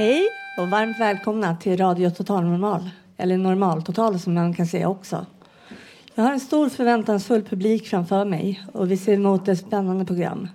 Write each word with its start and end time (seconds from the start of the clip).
Hej 0.00 0.28
och 0.58 0.70
varmt 0.70 1.00
välkomna 1.00 1.56
till 1.56 1.76
Radio 1.76 2.10
Total 2.10 2.44
Normal, 2.44 2.90
eller 3.16 3.36
Normal 3.36 3.82
Total 3.82 4.20
som 4.20 4.34
man 4.34 4.54
kan 4.54 4.66
säga 4.66 4.88
också. 4.88 5.26
Jag 6.14 6.24
har 6.24 6.32
en 6.32 6.40
stor 6.40 6.68
förväntansfull 6.68 7.42
publik 7.42 7.88
framför 7.88 8.24
mig 8.24 8.62
och 8.72 8.90
vi 8.90 8.96
ser 8.96 9.12
emot 9.12 9.48
ett 9.48 9.58
spännande 9.58 10.04
program. 10.04 10.48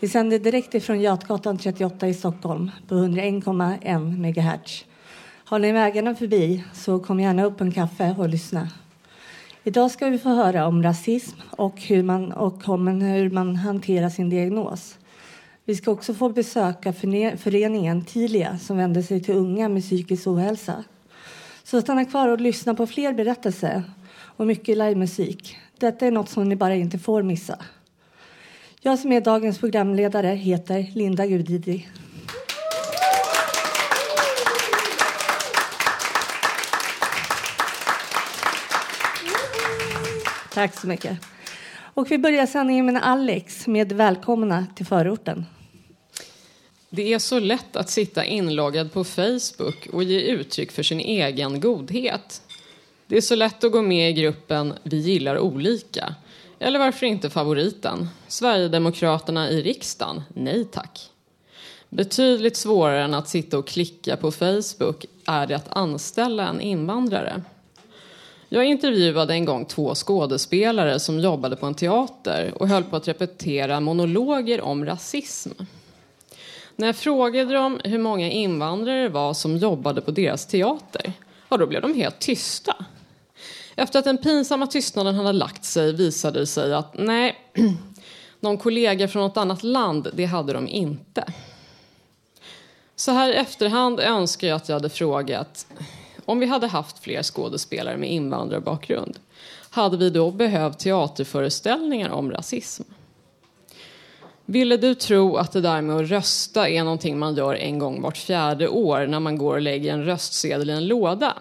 Vi 0.00 0.08
sänder 0.08 0.38
direkt 0.38 0.74
ifrån 0.74 1.00
Götgatan 1.00 1.58
38 1.58 2.08
i 2.08 2.14
Stockholm 2.14 2.70
på 2.88 2.94
101,1 2.94 3.98
MHz. 3.98 4.84
Har 5.44 5.58
ni 5.58 5.72
vägarna 5.72 6.14
förbi 6.14 6.64
så 6.72 6.98
kom 6.98 7.20
gärna 7.20 7.44
upp 7.44 7.60
en 7.60 7.72
kaffe 7.72 8.14
och 8.18 8.28
lyssna. 8.28 8.68
Idag 9.64 9.90
ska 9.90 10.06
vi 10.06 10.18
få 10.18 10.28
höra 10.28 10.66
om 10.66 10.82
rasism 10.82 11.38
och 11.50 11.80
hur 11.80 12.02
man, 12.02 12.32
och 12.32 12.68
om 12.68 12.86
hur 12.86 13.30
man 13.30 13.56
hanterar 13.56 14.08
sin 14.08 14.30
diagnos. 14.30 14.96
Vi 15.70 15.76
ska 15.76 15.90
också 15.90 16.14
få 16.14 16.28
besöka 16.28 16.92
föreningen 17.36 18.04
Tilia 18.04 18.58
som 18.58 18.76
vänder 18.76 19.02
sig 19.02 19.22
till 19.22 19.34
unga 19.34 19.68
med 19.68 19.82
psykisk 19.82 20.26
ohälsa. 20.26 20.84
Så 21.64 21.80
stanna 21.80 22.04
kvar 22.04 22.28
och 22.28 22.40
lyssna 22.40 22.74
på 22.74 22.86
fler 22.86 23.12
berättelser 23.12 23.82
och 24.36 24.46
mycket 24.46 24.76
livemusik. 24.76 25.56
Detta 25.78 26.06
är 26.06 26.10
något 26.10 26.28
som 26.28 26.48
ni 26.48 26.56
bara 26.56 26.74
inte 26.74 26.98
får 26.98 27.22
missa. 27.22 27.58
Jag 28.80 28.98
som 28.98 29.12
är 29.12 29.20
dagens 29.20 29.58
programledare 29.58 30.28
heter 30.28 30.86
Linda 30.94 31.26
Gudidi. 31.26 31.88
Tack 40.54 40.74
så 40.80 40.86
mycket. 40.86 41.18
Och 41.94 42.10
vi 42.10 42.18
börjar 42.18 42.46
sändningen 42.46 42.86
med 42.86 43.02
Alex 43.02 43.66
med 43.66 43.92
Välkomna 43.92 44.66
till 44.74 44.86
förorten. 44.86 45.46
Det 46.92 47.12
är 47.12 47.18
så 47.18 47.38
lätt 47.38 47.76
att 47.76 47.90
sitta 47.90 48.24
inloggad 48.24 48.92
på 48.92 49.04
Facebook 49.04 49.88
och 49.92 50.04
ge 50.04 50.20
uttryck 50.20 50.72
för 50.72 50.82
sin 50.82 51.00
egen 51.00 51.60
godhet. 51.60 52.42
Det 53.06 53.16
är 53.16 53.20
så 53.20 53.34
lätt 53.34 53.64
att 53.64 53.72
gå 53.72 53.82
med 53.82 54.10
i 54.10 54.12
gruppen 54.12 54.74
Vi 54.82 54.96
gillar 54.96 55.38
olika. 55.38 56.14
Eller 56.58 56.78
varför 56.78 57.06
inte 57.06 57.30
favoriten? 57.30 58.08
Sverigedemokraterna 58.28 59.50
i 59.50 59.62
riksdagen? 59.62 60.22
Nej 60.34 60.64
tack. 60.64 61.10
Betydligt 61.88 62.56
svårare 62.56 63.02
än 63.02 63.14
att 63.14 63.28
sitta 63.28 63.58
och 63.58 63.66
klicka 63.66 64.16
på 64.16 64.30
Facebook 64.30 65.04
är 65.26 65.46
det 65.46 65.56
att 65.56 65.76
anställa 65.76 66.48
en 66.48 66.60
invandrare. 66.60 67.42
Jag 68.48 68.64
intervjuade 68.64 69.34
en 69.34 69.44
gång 69.44 69.64
två 69.64 69.94
skådespelare 69.94 71.00
som 71.00 71.20
jobbade 71.20 71.56
på 71.56 71.66
en 71.66 71.74
teater 71.74 72.52
och 72.56 72.68
höll 72.68 72.84
på 72.84 72.96
att 72.96 73.08
repetera 73.08 73.80
monologer 73.80 74.60
om 74.60 74.86
rasism. 74.86 75.50
När 76.76 76.86
jag 76.86 76.96
frågade 76.96 77.54
dem 77.54 77.80
hur 77.84 77.98
många 77.98 78.30
invandrare 78.30 79.02
det 79.02 79.08
var 79.08 79.34
som 79.34 79.56
jobbade 79.56 80.00
på 80.00 80.10
deras 80.10 80.46
teater, 80.46 81.12
ja, 81.48 81.56
då 81.56 81.66
blev 81.66 81.82
de 81.82 81.94
helt 81.94 82.18
tysta. 82.18 82.76
Efter 83.76 83.98
att 83.98 84.04
den 84.04 84.18
pinsamma 84.18 84.66
tystnaden 84.66 85.14
hade 85.14 85.32
lagt 85.32 85.64
sig 85.64 85.92
visade 85.92 86.38
det 86.38 86.46
sig 86.46 86.74
att 86.74 86.94
nej, 86.98 87.36
någon 88.40 88.58
kollega 88.58 89.08
från 89.08 89.22
något 89.22 89.36
annat 89.36 89.62
land, 89.62 90.08
det 90.12 90.24
hade 90.24 90.52
de 90.52 90.68
inte. 90.68 91.24
Så 92.96 93.12
här 93.12 93.32
i 93.32 93.34
efterhand 93.34 94.00
önskar 94.00 94.48
jag 94.48 94.56
att 94.56 94.68
jag 94.68 94.76
hade 94.76 94.88
frågat 94.88 95.66
om 96.24 96.38
vi 96.38 96.46
hade 96.46 96.66
haft 96.66 96.98
fler 96.98 97.22
skådespelare 97.22 97.96
med 97.96 98.12
invandrarbakgrund. 98.12 99.18
Hade 99.70 99.96
vi 99.96 100.10
då 100.10 100.30
behövt 100.30 100.78
teaterföreställningar 100.78 102.10
om 102.10 102.30
rasism? 102.30 102.82
Ville 104.50 104.76
du 104.76 104.94
tro 104.94 105.36
att 105.36 105.52
det 105.52 105.60
där 105.60 105.82
med 105.82 105.96
att 105.96 106.10
rösta 106.10 106.68
är 106.68 106.84
någonting 106.84 107.18
man 107.18 107.34
gör 107.34 107.54
en 107.54 107.78
gång 107.78 108.02
vart 108.02 108.16
fjärde 108.16 108.68
år 108.68 109.06
när 109.06 109.20
man 109.20 109.38
går 109.38 109.54
och 109.54 109.60
lägger 109.60 109.92
en 109.92 110.04
röstsedel 110.04 110.70
i 110.70 110.72
en 110.72 110.86
låda? 110.86 111.34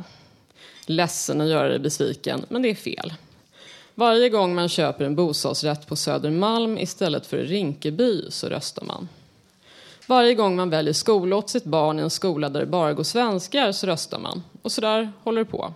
Ledsen 0.85 1.41
att 1.41 1.47
göra 1.47 1.69
dig 1.69 1.79
besviken, 1.79 2.45
men 2.49 2.61
det 2.61 2.69
är 2.69 2.75
fel. 2.75 3.13
Varje 3.95 4.29
gång 4.29 4.55
man 4.55 4.69
köper 4.69 5.05
en 5.05 5.15
bostadsrätt 5.15 5.87
på 5.87 5.95
Södermalm 5.95 6.77
istället 6.77 7.25
för 7.25 7.37
i 7.37 7.45
Rinkeby 7.45 8.25
så 8.29 8.47
röstar 8.47 8.85
man. 8.85 9.09
Varje 10.07 10.33
gång 10.33 10.55
man 10.55 10.69
väljer 10.69 10.93
skola 10.93 11.35
åt 11.35 11.49
sitt 11.49 11.65
barn 11.65 11.99
i 11.99 12.01
en 12.01 12.09
skola 12.09 12.49
där 12.49 12.59
det 12.59 12.65
bara 12.65 12.93
går 12.93 13.03
svenskar 13.03 13.71
så 13.71 13.87
röstar 13.87 14.19
man. 14.19 14.43
Och 14.61 14.71
så 14.71 14.81
där 14.81 15.11
håller 15.23 15.39
det 15.43 15.51
på. 15.51 15.73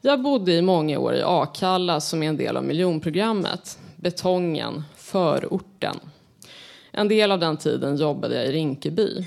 Jag 0.00 0.22
bodde 0.22 0.52
i 0.52 0.62
många 0.62 0.98
år 0.98 1.14
i 1.14 1.22
Akalla 1.22 2.00
som 2.00 2.22
är 2.22 2.28
en 2.28 2.36
del 2.36 2.56
av 2.56 2.64
miljonprogrammet. 2.64 3.78
Betongen, 3.96 4.84
förorten. 4.96 6.00
En 6.98 7.08
del 7.08 7.32
av 7.32 7.38
den 7.38 7.56
tiden 7.56 7.96
jobbade 7.96 8.34
jag 8.34 8.46
i 8.46 8.52
Rinkeby. 8.52 9.26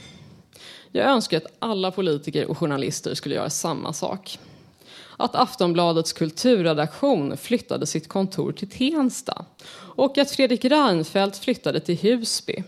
Jag 0.92 1.10
önskar 1.10 1.38
att 1.38 1.54
alla 1.60 1.92
politiker 1.92 2.46
och 2.46 2.58
journalister 2.58 3.14
skulle 3.14 3.36
göra 3.36 3.50
samma 3.50 3.94
sak. 3.94 4.40
Att 5.18 5.36
Aftonbladets 5.36 6.14
kulturredaktion 6.14 7.38
flyttade 7.38 7.86
sitt 7.86 8.08
kontor 8.08 8.52
till 8.52 8.70
Tensta 8.70 9.46
och 9.96 10.18
att 10.18 10.32
Fredrik 10.32 10.66
Reinfeldt 10.66 11.38
flyttade 11.38 11.80
till 11.80 11.98
Husby. 11.98 12.64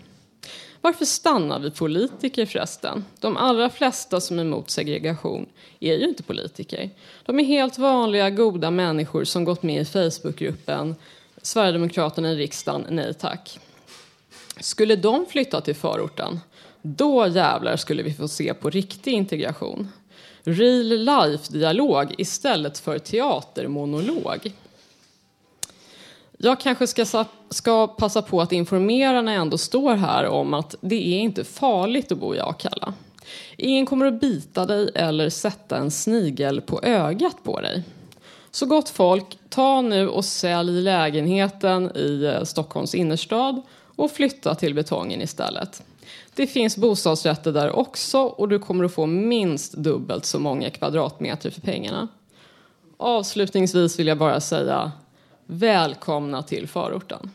Varför 0.82 1.06
stannar 1.06 1.60
vi 1.60 1.72
politiker 1.72 2.46
förresten? 2.46 3.06
De 3.20 3.38
allra 3.38 3.70
flesta 3.70 4.22
som 4.22 4.40
är 4.40 4.44
emot 4.44 4.70
segregation 4.70 5.46
är 5.80 5.94
ju 5.94 6.10
inte 6.10 6.24
politiker. 6.24 6.90
De 7.26 7.40
är 7.40 7.44
helt 7.44 7.78
vanliga, 7.78 8.30
goda 8.30 8.72
människor 8.72 9.24
som 9.24 9.44
gått 9.44 9.64
med 9.64 9.82
i 9.82 9.86
Facebookgruppen 9.86 10.96
Sverigedemokraterna 11.42 12.32
i 12.32 12.36
riksdagen, 12.36 12.86
nej 12.90 13.14
tack. 13.14 13.60
Skulle 14.62 14.96
de 14.96 15.26
flytta 15.26 15.62
till 15.62 15.76
förorten, 15.76 16.40
då 16.82 17.28
jävlar 17.28 17.78
skulle 17.78 18.04
vi 18.04 18.14
få 18.14 18.28
se 18.28 18.54
på 18.54 18.70
riktig 18.70 19.14
integration. 19.14 19.88
Real 20.44 20.88
life-dialog 20.88 22.16
istället 22.18 22.80
för 22.80 23.00
teatermonolog. 23.00 24.54
Jag 26.38 26.60
kanske 26.60 26.88
ska, 26.88 27.26
ska 27.50 27.88
passa 27.88 28.22
på 28.22 28.42
att 28.42 28.52
informera 28.52 29.22
när 29.22 29.34
jag 29.34 29.42
ändå 29.42 29.58
står 29.58 29.96
här 29.96 30.26
om 30.26 30.54
att 30.54 30.76
det 30.82 31.16
är 31.16 31.20
inte 31.20 31.44
farligt 31.44 32.12
att 32.12 32.18
bo 32.18 32.36
i 32.36 32.40
Akalla. 32.40 32.94
Ingen 33.58 33.86
kommer 33.86 34.06
att 34.06 34.22
bita 34.22 34.66
dig 34.66 34.90
eller 34.96 35.30
sätta 35.30 35.78
en 35.78 35.92
snigel 35.92 36.62
på 36.62 36.80
ögat 36.84 37.44
på 37.44 37.62
dig. 37.62 37.84
Så 38.52 38.66
gott 38.66 38.90
folk, 38.90 39.38
ta 39.50 39.82
nu 39.82 40.08
och 40.08 40.26
sälj 40.26 40.82
lägenheten 40.82 41.98
i 41.98 42.24
eh, 42.24 42.44
Stockholms 42.44 42.96
innerstad 42.96 43.62
och 44.02 44.12
flytta 44.12 44.56
till 44.56 44.74
betongen 44.74 45.22
istället. 45.22 45.84
Det 46.36 46.48
finns 46.48 46.78
bostadsrätter 46.78 47.52
där 47.52 47.72
också 47.72 48.20
och 48.20 48.50
du 48.50 48.60
kommer 48.60 48.86
att 48.86 48.94
få 48.94 49.06
minst 49.06 49.74
dubbelt 49.74 50.26
så 50.26 50.40
många 50.40 50.70
kvadratmeter 50.70 51.50
för 51.50 51.62
pengarna. 51.62 52.08
Avslutningsvis 52.98 54.00
vill 54.00 54.08
jag 54.08 54.18
bara 54.18 54.40
säga 54.40 54.92
välkomna 55.46 56.44
till 56.44 56.68
förorten. 56.68 57.32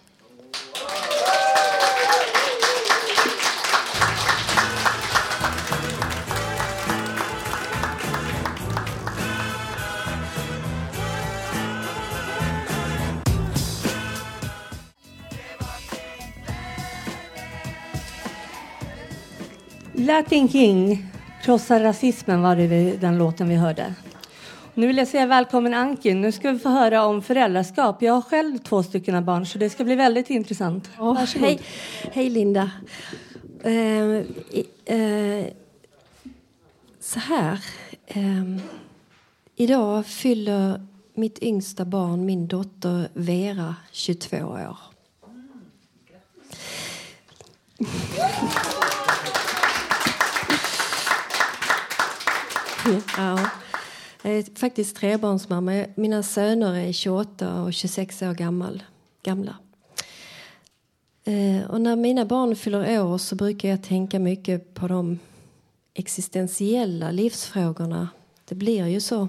Latin 19.98 20.48
King, 20.48 21.06
Krossa 21.42 21.82
rasismen 21.82 22.42
var 22.42 22.56
det 22.56 22.96
den 22.96 23.18
låten 23.18 23.48
vi 23.48 23.54
hörde. 23.54 23.94
Nu 24.74 24.86
vill 24.86 24.96
jag 24.96 25.08
säga 25.08 25.26
välkommen 25.26 25.74
Ankin. 25.74 26.20
Nu 26.20 26.32
ska 26.32 26.50
vi 26.50 26.58
få 26.58 26.68
höra 26.68 27.04
om 27.04 27.22
föräldraskap. 27.22 28.02
Jag 28.02 28.12
har 28.12 28.22
själv 28.22 28.58
två 28.58 28.82
stycken 28.82 29.24
barn 29.24 29.46
så 29.46 29.58
det 29.58 29.70
ska 29.70 29.84
bli 29.84 29.94
väldigt 29.94 30.30
intressant. 30.30 30.90
Oh, 30.98 31.24
hej. 31.36 31.60
hej 32.12 32.30
Linda. 32.30 32.70
Uh, 33.66 34.22
uh, 34.92 35.46
så 37.00 37.18
här. 37.18 37.58
Uh, 38.16 38.56
idag 39.56 40.06
fyller 40.06 40.86
mitt 41.14 41.38
yngsta 41.42 41.84
barn, 41.84 42.24
min 42.24 42.46
dotter 42.46 43.08
Vera, 43.14 43.74
22 43.92 44.36
år. 44.36 44.76
ja. 53.16 53.50
Jag 54.22 54.32
är 54.32 54.58
faktiskt 54.58 54.96
trebarnsmamma. 54.96 55.86
Mina 55.94 56.22
söner 56.22 56.74
är 56.74 56.92
28 56.92 57.62
och 57.62 57.72
26 57.72 58.22
år 58.22 58.34
gammal, 58.34 58.82
gamla. 59.22 59.56
Eh, 61.24 61.70
och 61.70 61.80
när 61.80 61.96
mina 61.96 62.24
barn 62.24 62.56
fyller 62.56 63.02
år 63.02 63.18
så 63.18 63.34
brukar 63.34 63.68
jag 63.68 63.82
tänka 63.82 64.18
mycket 64.18 64.74
på 64.74 64.88
de 64.88 65.18
existentiella 65.94 67.10
livsfrågorna. 67.10 68.08
Det 68.44 68.54
blir 68.54 68.86
ju 68.86 69.00
så. 69.00 69.28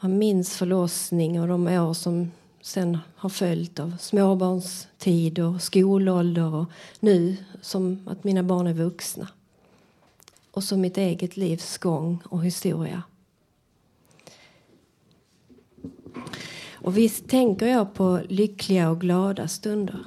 Man 0.00 0.18
minns 0.18 0.56
förlossning 0.56 1.40
och 1.40 1.48
de 1.48 1.66
år 1.66 1.94
som 1.94 2.30
sen 2.62 2.98
har 3.16 3.28
följt 3.28 3.80
av 3.80 3.96
småbarnstid 4.00 5.38
och 5.38 5.62
skolålder 5.62 6.54
och 6.54 6.66
nu 7.00 7.36
som 7.62 8.08
att 8.10 8.24
mina 8.24 8.42
barn 8.42 8.66
är 8.66 8.74
vuxna. 8.74 9.28
Och 10.54 10.64
så 10.64 10.76
mitt 10.76 10.96
eget 10.96 11.36
livs 11.36 11.78
gång 11.78 12.22
och 12.24 12.44
historia. 12.44 13.02
Och 16.72 16.98
visst 16.98 17.28
tänker 17.28 17.66
jag 17.66 17.94
på 17.94 18.20
lyckliga 18.28 18.90
och 18.90 19.00
glada 19.00 19.48
stunder. 19.48 20.04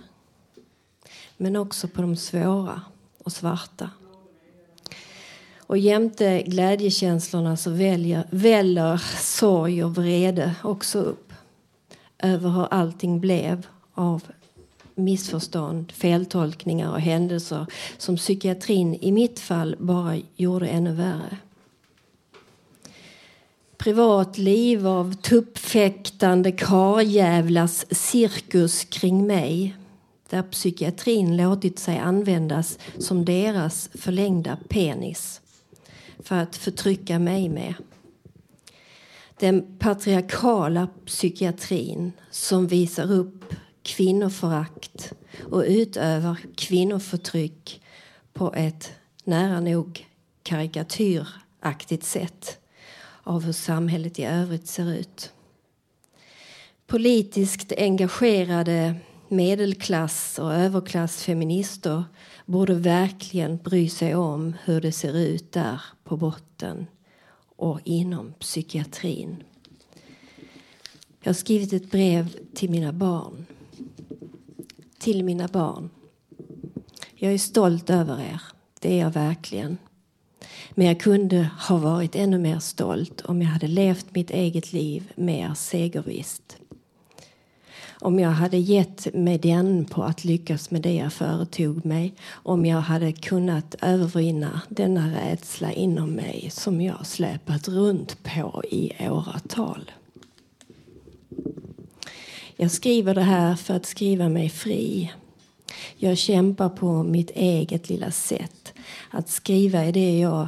Men 1.37 1.55
också 1.55 1.87
på 1.87 2.01
de 2.01 2.15
svåra 2.15 2.81
och 3.17 3.31
svarta. 3.31 3.89
Och 5.57 5.77
jämte 5.77 6.41
glädjekänslorna 6.41 7.57
så 7.57 7.71
väljer, 7.71 8.27
väller 8.29 8.97
sorg 9.21 9.83
och 9.83 9.95
vrede 9.95 10.55
också 10.63 10.99
upp 10.99 11.33
över 12.19 12.49
hur 12.49 12.73
allting 12.73 13.19
blev 13.19 13.67
av 13.93 14.23
missförstånd, 14.97 15.91
feltolkningar 15.91 16.91
och 16.91 17.01
händelser 17.01 17.65
som 17.97 18.15
psykiatrin 18.15 18.95
i 18.95 19.11
mitt 19.11 19.39
fall 19.39 19.75
bara 19.79 20.17
gjorde 20.35 20.67
ännu 20.67 20.93
värre. 20.93 21.37
Privatliv 23.77 24.87
av 24.87 25.13
tuppfäktande 25.13 26.51
karjävlars 26.51 27.85
cirkus 27.91 28.83
kring 28.83 29.27
mig 29.27 29.75
där 30.29 30.43
psykiatrin 30.43 31.37
låtit 31.37 31.79
sig 31.79 31.97
användas 31.97 32.79
som 32.97 33.25
deras 33.25 33.89
förlängda 33.93 34.57
penis 34.69 35.41
för 36.19 36.35
att 36.35 36.55
förtrycka 36.55 37.19
mig 37.19 37.49
med. 37.49 37.73
Den 39.39 39.77
patriarkala 39.79 40.87
psykiatrin 41.05 42.11
som 42.31 42.67
visar 42.67 43.11
upp 43.11 43.53
kvinnoförakt 43.87 45.13
och 45.51 45.63
utövar 45.67 46.37
kvinnoförtryck 46.55 47.81
på 48.33 48.53
ett 48.53 48.91
nära 49.23 49.59
nog 49.59 50.07
karikatyraktigt 50.43 52.03
sätt 52.03 52.59
av 53.23 53.43
hur 53.43 53.53
samhället 53.53 54.19
i 54.19 54.23
övrigt 54.23 54.67
ser 54.67 54.91
ut. 54.91 55.31
Politiskt 56.87 57.73
engagerade 57.77 58.95
medelklass 59.29 60.39
och 60.39 60.53
överklassfeminister 60.53 62.03
borde 62.45 62.73
verkligen 62.73 63.57
bry 63.57 63.89
sig 63.89 64.15
om 64.15 64.53
hur 64.63 64.81
det 64.81 64.91
ser 64.91 65.17
ut 65.17 65.51
där 65.51 65.81
på 66.03 66.17
botten 66.17 66.87
och 67.55 67.79
inom 67.83 68.33
psykiatrin. 68.39 69.43
Jag 71.21 71.29
har 71.29 71.33
skrivit 71.33 71.73
ett 71.73 71.91
brev 71.91 72.35
till 72.53 72.69
mina 72.69 72.93
barn. 72.93 73.45
Till 74.99 75.23
mina 75.23 75.47
barn. 75.47 75.89
Jag 77.15 77.33
är 77.33 77.37
stolt 77.37 77.89
över 77.89 78.21
er. 78.21 78.41
Det 78.79 78.93
är 78.93 78.99
jag 78.99 79.11
verkligen. 79.11 79.77
Men 80.71 80.87
jag 80.87 80.99
kunde 80.99 81.49
ha 81.69 81.77
varit 81.77 82.15
ännu 82.15 82.37
mer 82.37 82.59
stolt 82.59 83.21
om 83.21 83.41
jag 83.41 83.49
hade 83.49 83.67
levt 83.67 84.15
mitt 84.15 84.31
eget 84.31 84.73
liv 84.73 85.11
mer 85.15 85.53
segervisst 85.53 86.57
om 87.99 88.19
jag 88.19 88.29
hade 88.29 88.57
gett 88.57 89.13
mig 89.13 89.37
den 89.37 89.85
på 89.85 90.03
att 90.03 90.25
lyckas 90.25 90.71
med 90.71 90.81
det 90.81 90.93
jag 90.93 91.13
företog 91.13 91.85
mig 91.85 92.13
om 92.29 92.65
jag 92.65 92.81
hade 92.81 93.11
kunnat 93.11 93.75
övervinna 93.81 94.61
denna 94.69 95.15
rädsla 95.15 95.71
inom 95.71 96.11
mig 96.11 96.49
som 96.51 96.81
jag 96.81 97.05
släpat 97.05 97.67
runt 97.67 98.23
på 98.23 98.63
i 98.71 99.09
åratal. 99.09 99.91
Jag 102.59 102.71
skriver 102.71 103.15
det 103.15 103.21
här 103.21 103.55
för 103.55 103.73
att 103.73 103.85
skriva 103.85 104.29
mig 104.29 104.49
fri. 104.49 105.11
Jag 105.97 106.17
kämpar 106.17 106.69
på 106.69 107.03
mitt 107.03 107.29
eget 107.29 107.89
lilla 107.89 108.11
sätt. 108.11 108.73
Att 109.11 109.29
skriva 109.29 109.79
är 109.79 109.91
det 109.91 110.19
jag 110.19 110.47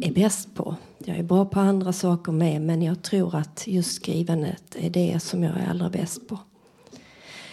är 0.00 0.12
bäst 0.12 0.54
på. 0.54 0.76
Jag 0.98 1.16
är 1.16 1.22
bra 1.22 1.44
på 1.44 1.60
andra 1.60 1.92
saker 1.92 2.32
med 2.32 2.62
men 2.62 2.82
jag 2.82 3.02
tror 3.02 3.34
att 3.34 3.66
just 3.66 3.94
skrivandet 3.96 4.76
är 4.78 4.90
det 4.90 5.22
som 5.22 5.42
jag 5.42 5.56
är 5.56 5.70
allra 5.70 5.90
bäst 5.90 6.28
på. 6.28 6.38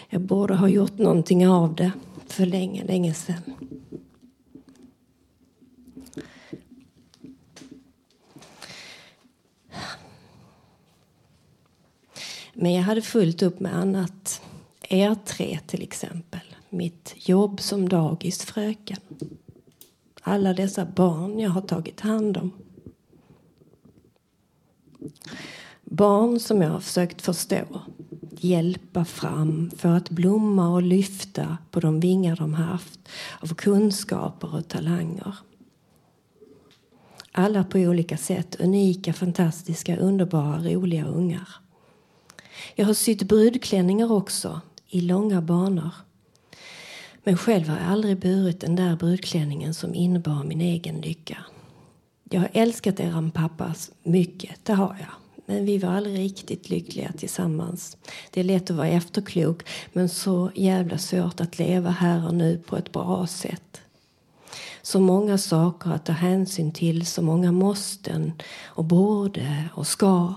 Jag 0.10 0.22
borde 0.22 0.56
ha 0.56 0.68
gjort 0.68 0.98
någonting 0.98 1.48
av 1.48 1.76
det 1.76 1.92
för 2.28 2.46
länge, 2.46 2.84
länge 2.84 3.14
sedan. 3.14 3.54
Men 12.64 12.74
jag 12.74 12.84
hade 12.84 13.02
fullt 13.02 13.42
upp 13.42 13.60
med 13.60 13.76
annat. 13.76 14.42
Er 14.90 15.16
tre 15.26 15.60
till 15.68 15.84
exempel. 15.84 16.40
Mitt 16.70 17.14
jobb 17.16 17.62
som 17.62 17.90
dagisfröken. 17.90 18.98
Alla 20.22 20.54
dessa 20.54 20.86
barn 20.86 21.40
jag 21.40 21.50
har 21.50 21.62
tagit 21.62 22.00
hand 22.00 22.38
om. 22.38 22.52
Barn 25.84 26.40
som 26.40 26.62
jag 26.62 26.70
har 26.70 26.80
försökt 26.80 27.22
förstå 27.22 27.82
hjälpa 28.38 29.06
fram 29.06 29.72
för 29.78 29.90
att 29.90 30.10
blomma 30.10 30.70
och 30.74 30.84
lyfta 30.84 31.58
på 31.72 31.80
de 31.80 32.00
vingar 32.00 32.36
de 32.36 32.54
haft 32.54 33.00
av 33.40 33.54
kunskaper 33.56 34.56
och 34.56 34.68
talanger. 34.68 35.36
Alla 37.32 37.64
på 37.64 37.78
olika 37.78 38.18
sätt 38.18 38.56
unika, 38.60 39.14
fantastiska, 39.14 39.98
underbara, 39.98 40.58
roliga 40.60 41.06
ungar. 41.06 41.63
Jag 42.76 42.86
har 42.86 42.94
sytt 42.94 43.24
brudklänningar 43.24 44.12
också, 44.12 44.62
i 44.90 45.02
långa 45.02 45.42
banor. 45.42 45.92
Men 47.24 47.38
själv 47.38 47.68
har 47.68 47.78
jag 47.78 47.88
aldrig 47.88 48.20
burit 48.20 48.60
den 48.60 48.76
där 48.76 48.96
brudklänningen 48.96 49.74
som 49.74 49.96
innebar 49.96 50.44
min 50.44 50.62
egen 50.62 51.02
lycka. 51.02 51.38
Jag 52.30 52.40
har 52.40 52.50
älskat 52.54 53.00
eran 53.00 53.32
pappas 53.32 53.92
mycket, 54.04 54.66
det 54.66 54.74
har 54.74 54.98
jag. 55.00 55.10
Men 55.46 55.66
vi 55.66 55.78
var 55.78 55.90
aldrig 55.90 56.20
riktigt 56.20 56.70
lyckliga 56.70 57.12
tillsammans. 57.12 57.98
Det 58.32 58.40
är 58.40 58.44
lätt 58.44 58.72
att 58.72 58.78
vara 58.78 58.88
efterklok 58.88 59.64
men 59.94 60.10
så 60.10 60.52
jävla 60.56 60.98
svårt 60.98 61.42
att 61.42 61.60
leva 61.60 61.90
här 61.90 62.28
och 62.28 62.34
nu 62.34 62.58
på 62.58 62.78
ett 62.78 62.92
bra 62.92 63.28
sätt. 63.28 63.82
Så 64.82 65.00
många 65.00 65.38
saker 65.38 65.92
att 65.92 66.06
ta 66.06 66.12
hänsyn 66.12 66.72
till, 66.72 67.06
så 67.06 67.22
många 67.22 67.52
måsten 67.52 68.34
och 68.66 68.86
borde 68.86 69.70
och 69.76 69.88
ska. 69.88 70.34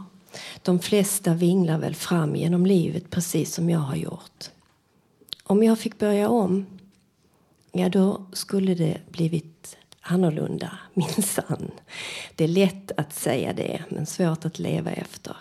De 0.62 0.78
flesta 0.78 1.35
vinglar 1.35 1.78
väl 1.78 1.95
fram 1.95 2.37
genom 2.37 2.66
livet 2.66 3.11
precis 3.11 3.55
som 3.55 3.71
jag 3.71 3.78
har 3.78 3.97
gjort. 3.97 4.50
Om 5.45 5.62
jag 5.62 5.78
fick 5.78 5.99
börja 5.99 6.28
om, 6.28 6.66
ja 7.73 7.88
då 7.88 8.26
skulle 8.33 8.75
det 8.75 8.99
blivit 9.11 9.76
annorlunda, 10.00 10.78
minsann. 10.95 11.71
Det 12.35 12.45
är 12.45 12.49
lätt 12.49 12.93
att 12.97 13.12
säga 13.12 13.52
det, 13.52 13.83
men 13.88 14.07
svårt 14.07 14.45
att 14.45 14.59
leva 14.59 14.90
efter. 14.90 15.37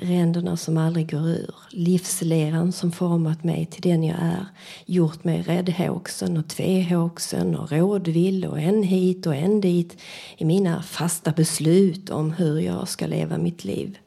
Ränderna 0.00 0.56
som 0.56 0.76
aldrig 0.76 1.10
går 1.10 1.28
ur, 1.28 1.54
livsleran 1.70 2.72
som 2.72 2.92
format 2.92 3.44
mig 3.44 3.66
till 3.66 3.82
den 3.82 4.04
jag 4.04 4.18
är, 4.20 4.46
gjort 4.86 5.24
mig 5.24 5.42
räddhågsen 5.42 6.36
och 6.36 6.48
tvehågsen 6.48 7.56
och 7.56 7.72
rådvill 7.72 8.44
och 8.44 8.60
en 8.60 8.82
hit 8.82 9.26
och 9.26 9.34
en 9.34 9.60
dit 9.60 9.96
i 10.36 10.44
mina 10.44 10.82
fasta 10.82 11.32
beslut 11.32 12.10
om 12.10 12.32
hur 12.32 12.60
jag 12.60 12.88
ska 12.88 13.06
leva 13.06 13.38
mitt 13.38 13.64
liv. 13.64 13.98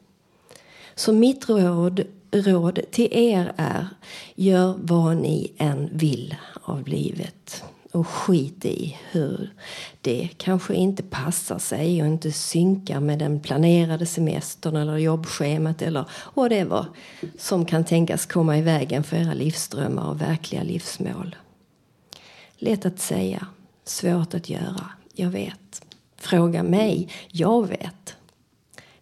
Så 0.94 1.12
mitt 1.12 1.48
råd, 1.48 2.04
råd 2.30 2.80
till 2.90 3.08
er 3.10 3.52
är, 3.56 3.88
gör 4.34 4.74
vad 4.82 5.16
ni 5.16 5.52
än 5.58 5.90
vill 5.92 6.36
av 6.62 6.88
livet 6.88 7.64
och 7.92 8.08
skit 8.08 8.64
i 8.64 8.98
hur 9.10 9.50
det 10.00 10.28
kanske 10.36 10.74
inte 10.74 11.02
passar 11.02 11.58
sig 11.58 12.02
och 12.02 12.08
inte 12.08 12.32
synkar 12.32 13.00
med 13.00 13.18
den 13.18 13.40
planerade 13.40 14.06
semestern 14.06 14.76
eller 14.76 14.96
jobbschemat 14.96 15.82
eller 15.82 16.04
whatever 16.34 16.86
som 17.38 17.66
kan 17.66 17.84
tänkas 17.84 18.26
komma 18.26 18.58
i 18.58 18.62
vägen 18.62 19.04
för 19.04 19.16
era 19.16 19.34
livsdrömmar 19.34 20.08
och 20.08 20.20
verkliga 20.20 20.62
livsmål. 20.62 21.36
Lätt 22.56 22.86
att 22.86 22.98
säga, 22.98 23.46
svårt 23.84 24.34
att 24.34 24.48
göra, 24.48 24.90
jag 25.14 25.30
vet. 25.30 25.82
Fråga 26.16 26.62
mig, 26.62 27.08
jag 27.28 27.68
vet. 27.68 28.16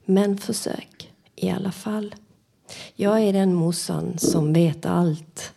Men 0.05 0.39
försök 0.39 1.10
i 1.41 1.51
alla 1.51 1.73
fall. 1.73 2.15
Jag 2.95 3.21
är 3.21 3.33
den 3.33 3.55
morsan 3.55 4.19
som 4.19 4.53
vet 4.53 4.87
allt 4.87 5.53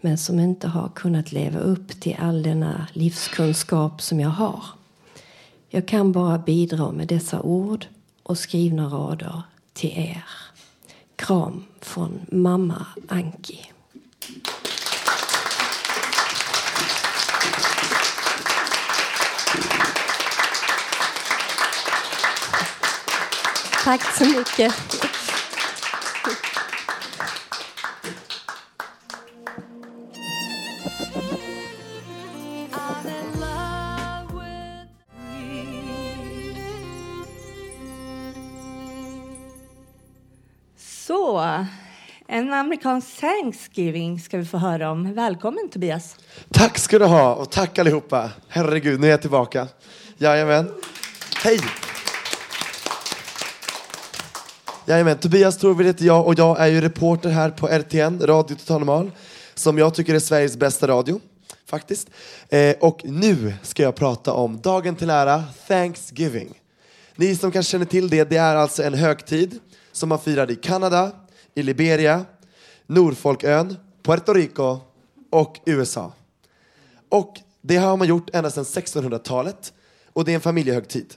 men 0.00 0.18
som 0.18 0.40
inte 0.40 0.68
har 0.68 0.88
kunnat 0.88 1.32
leva 1.32 1.58
upp 1.58 2.00
till 2.00 2.16
all 2.20 2.42
denna 2.42 2.86
livskunskap 2.92 4.02
som 4.02 4.20
jag 4.20 4.28
har. 4.28 4.64
Jag 5.68 5.88
kan 5.88 6.12
bara 6.12 6.38
bidra 6.38 6.92
med 6.92 7.08
dessa 7.08 7.40
ord 7.40 7.86
och 8.22 8.38
skrivna 8.38 8.86
rader 8.86 9.42
till 9.72 9.90
er. 9.98 10.24
Kram 11.16 11.64
från 11.80 12.20
mamma 12.32 12.86
Anki. 13.08 13.60
Tack 23.84 24.16
så 24.16 24.24
mycket. 24.24 24.74
En 42.54 42.60
amerikansk 42.60 43.20
Thanksgiving 43.20 44.20
ska 44.20 44.38
vi 44.38 44.44
få 44.44 44.58
höra 44.58 44.90
om. 44.90 45.14
Välkommen 45.14 45.68
Tobias. 45.68 46.16
Tack 46.50 46.78
ska 46.78 46.98
du 46.98 47.04
ha 47.04 47.34
och 47.34 47.50
tack 47.50 47.78
allihopa. 47.78 48.30
Herregud, 48.48 49.00
nu 49.00 49.06
är 49.06 49.10
jag 49.10 49.20
tillbaka. 49.20 49.68
Jajamän. 50.18 50.70
Hej! 51.42 51.60
Jajamän, 54.86 55.18
Tobias 55.18 55.58
Torvid 55.58 55.86
heter 55.86 56.04
jag 56.04 56.26
och 56.26 56.38
jag 56.38 56.60
är 56.60 56.66
ju 56.66 56.80
reporter 56.80 57.28
här 57.28 57.50
på 57.50 57.68
RTN, 57.68 58.20
Radio 58.26 58.56
Total 58.56 58.78
Normal, 58.78 59.10
som 59.54 59.78
jag 59.78 59.94
tycker 59.94 60.14
är 60.14 60.18
Sveriges 60.18 60.56
bästa 60.56 60.88
radio, 60.88 61.20
faktiskt. 61.66 62.10
Eh, 62.48 62.76
och 62.80 63.00
nu 63.04 63.54
ska 63.62 63.82
jag 63.82 63.94
prata 63.94 64.32
om 64.32 64.60
dagen 64.60 64.96
till 64.96 65.10
ära, 65.10 65.44
Thanksgiving. 65.68 66.60
Ni 67.16 67.36
som 67.36 67.52
kanske 67.52 67.70
känner 67.70 67.86
till 67.86 68.08
det, 68.08 68.24
det 68.24 68.36
är 68.36 68.56
alltså 68.56 68.82
en 68.82 68.94
högtid 68.94 69.58
som 69.92 70.08
man 70.08 70.18
firar 70.18 70.50
i 70.50 70.56
Kanada, 70.56 71.12
i 71.54 71.62
Liberia, 71.62 72.24
Nordfolkön, 72.86 73.76
Puerto 74.02 74.32
Rico 74.32 74.78
och 75.30 75.60
USA. 75.66 76.12
Och 77.08 77.40
det 77.60 77.76
har 77.76 77.96
man 77.96 78.08
gjort 78.08 78.30
ända 78.32 78.50
sedan 78.50 78.64
1600-talet 78.64 79.72
och 80.12 80.24
det 80.24 80.32
är 80.32 80.34
en 80.34 80.40
familjehögtid. 80.40 81.14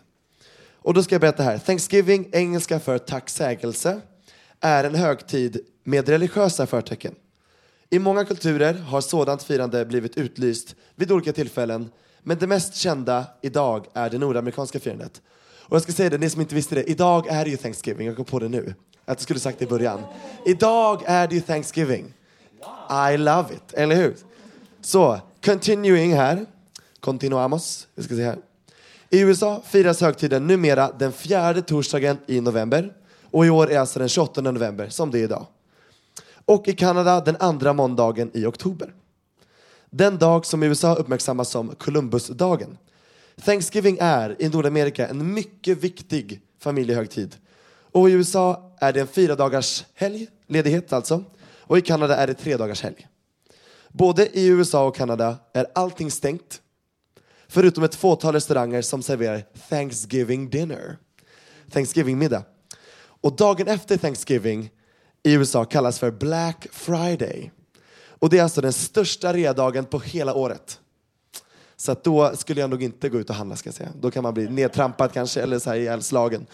Och 0.72 0.94
då 0.94 1.04
ska 1.04 1.16
jag 1.16 1.22
berätta 1.22 1.44
här. 1.44 1.58
Thanksgiving, 1.58 2.30
engelska 2.32 2.80
för 2.80 2.98
tacksägelse, 2.98 4.02
är 4.60 4.84
en 4.84 4.96
högtid 4.96 5.60
med 5.84 6.10
religiösa 6.10 6.66
förtecken. 6.66 7.16
I 7.90 8.00
många 8.00 8.26
kulturer 8.26 8.74
har 8.74 9.02
sådant 9.02 9.44
firande 9.44 9.86
blivit 9.86 10.18
utlyst 10.18 10.76
vid 10.96 11.12
olika 11.12 11.34
tillfällen, 11.34 11.90
men 12.24 12.38
det 12.38 12.48
mest 12.48 12.76
kända 12.76 13.26
idag 13.42 13.86
är 13.94 14.10
det 14.10 14.18
nordamerikanska 14.18 14.80
firandet. 14.80 15.22
Och 15.60 15.76
jag 15.76 15.82
ska 15.82 15.92
säga 15.92 16.10
det, 16.10 16.18
ni 16.18 16.30
som 16.30 16.42
inte 16.42 16.56
visste 16.56 16.76
det, 16.76 16.84
idag 16.84 17.28
är 17.28 17.44
det 17.44 17.52
ju 17.52 17.58
Thanksgiving, 17.58 18.08
jag 18.08 18.16
går 18.16 18.24
på 18.24 18.40
det 18.40 18.50
nu. 18.50 18.74
Att 19.08 19.20
jag 19.20 19.22
skulle 19.22 19.40
sagt 19.40 19.60
det 19.60 19.66
i 19.66 19.68
början. 19.68 20.04
Idag 20.46 21.04
är 21.06 21.28
det 21.28 21.36
ju 21.36 21.42
Thanksgiving. 21.42 22.14
I 23.14 23.18
love 23.18 23.54
it, 23.54 23.74
eller 23.74 23.96
hur? 23.96 24.16
Så, 24.82 25.20
continuing 25.46 26.14
här. 26.14 26.46
Continuamos. 27.00 27.88
Vi 27.96 28.04
ska 28.04 28.16
se 28.16 28.24
här. 28.24 28.38
I 29.10 29.20
USA 29.20 29.62
firas 29.66 30.02
högtiden 30.02 30.48
numera 30.48 30.92
den 31.00 31.12
fjärde 31.12 31.62
torsdagen 31.62 32.18
i 32.28 32.42
november. 32.42 32.94
Och 33.24 33.46
i 33.46 33.50
år 33.50 33.72
är 33.72 33.80
alltså 33.80 34.00
den 34.00 34.10
28 34.10 34.42
november, 34.42 34.90
som 34.90 35.12
det 35.12 35.20
är 35.20 35.24
idag. 35.24 35.46
Och 36.46 36.68
i 36.68 36.74
Kanada 36.74 37.22
den 37.22 37.36
andra 37.40 37.74
måndagen 37.74 38.32
i 38.34 38.46
oktober. 38.46 38.94
Den 39.90 40.18
dag 40.18 40.46
som 40.46 40.64
i 40.64 40.66
USA 40.66 40.96
uppmärksammas 40.96 41.50
som 41.50 41.76
Columbusdagen. 41.76 42.78
Thanksgiving 43.46 43.98
är 44.02 44.36
i 44.42 44.50
Nordamerika 44.50 45.08
en 45.08 45.34
mycket 45.34 45.78
viktig 45.78 46.42
familjehögtid. 46.60 47.36
Och 47.92 48.10
i 48.10 48.14
USA 48.14 48.67
är 48.80 48.94
det 48.94 49.00
en 49.00 49.08
fyra 49.08 49.36
dagars 49.36 49.86
helg, 49.94 50.28
ledighet 50.48 50.94
alltså. 50.94 51.24
Och 51.60 51.78
i 51.78 51.82
Kanada 51.82 52.16
är 52.16 52.28
det 52.28 52.34
tre 52.34 52.58
dagars 52.58 52.84
helg. 52.84 53.08
Både 53.90 54.38
i 54.38 54.48
USA 54.48 54.88
och 54.88 54.96
Kanada 54.96 55.38
är 55.54 55.68
allting 55.76 56.12
stängt. 56.12 56.62
Förutom 57.48 57.84
ett 57.84 57.96
fåtal 57.96 58.34
restauranger 58.34 58.82
som 58.82 59.04
serverar 59.04 59.44
Thanksgiving 59.70 60.50
dinner. 60.50 60.98
Thanksgiving-middag. 61.72 62.44
Och 63.22 63.36
dagen 63.36 63.68
efter 63.68 63.98
Thanksgiving 63.98 64.70
i 65.24 65.34
USA 65.34 65.66
kallas 65.66 66.00
för 66.00 66.12
Black 66.12 66.68
Friday. 66.72 67.52
Och 68.20 68.30
det 68.30 68.38
är 68.38 68.44
alltså 68.44 68.62
den 68.62 68.74
största 68.74 69.34
readagen 69.34 69.86
på 69.86 70.00
hela 70.00 70.34
året. 70.34 70.80
Så 71.76 71.92
att 71.92 72.04
då 72.04 72.36
skulle 72.36 72.62
jag 72.62 72.70
nog 72.70 72.84
inte 72.84 73.10
gå 73.10 73.20
ut 73.20 73.30
och 73.30 73.36
handla 73.36 73.56
ska 73.56 73.68
jag 73.68 73.76
säga. 73.76 73.90
Då 74.00 74.12
kan 74.12 74.24
man 74.24 74.34
bli 74.34 74.50
nedtrampad 74.50 75.14
kanske 75.14 75.42
eller 75.42 75.60
så 75.60 75.70
här 75.70 75.78
ihjälslagen. 75.78 76.46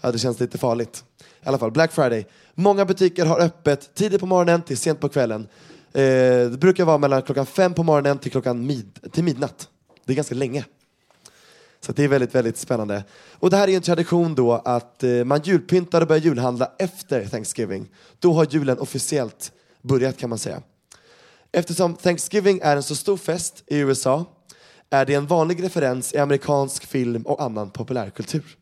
Ja, 0.00 0.12
det 0.12 0.18
känns 0.18 0.40
lite 0.40 0.58
farligt. 0.58 1.04
I 1.42 1.48
alla 1.48 1.58
fall, 1.58 1.70
Black 1.70 1.92
Friday. 1.92 2.26
Många 2.54 2.84
butiker 2.84 3.26
har 3.26 3.40
öppet 3.40 3.94
tidigt 3.94 4.20
på 4.20 4.26
morgonen 4.26 4.62
till 4.62 4.78
sent 4.78 5.00
på 5.00 5.08
kvällen. 5.08 5.48
Eh, 5.92 6.02
det 6.50 6.58
brukar 6.60 6.84
vara 6.84 6.98
mellan 6.98 7.22
klockan 7.22 7.46
fem 7.46 7.74
på 7.74 7.82
morgonen 7.82 8.18
till 8.18 8.30
klockan 8.30 8.66
mid 8.66 8.98
till 9.12 9.24
midnatt. 9.24 9.68
Det 10.04 10.12
är 10.12 10.16
ganska 10.16 10.34
länge. 10.34 10.64
Så 11.80 11.92
det 11.92 12.04
är 12.04 12.08
väldigt, 12.08 12.34
väldigt 12.34 12.56
spännande. 12.56 13.04
Och 13.32 13.50
det 13.50 13.56
här 13.56 13.68
är 13.68 13.76
en 13.76 13.82
tradition 13.82 14.34
då 14.34 14.52
att 14.52 15.02
eh, 15.02 15.24
man 15.24 15.40
julpyntar 15.44 16.00
och 16.00 16.06
börjar 16.06 16.22
julhandla 16.22 16.72
efter 16.78 17.26
Thanksgiving. 17.26 17.88
Då 18.18 18.32
har 18.32 18.46
julen 18.50 18.78
officiellt 18.78 19.52
börjat 19.82 20.16
kan 20.16 20.30
man 20.30 20.38
säga. 20.38 20.62
Eftersom 21.52 21.94
Thanksgiving 21.94 22.60
är 22.62 22.76
en 22.76 22.82
så 22.82 22.96
stor 22.96 23.16
fest 23.16 23.64
i 23.66 23.78
USA 23.78 24.24
är 24.90 25.06
det 25.06 25.14
en 25.14 25.26
vanlig 25.26 25.62
referens 25.62 26.14
i 26.14 26.18
amerikansk 26.18 26.86
film 26.86 27.22
och 27.22 27.42
annan 27.42 27.70
populärkultur. 27.70 28.56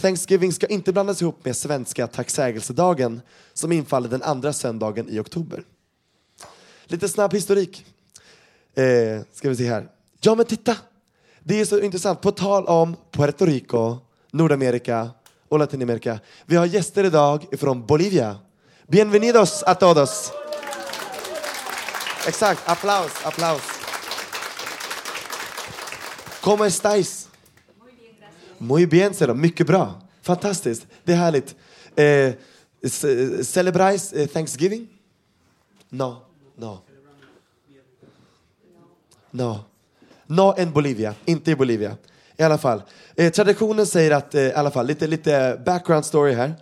Thanksgiving 0.00 0.52
ska 0.52 0.66
inte 0.66 0.92
blandas 0.92 1.22
ihop 1.22 1.44
med 1.44 1.56
svenska 1.56 2.06
tacksägelsedagen 2.06 3.20
som 3.54 3.72
infaller 3.72 4.08
den 4.08 4.22
andra 4.22 4.52
söndagen 4.52 5.08
i 5.08 5.18
oktober. 5.18 5.64
Lite 6.84 7.08
snabb 7.08 7.34
historik. 7.34 7.86
Eh, 8.74 9.22
ska 9.32 9.48
vi 9.48 9.56
se 9.56 9.68
här. 9.68 9.88
Ja 10.20 10.34
men 10.34 10.46
titta! 10.46 10.76
Det 11.40 11.60
är 11.60 11.64
så 11.64 11.80
intressant. 11.80 12.20
På 12.20 12.32
tal 12.32 12.66
om 12.66 12.96
Puerto 13.10 13.46
Rico, 13.46 13.96
Nordamerika 14.30 15.10
och 15.48 15.58
Latinamerika. 15.58 16.20
Vi 16.46 16.56
har 16.56 16.66
gäster 16.66 17.04
idag 17.04 17.46
från 17.58 17.86
Bolivia. 17.86 18.36
Bienvenidos 18.86 19.62
a 19.66 19.74
todos! 19.74 20.32
Exakt, 22.26 22.68
applaus, 22.68 23.12
applaus. 23.24 23.62
¿Cómo 26.40 26.64
estáis? 26.64 27.27
Muy 28.58 28.86
bien, 28.86 29.14
säger 29.14 29.28
de. 29.28 29.40
Mycket 29.40 29.66
bra. 29.66 30.02
Fantastiskt. 30.22 30.86
Det 31.04 31.12
är 31.12 31.16
härligt. 31.16 31.56
Eh, 31.96 32.34
celebrais 33.42 34.12
eh, 34.12 34.26
Thanksgiving? 34.26 34.88
No, 35.88 36.16
no. 36.56 36.78
No. 39.30 39.58
No 40.26 40.54
en 40.56 40.72
Bolivia, 40.72 41.14
inte 41.24 41.50
i 41.50 41.56
Bolivia. 41.56 41.96
I 42.36 42.42
alla 42.42 42.58
fall. 42.58 42.82
Eh, 43.16 43.32
traditionen 43.32 43.86
säger 43.86 44.10
att, 44.10 44.34
eh, 44.34 44.42
i 44.42 44.52
alla 44.52 44.70
fall, 44.70 44.86
lite, 44.86 45.06
lite 45.06 45.62
background 45.66 46.04
story 46.04 46.32
här. 46.32 46.54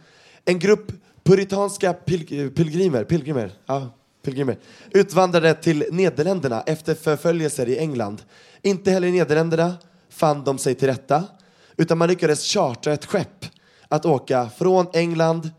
En 0.44 0.58
grupp 0.58 0.92
puritanska 1.22 1.92
pil 1.92 2.50
pilgrimer, 2.50 3.04
pilgrimer, 3.04 3.52
ja, 3.66 3.88
pilgrimer 4.22 4.56
utvandrade 4.90 5.54
till 5.54 5.84
Nederländerna 5.92 6.62
efter 6.66 6.94
förföljelser 6.94 7.68
i 7.68 7.78
England. 7.78 8.22
Inte 8.62 8.90
heller 8.90 9.08
i 9.08 9.12
Nederländerna 9.12 9.74
fann 10.08 10.44
de 10.44 10.58
sig 10.58 10.74
till 10.74 10.88
rätta, 10.88 11.24
utan 11.76 11.98
man 11.98 12.08
lyckades 12.08 12.44
chartra 12.44 12.92
ett 12.92 13.04
skepp 13.04 13.46
att 13.88 14.06
åka 14.06 14.50
från 14.58 14.86
England 14.92 15.50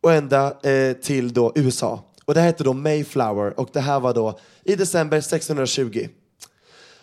och 0.00 0.12
ända 0.12 0.70
eh, 0.70 0.92
till 0.92 1.32
då 1.32 1.52
USA. 1.54 2.04
Och 2.24 2.34
det 2.34 2.40
här 2.40 2.46
hette 2.46 2.64
då 2.64 2.72
Mayflower 2.72 3.60
och 3.60 3.70
det 3.72 3.80
här 3.80 4.00
var 4.00 4.14
då 4.14 4.38
i 4.64 4.76
december 4.76 5.16
1620. 5.16 6.08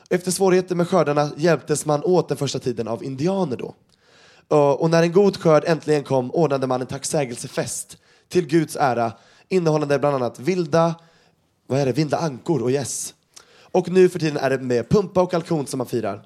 Efter 0.10 0.32
svårigheter 0.32 0.76
med 0.76 0.88
skördarna 0.88 1.32
hjälptes 1.38 1.86
man 1.86 2.04
åt 2.04 2.28
den 2.28 2.38
första 2.38 2.60
tiden 2.60 2.88
av 2.88 3.04
indianer 3.04 3.58
då. 3.58 3.76
Och 4.48 4.82
och 4.82 4.90
när 4.90 5.04
en 5.04 5.12
god 5.12 5.38
skörd 5.38 5.64
äntligen 5.66 6.04
kom 6.04 6.32
ordnade 6.32 6.68
man 6.68 6.82
en 6.82 6.88
tacksägelsefest 6.88 7.98
till 8.30 8.48
Guds 8.48 8.76
ära 8.76 9.12
innehållande 9.48 10.00
bland 10.00 10.16
annat 10.16 10.40
vilda, 10.40 10.96
vad 11.68 11.80
är 11.80 11.86
det, 11.86 11.92
vilda 11.92 12.18
ankor 12.18 12.62
och 12.62 12.72
gäss. 12.72 13.14
Och 13.72 13.90
nu 13.90 14.10
för 14.10 14.20
tiden 14.20 14.38
är 14.38 14.50
det 14.50 14.58
med 14.58 14.90
pumpa 14.90 15.22
och 15.22 15.32
kalkon 15.32 15.68
som 15.68 15.78
man 15.78 15.88
firar. 15.88 16.24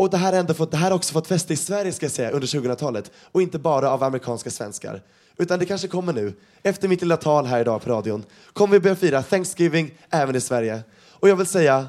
Och 0.00 0.10
det 0.10 0.16
här, 0.16 0.32
har 0.32 0.40
ändå 0.40 0.54
fått, 0.54 0.70
det 0.70 0.76
här 0.76 0.90
har 0.90 0.96
också 0.96 1.12
fått 1.12 1.26
fäste 1.26 1.52
i 1.52 1.56
Sverige 1.56 1.92
ska 1.92 2.06
jag 2.06 2.12
säga 2.12 2.30
under 2.30 2.48
2000-talet 2.48 3.10
och 3.32 3.42
inte 3.42 3.58
bara 3.58 3.90
av 3.90 4.02
amerikanska 4.02 4.50
svenskar. 4.50 5.02
Utan 5.36 5.58
det 5.58 5.66
kanske 5.66 5.88
kommer 5.88 6.12
nu. 6.12 6.32
Efter 6.62 6.88
mitt 6.88 7.00
lilla 7.00 7.16
tal 7.16 7.46
här 7.46 7.60
idag 7.60 7.82
på 7.82 7.90
radion 7.90 8.24
kommer 8.52 8.72
vi 8.72 8.80
börja 8.80 8.96
fira 8.96 9.22
Thanksgiving 9.22 9.90
även 10.10 10.36
i 10.36 10.40
Sverige. 10.40 10.80
Och 11.10 11.28
jag 11.28 11.36
vill 11.36 11.46
säga 11.46 11.88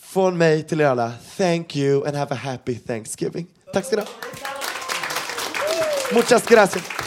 från 0.00 0.38
mig 0.38 0.62
till 0.62 0.80
er 0.80 0.86
alla, 0.86 1.12
thank 1.36 1.76
you 1.76 2.06
and 2.06 2.16
have 2.16 2.34
a 2.34 2.38
happy 2.42 2.74
Thanksgiving. 2.74 3.46
Tack 3.72 3.84
ska 3.84 3.96
ni 3.96 4.02
ha. 4.02 4.08
Muchas 6.14 6.46
gracias. 6.46 6.99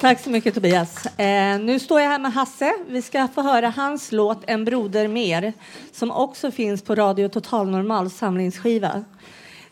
Tack 0.00 0.20
så 0.20 0.30
mycket 0.30 0.54
Tobias. 0.54 1.06
Eh, 1.06 1.60
nu 1.60 1.78
står 1.78 2.00
jag 2.00 2.08
här 2.08 2.18
med 2.18 2.32
Hasse. 2.32 2.74
Vi 2.88 3.02
ska 3.02 3.28
få 3.28 3.42
höra 3.42 3.68
hans 3.68 4.12
låt 4.12 4.42
En 4.46 4.64
broder 4.64 5.08
mer 5.08 5.52
som 5.92 6.10
också 6.10 6.50
finns 6.50 6.82
på 6.82 6.94
Radio 6.94 7.28
Total 7.28 7.70
Normal 7.70 8.10
samlingsskiva. 8.10 9.04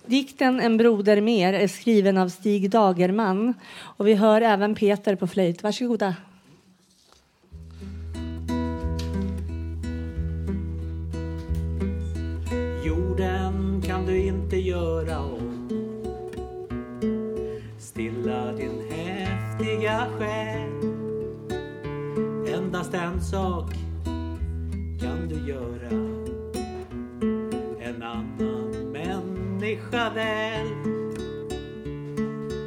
Dikten 0.06 0.61
En 0.61 0.76
broder 0.76 1.21
mer 1.21 1.52
är 1.52 1.68
skriven 1.68 2.18
av 2.18 2.28
Stig 2.28 2.71
Dagerman 2.71 3.54
och 3.78 4.09
vi 4.09 4.14
hör 4.14 4.40
även 4.40 4.75
Peter 4.75 5.16
på 5.16 5.26
flöjt. 5.26 5.62
Varsågoda. 5.62 6.14
Jorden 12.87 13.83
kan 13.87 14.06
du 14.06 14.26
inte 14.26 14.56
göra 14.56 15.21
om 15.21 15.68
Stilla 17.78 18.52
din 18.52 18.86
häftiga 19.76 20.06
själ 20.18 20.71
Endast 22.54 22.95
en 22.95 23.21
sak 23.21 23.71
kan 25.00 25.28
du 25.28 25.49
göra. 25.49 25.90
En 27.80 28.02
annan 28.02 28.92
människa 28.92 30.11
väl. 30.11 30.66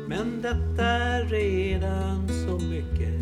Men 0.07 0.41
detta 0.41 0.85
är 0.85 1.25
redan 1.25 2.27
så 2.27 2.65
mycket. 2.65 3.21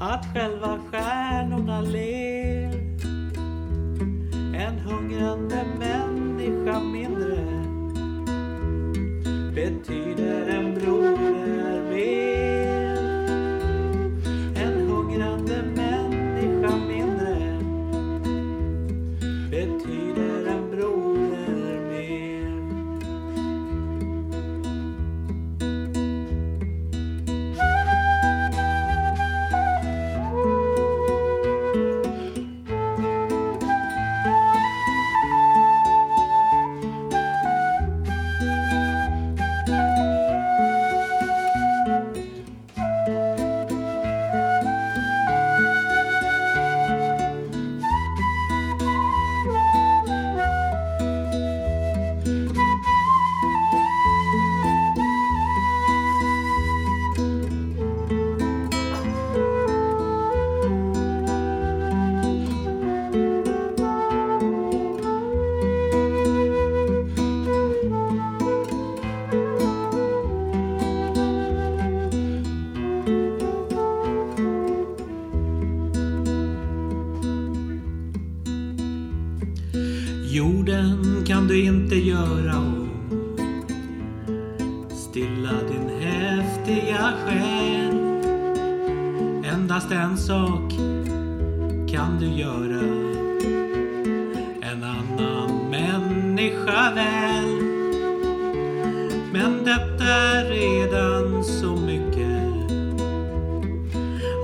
Att 0.00 0.26
själva 0.34 0.80
stjärnorna 0.90 1.80
ler. 1.80 2.72
En 4.54 4.78
hungrande 4.78 5.64
människa 5.78 6.15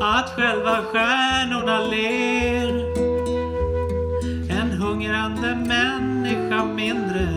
Att 0.05 0.31
själva 0.31 0.83
stjärnorna 0.83 1.79
ler 1.81 2.93
en 4.51 4.71
hungrande 4.71 5.57
människa 5.57 6.65
mindre 6.65 7.29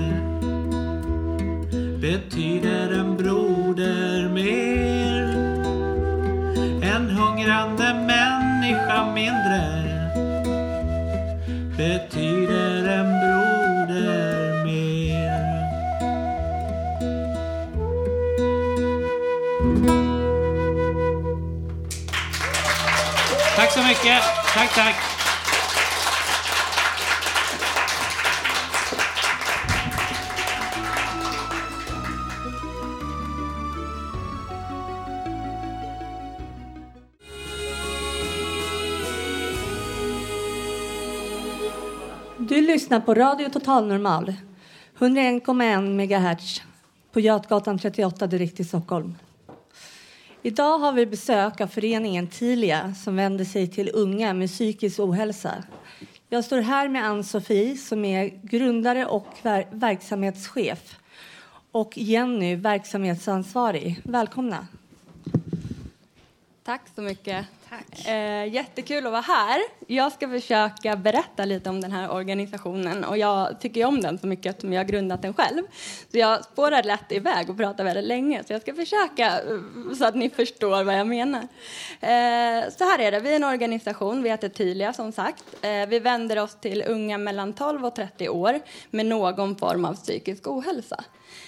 betyder 2.02 3.00
en 3.00 3.18
broder 3.18 4.30
mer. 4.30 5.24
En 6.84 7.10
hungrande 7.10 7.94
människa 7.94 9.06
mindre 9.14 9.84
betyder 11.78 12.35
mycket. 24.06 24.24
Tack, 24.54 24.76
tack. 24.76 24.96
Du 42.38 42.62
lyssnar 42.62 43.00
på 43.00 43.14
Radio 43.14 43.50
Total 43.50 43.88
Normal, 43.88 44.34
101,1 45.00 45.82
MHz 45.82 46.62
på 47.12 47.20
Götgatan 47.20 47.80
38 47.80 48.28
direkt 48.28 48.60
i 48.60 48.64
Stockholm. 48.64 49.16
Idag 50.46 50.80
har 50.80 50.92
vi 50.92 51.06
besök 51.06 51.62
av 51.62 51.68
föreningen 51.68 52.28
Tilia 52.28 52.94
som 52.94 53.16
vänder 53.16 53.46
sig 53.46 53.68
till 53.68 53.92
unga 53.94 54.34
med 54.34 54.50
psykisk 54.50 55.00
ohälsa. 55.00 55.64
Jag 56.30 56.46
står 56.46 56.62
här 56.62 56.88
med 56.88 57.06
Ann-Sofie 57.06 57.78
som 57.78 58.06
är 58.06 58.28
grundare 58.44 59.06
och 59.06 59.28
ver 59.42 59.68
verksamhetschef 59.72 61.00
och 61.72 61.98
Jenny, 61.98 62.56
verksamhetsansvarig. 62.56 64.02
Välkomna. 64.04 64.68
Tack 66.64 66.82
så 66.96 67.02
mycket. 67.02 67.46
Tack. 67.76 68.08
Eh, 68.08 68.54
jättekul 68.54 69.06
att 69.06 69.12
vara 69.12 69.22
här. 69.22 69.62
Jag 69.88 70.12
ska 70.12 70.30
försöka 70.30 70.96
berätta 70.96 71.46
lite 71.46 71.70
om 71.70 71.82
den 71.82 71.92
här 71.92 72.12
organisationen 72.12 73.04
och 73.04 73.18
jag 73.18 73.60
tycker 73.60 73.86
om 73.86 74.02
den 74.02 74.20
så 74.20 74.28
mycket 74.28 74.46
eftersom 74.46 74.74
jag 74.74 74.80
har 74.80 74.86
grundat 74.86 75.22
den 75.22 75.34
själv. 75.34 75.64
Så 76.12 76.18
jag 76.18 76.44
spårar 76.44 76.84
lätt 76.84 77.12
iväg 77.12 77.50
och 77.50 77.58
pratar 77.58 77.84
väldigt 77.84 78.06
länge 78.06 78.44
så 78.44 78.54
jag 78.54 78.62
ska 78.62 78.74
försöka 78.74 79.28
eh, 79.28 79.94
så 79.98 80.06
att 80.06 80.16
ni 80.16 80.30
förstår 80.30 80.84
vad 80.84 81.00
jag 81.00 81.08
menar. 81.08 81.42
Eh, 82.02 82.70
så 82.78 82.84
här 82.84 83.00
är 83.00 83.12
det, 83.12 83.20
vi 83.20 83.32
är 83.32 83.36
en 83.36 83.44
organisation, 83.44 84.24
vi 84.24 84.30
heter 84.30 84.50
Tilia 84.50 84.94
som 84.94 85.12
sagt. 85.12 85.44
Eh, 85.62 85.88
vi 85.88 86.00
vänder 86.00 86.40
oss 86.40 86.56
till 86.56 86.84
unga 86.88 87.18
mellan 87.18 87.54
12 87.54 87.86
och 87.86 87.96
30 87.96 88.30
år 88.30 88.60
med 88.90 89.06
någon 89.06 89.56
form 89.56 89.86
av 89.86 89.94
psykisk 89.94 90.48
ohälsa. 90.48 91.04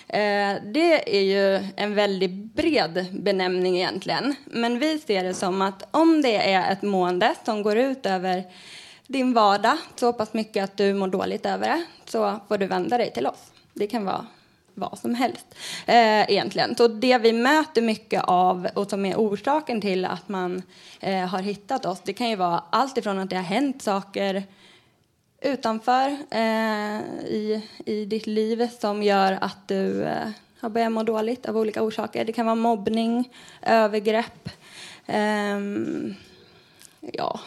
Eh, 0.07 0.55
det 0.63 1.17
är 1.17 1.21
ju 1.21 1.67
en 1.75 1.95
väldigt 1.95 2.31
bred 2.31 3.05
benämning 3.11 3.77
egentligen. 3.77 4.35
Men 4.45 4.79
vi 4.79 4.99
ser 4.99 5.23
det 5.23 5.33
som 5.33 5.61
att 5.61 5.87
om 5.91 6.21
det 6.21 6.51
är 6.51 6.71
ett 6.71 6.81
mående 6.81 7.35
som 7.45 7.63
går 7.63 7.77
ut 7.77 8.05
över 8.05 8.43
din 9.07 9.33
vardag 9.33 9.77
så 9.95 10.13
pass 10.13 10.33
mycket 10.33 10.63
att 10.63 10.77
du 10.77 10.93
mår 10.93 11.07
dåligt 11.07 11.45
över 11.45 11.67
det 11.67 11.83
så 12.05 12.39
får 12.47 12.57
du 12.57 12.65
vända 12.65 12.97
dig 12.97 13.11
till 13.11 13.27
oss. 13.27 13.51
Det 13.73 13.87
kan 13.87 14.05
vara 14.05 14.25
vad 14.73 14.99
som 14.99 15.15
helst 15.15 15.45
eh, 15.85 16.31
egentligen. 16.31 16.75
Så 16.75 16.87
det 16.87 17.17
vi 17.17 17.33
möter 17.33 17.81
mycket 17.81 18.23
av 18.23 18.67
och 18.73 18.89
som 18.89 19.05
är 19.05 19.15
orsaken 19.15 19.81
till 19.81 20.05
att 20.05 20.29
man 20.29 20.61
eh, 20.99 21.25
har 21.25 21.41
hittat 21.41 21.85
oss 21.85 22.01
det 22.03 22.13
kan 22.13 22.29
ju 22.29 22.35
vara 22.35 22.63
allt 22.69 22.97
ifrån 22.97 23.19
att 23.19 23.29
det 23.29 23.35
har 23.35 23.43
hänt 23.43 23.81
saker 23.81 24.43
utanför 25.41 26.17
eh, 26.31 26.99
i, 27.25 27.63
i 27.85 28.05
ditt 28.05 28.27
liv 28.27 28.69
som 28.79 29.03
gör 29.03 29.37
att 29.41 29.67
du 29.67 30.03
eh, 30.03 30.29
har 30.59 30.69
börjat 30.69 30.91
må 30.91 31.03
dåligt 31.03 31.45
av 31.45 31.57
olika 31.57 31.83
orsaker. 31.83 32.25
Det 32.25 32.33
kan 32.33 32.45
vara 32.45 32.55
mobbning, 32.55 33.33
övergrepp, 33.61 34.49
Eh, 35.07 35.59
ja, 37.01 37.39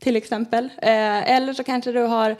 till 0.00 0.16
exempel. 0.16 0.64
Eh, 0.64 1.30
eller 1.36 1.52
så 1.52 1.64
kanske 1.64 1.92
du 1.92 2.00
har 2.00 2.36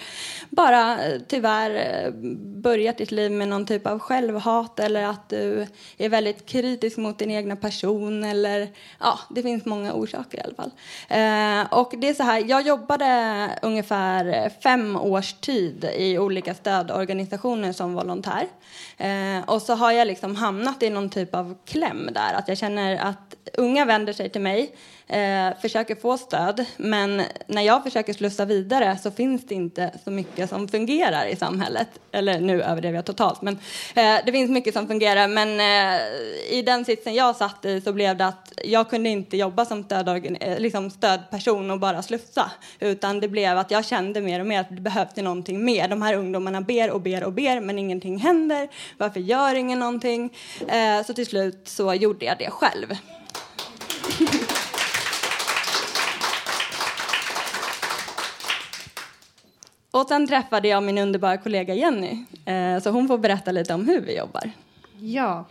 bara 0.50 1.06
eh, 1.06 1.20
tyvärr 1.28 1.70
eh, 1.70 2.12
börjat 2.60 2.98
ditt 2.98 3.10
liv 3.10 3.32
med 3.32 3.48
någon 3.48 3.66
typ 3.66 3.86
av 3.86 3.98
självhat 3.98 4.80
eller 4.80 5.04
att 5.04 5.28
du 5.28 5.66
är 5.98 6.08
väldigt 6.08 6.46
kritisk 6.46 6.96
mot 6.96 7.18
din 7.18 7.30
egna 7.30 7.56
person 7.56 8.24
eller 8.24 8.68
ja, 9.00 9.18
det 9.30 9.42
finns 9.42 9.64
många 9.64 9.92
orsaker 9.92 10.38
i 10.38 10.40
alla 10.40 10.54
fall. 10.54 10.70
Eh, 11.08 11.78
och 11.78 11.94
det 12.00 12.08
är 12.08 12.14
så 12.14 12.22
här, 12.22 12.44
jag 12.48 12.66
jobbade 12.66 13.50
ungefär 13.62 14.50
fem 14.62 14.96
års 14.96 15.32
tid 15.32 15.84
i 15.96 16.18
olika 16.18 16.54
stödorganisationer 16.54 17.72
som 17.72 17.94
volontär. 17.94 18.46
Eh, 18.96 19.44
och 19.46 19.62
så 19.62 19.74
har 19.74 19.92
jag 19.92 20.06
liksom 20.06 20.36
hamnat 20.36 20.82
i 20.82 20.90
någon 20.90 21.10
typ 21.10 21.34
av 21.34 21.56
kläm 21.64 22.08
där, 22.12 22.34
att 22.34 22.48
jag 22.48 22.58
känner 22.58 22.96
att 22.96 23.29
unga 23.52 23.84
vänder 23.84 24.12
sig 24.12 24.30
till 24.30 24.40
mig 24.40 24.74
eh, 25.10 25.60
försöker 25.60 25.94
få 25.94 26.18
stöd. 26.18 26.64
Men 26.76 27.22
när 27.46 27.62
jag 27.62 27.82
försöker 27.82 28.12
slussa 28.12 28.44
vidare 28.44 28.98
så 29.02 29.10
finns 29.10 29.46
det 29.46 29.54
inte 29.54 29.90
så 30.04 30.10
mycket 30.10 30.48
som 30.48 30.68
fungerar 30.68 31.26
i 31.26 31.36
samhället. 31.36 31.88
Eller 32.12 32.40
nu 32.40 32.62
överdrev 32.62 32.94
jag 32.94 33.04
totalt. 33.04 33.42
Men 33.42 33.54
eh, 33.94 34.16
det 34.26 34.32
finns 34.32 34.50
mycket 34.50 34.74
som 34.74 34.86
fungerar. 34.86 35.28
Men 35.28 35.60
eh, 35.60 36.00
i 36.58 36.62
den 36.62 36.84
sitsen 36.84 37.14
jag 37.14 37.36
satt 37.36 37.64
i 37.64 37.80
så 37.80 37.92
blev 37.92 38.16
det 38.16 38.26
att 38.26 38.52
jag 38.64 38.90
kunde 38.90 39.08
inte 39.08 39.36
jobba 39.36 39.64
som 39.64 39.84
stöd, 39.84 40.08
eh, 40.40 40.58
liksom 40.58 40.90
stödperson 40.90 41.70
och 41.70 41.78
bara 41.78 42.02
slussa. 42.02 42.50
Utan 42.80 43.20
det 43.20 43.28
blev 43.28 43.58
att 43.58 43.70
jag 43.70 43.84
kände 43.84 44.20
mer 44.20 44.40
och 44.40 44.46
mer 44.46 44.60
att 44.60 44.70
det 44.70 44.80
behövde 44.80 45.22
någonting 45.22 45.64
mer. 45.64 45.88
De 45.88 46.02
här 46.02 46.14
ungdomarna 46.14 46.60
ber 46.60 46.90
och 46.90 47.00
ber 47.00 47.24
och 47.24 47.32
ber 47.32 47.60
men 47.60 47.78
ingenting 47.78 48.18
händer. 48.18 48.68
Varför 48.98 49.20
gör 49.20 49.54
ingen 49.54 49.78
någonting? 49.78 50.36
Eh, 50.68 51.06
så 51.06 51.14
till 51.14 51.26
slut 51.26 51.62
så 51.64 51.94
gjorde 51.94 52.24
jag 52.24 52.38
det 52.38 52.50
själv. 52.50 52.94
Och 59.90 60.08
sen 60.08 60.26
träffade 60.26 60.68
jag 60.68 60.82
min 60.82 60.98
underbara 60.98 61.36
kollega 61.36 61.74
Jenny, 61.74 62.24
eh, 62.44 62.78
så 62.82 62.90
hon 62.90 63.08
får 63.08 63.18
berätta 63.18 63.52
lite 63.52 63.74
om 63.74 63.88
hur 63.88 64.00
vi 64.00 64.16
jobbar. 64.16 64.50
Ja, 65.00 65.44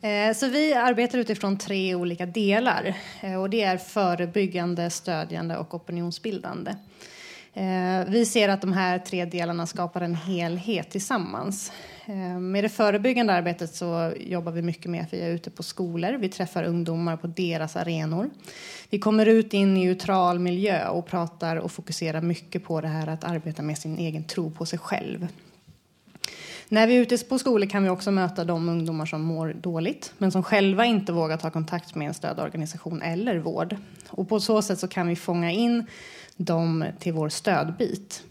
eh, 0.00 0.34
så 0.36 0.46
vi 0.48 0.74
arbetar 0.74 1.18
utifrån 1.18 1.58
tre 1.58 1.94
olika 1.94 2.26
delar. 2.26 2.94
Eh, 3.20 3.34
och 3.34 3.50
det 3.50 3.62
är 3.62 3.76
förebyggande, 3.76 4.90
stödjande 4.90 5.56
och 5.56 5.74
opinionsbildande. 5.74 6.74
Eh, 7.58 8.04
vi 8.08 8.26
ser 8.26 8.48
att 8.48 8.60
de 8.60 8.72
här 8.72 8.98
tre 8.98 9.24
delarna 9.24 9.66
skapar 9.66 10.00
en 10.00 10.14
helhet 10.14 10.90
tillsammans. 10.90 11.72
Eh, 12.06 12.38
med 12.38 12.64
det 12.64 12.68
förebyggande 12.68 13.32
arbetet 13.32 13.74
så 13.74 14.12
jobbar 14.20 14.52
vi 14.52 14.62
mycket 14.62 14.90
med 14.90 15.02
att 15.02 15.12
vi 15.12 15.20
är 15.20 15.30
ute 15.30 15.50
på 15.50 15.62
skolor. 15.62 16.12
Vi 16.12 16.28
träffar 16.28 16.64
ungdomar 16.64 17.16
på 17.16 17.26
deras 17.26 17.76
arenor. 17.76 18.30
Vi 18.90 18.98
kommer 18.98 19.26
ut 19.26 19.54
i 19.54 19.56
en 19.56 19.74
neutral 19.74 20.38
miljö 20.38 20.88
och 20.88 21.06
pratar 21.06 21.56
och 21.56 21.72
fokuserar 21.72 22.20
mycket 22.20 22.64
på 22.64 22.80
det 22.80 22.88
här 22.88 23.06
att 23.06 23.24
arbeta 23.24 23.62
med 23.62 23.78
sin 23.78 23.98
egen 23.98 24.24
tro 24.24 24.50
på 24.50 24.66
sig 24.66 24.78
själv. 24.78 25.28
När 26.68 26.86
vi 26.86 26.96
är 26.96 27.00
ute 27.00 27.18
på 27.18 27.38
skolor 27.38 27.66
kan 27.66 27.82
vi 27.82 27.88
också 27.88 28.10
möta 28.10 28.44
de 28.44 28.68
ungdomar 28.68 29.06
som 29.06 29.22
mår 29.22 29.56
dåligt 29.60 30.12
men 30.18 30.32
som 30.32 30.42
själva 30.42 30.84
inte 30.84 31.12
vågar 31.12 31.36
ta 31.36 31.50
kontakt 31.50 31.94
med 31.94 32.08
en 32.08 32.14
stödorganisation 32.14 33.02
eller 33.02 33.38
vård. 33.38 33.76
Och 34.08 34.28
på 34.28 34.40
så 34.40 34.62
sätt 34.62 34.78
så 34.78 34.88
kan 34.88 35.08
vi 35.08 35.16
fånga 35.16 35.52
in 35.52 35.86
dem 36.38 36.84
till 36.98 37.12
vår 37.12 37.28
stödbit. 37.28 38.22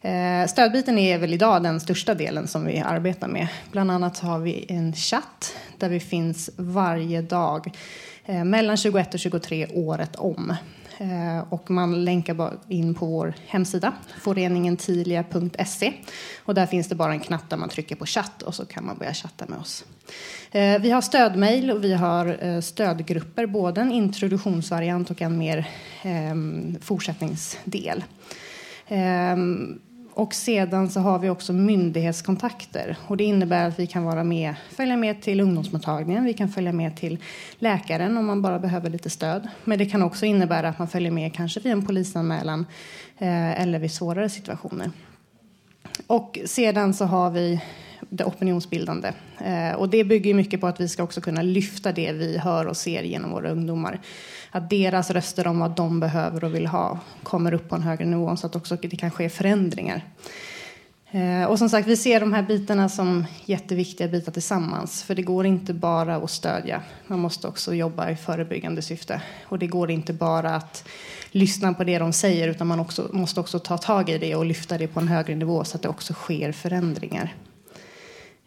Eh, 0.00 0.46
stödbiten 0.48 0.98
är 0.98 1.18
väl 1.18 1.34
idag 1.34 1.62
den 1.62 1.80
största 1.80 2.14
delen 2.14 2.48
som 2.48 2.64
vi 2.64 2.78
arbetar 2.78 3.28
med. 3.28 3.48
Bland 3.70 3.90
annat 3.90 4.18
har 4.18 4.38
vi 4.38 4.66
en 4.68 4.92
chatt 4.92 5.56
där 5.78 5.88
vi 5.88 6.00
finns 6.00 6.50
varje 6.56 7.22
dag 7.22 7.72
eh, 8.24 8.44
mellan 8.44 8.76
21 8.76 9.14
och 9.14 9.20
23 9.20 9.66
året 9.66 10.16
om. 10.16 10.54
Eh, 10.98 11.52
och 11.52 11.70
man 11.70 12.04
länkar 12.04 12.52
in 12.68 12.94
på 12.94 13.06
vår 13.06 13.34
hemsida, 13.46 13.92
foreningentilia.se. 14.20 15.92
Och 16.44 16.54
där 16.54 16.66
finns 16.66 16.88
det 16.88 16.94
bara 16.94 17.12
en 17.12 17.20
knapp 17.20 17.50
där 17.50 17.56
man 17.56 17.68
trycker 17.68 17.96
på 17.96 18.06
chatt 18.06 18.42
och 18.42 18.54
så 18.54 18.66
kan 18.66 18.86
man 18.86 18.98
börja 18.98 19.14
chatta 19.14 19.44
med 19.48 19.58
oss. 19.58 19.84
Eh, 20.50 20.80
vi 20.80 20.90
har 20.90 21.00
stödmejl 21.00 21.70
och 21.70 21.84
vi 21.84 21.94
har 21.94 22.44
eh, 22.44 22.60
stödgrupper, 22.60 23.46
både 23.46 23.80
en 23.80 23.92
introduktionsvariant 23.92 25.10
och 25.10 25.22
en 25.22 25.38
mer 25.38 25.68
ehm, 26.02 26.76
fortsättningsdel. 26.80 28.04
Ehm, 28.88 29.78
och 30.14 30.34
sedan 30.34 30.90
så 30.90 31.00
har 31.00 31.18
vi 31.18 31.30
också 31.30 31.52
myndighetskontakter. 31.52 32.96
Och 33.06 33.16
det 33.16 33.24
innebär 33.24 33.68
att 33.68 33.78
vi 33.78 33.86
kan 33.86 34.04
vara 34.04 34.24
med, 34.24 34.54
följa 34.70 34.96
med 34.96 35.22
till 35.22 35.40
ungdomsmottagningen, 35.40 36.24
vi 36.24 36.34
kan 36.34 36.48
följa 36.48 36.72
med 36.72 36.96
till 36.96 37.18
läkaren 37.58 38.16
om 38.16 38.26
man 38.26 38.42
bara 38.42 38.58
behöver 38.58 38.90
lite 38.90 39.10
stöd. 39.10 39.48
Men 39.64 39.78
det 39.78 39.86
kan 39.86 40.02
också 40.02 40.26
innebära 40.26 40.68
att 40.68 40.78
man 40.78 40.88
följer 40.88 41.10
med 41.10 41.34
kanske 41.34 41.60
vid 41.60 41.72
en 41.72 41.86
polisanmälan 41.86 42.66
eh, 43.18 43.60
eller 43.60 43.78
vid 43.78 43.92
svårare 43.92 44.28
situationer. 44.28 44.90
Och 46.06 46.38
sedan 46.44 46.94
så 46.94 47.04
har 47.04 47.30
vi 47.30 47.60
det 48.08 48.24
opinionsbildande. 48.24 49.12
Eh, 49.38 49.72
och 49.74 49.88
det 49.88 50.04
bygger 50.04 50.34
mycket 50.34 50.60
på 50.60 50.66
att 50.66 50.80
vi 50.80 50.88
ska 50.88 51.02
också 51.02 51.20
kunna 51.20 51.42
lyfta 51.42 51.92
det 51.92 52.12
vi 52.12 52.38
hör 52.38 52.66
och 52.66 52.76
ser 52.76 53.02
genom 53.02 53.30
våra 53.30 53.50
ungdomar 53.50 54.00
att 54.54 54.70
deras 54.70 55.10
röster 55.10 55.46
om 55.46 55.58
vad 55.58 55.70
de 55.70 56.00
behöver 56.00 56.44
och 56.44 56.54
vill 56.54 56.66
ha 56.66 56.98
kommer 57.22 57.54
upp 57.54 57.68
på 57.68 57.76
en 57.76 57.82
högre 57.82 58.04
nivå 58.04 58.36
så 58.36 58.46
att 58.46 58.56
också 58.56 58.76
det 58.76 58.96
kan 58.96 59.10
ske 59.10 59.28
förändringar. 59.28 60.04
Eh, 61.10 61.44
och 61.44 61.58
som 61.58 61.68
sagt, 61.68 61.88
vi 61.88 61.96
ser 61.96 62.20
de 62.20 62.32
här 62.32 62.42
bitarna 62.42 62.88
som 62.88 63.24
jätteviktiga 63.44 64.08
bitar 64.08 64.32
tillsammans. 64.32 65.02
För 65.02 65.14
det 65.14 65.22
går 65.22 65.46
inte 65.46 65.74
bara 65.74 66.16
att 66.16 66.30
stödja. 66.30 66.82
Man 67.06 67.18
måste 67.18 67.48
också 67.48 67.74
jobba 67.74 68.10
i 68.10 68.16
förebyggande 68.16 68.82
syfte. 68.82 69.22
Och 69.44 69.58
det 69.58 69.66
går 69.66 69.90
inte 69.90 70.12
bara 70.12 70.56
att 70.56 70.88
lyssna 71.30 71.74
på 71.74 71.84
det 71.84 71.98
de 71.98 72.12
säger 72.12 72.48
utan 72.48 72.66
man 72.66 72.80
också, 72.80 73.08
måste 73.12 73.40
också 73.40 73.58
ta 73.58 73.78
tag 73.78 74.10
i 74.10 74.18
det 74.18 74.34
och 74.34 74.46
lyfta 74.46 74.78
det 74.78 74.86
på 74.86 75.00
en 75.00 75.08
högre 75.08 75.34
nivå 75.34 75.64
så 75.64 75.76
att 75.76 75.82
det 75.82 75.88
också 75.88 76.12
sker 76.12 76.52
förändringar. 76.52 77.34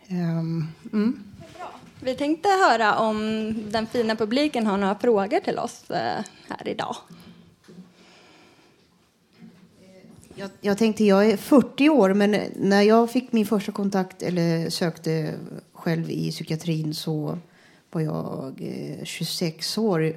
Um, 0.10 0.68
mm. 0.94 1.24
Vi 2.00 2.16
tänkte 2.16 2.50
höra 2.50 3.00
om 3.00 3.54
den 3.72 3.88
fina 3.88 4.16
publiken 4.16 4.68
har 4.68 4.78
några 4.78 4.96
frågor 4.96 5.40
till 5.40 5.60
oss 5.60 5.90
eh, 5.90 6.24
här 6.48 6.68
idag. 6.68 6.96
Jag, 10.36 10.50
jag, 10.62 10.78
tänkte, 10.78 11.04
jag 11.04 11.30
är 11.30 11.38
40 11.38 11.90
år, 11.90 12.14
men 12.14 12.42
när 12.56 12.82
jag 12.82 13.12
fick 13.12 13.32
min 13.32 13.46
första 13.46 13.72
kontakt 13.72 14.22
eller 14.22 14.70
sökte 14.70 15.34
själv 15.74 16.10
i 16.10 16.32
psykiatrin 16.32 16.94
så 16.94 17.38
var 17.92 18.02
jag 18.02 18.62
eh, 18.62 19.04
26 19.04 19.78
år. 19.78 20.16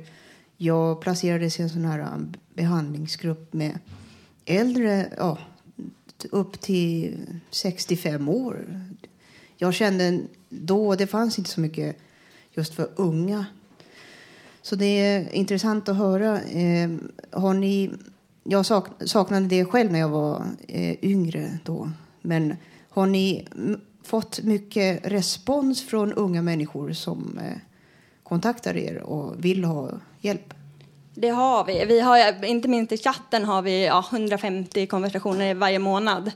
Jag 0.56 1.00
placerades 1.00 1.60
i 1.60 1.62
en 1.62 1.70
sån 1.70 1.84
här 1.84 1.98
eh, 1.98 2.18
behandlingsgrupp 2.54 3.52
med 3.52 3.78
äldre, 4.44 5.12
ja, 5.16 5.38
upp 6.30 6.60
till 6.60 7.16
65 7.50 8.28
år. 8.28 8.66
Jag 9.60 9.74
kände 9.74 10.20
då, 10.48 10.94
det 10.94 11.06
fanns 11.06 11.38
inte 11.38 11.50
så 11.50 11.60
mycket 11.60 11.96
just 12.52 12.74
för 12.74 12.88
unga. 12.96 13.46
Så 14.62 14.76
det 14.76 14.84
är 14.84 15.32
intressant 15.34 15.88
att 15.88 15.96
höra. 15.96 16.40
Eh, 16.40 16.90
har 17.30 17.54
ni, 17.54 17.90
jag 18.44 18.66
sak, 18.66 18.88
saknade 19.00 19.46
det 19.46 19.64
själv 19.64 19.92
när 19.92 19.98
jag 19.98 20.08
var 20.08 20.46
eh, 20.68 21.04
yngre 21.04 21.58
då. 21.64 21.90
Men 22.20 22.56
har 22.88 23.06
ni 23.06 23.48
fått 24.02 24.42
mycket 24.42 25.06
respons 25.06 25.82
från 25.82 26.12
unga 26.12 26.42
människor 26.42 26.92
som 26.92 27.38
eh, 27.38 27.58
kontaktar 28.22 28.76
er 28.76 28.98
och 28.98 29.44
vill 29.44 29.64
ha 29.64 29.90
hjälp? 30.20 30.54
Det 31.20 31.28
har 31.28 31.64
vi. 31.64 31.84
vi 31.84 32.00
har, 32.00 32.44
inte 32.44 32.68
minst 32.68 32.92
i 32.92 32.96
chatten 32.96 33.44
har 33.44 33.62
vi 33.62 33.86
ja, 33.86 34.04
150 34.12 34.86
konversationer 34.86 35.54
varje 35.54 35.78
månad. 35.78 36.26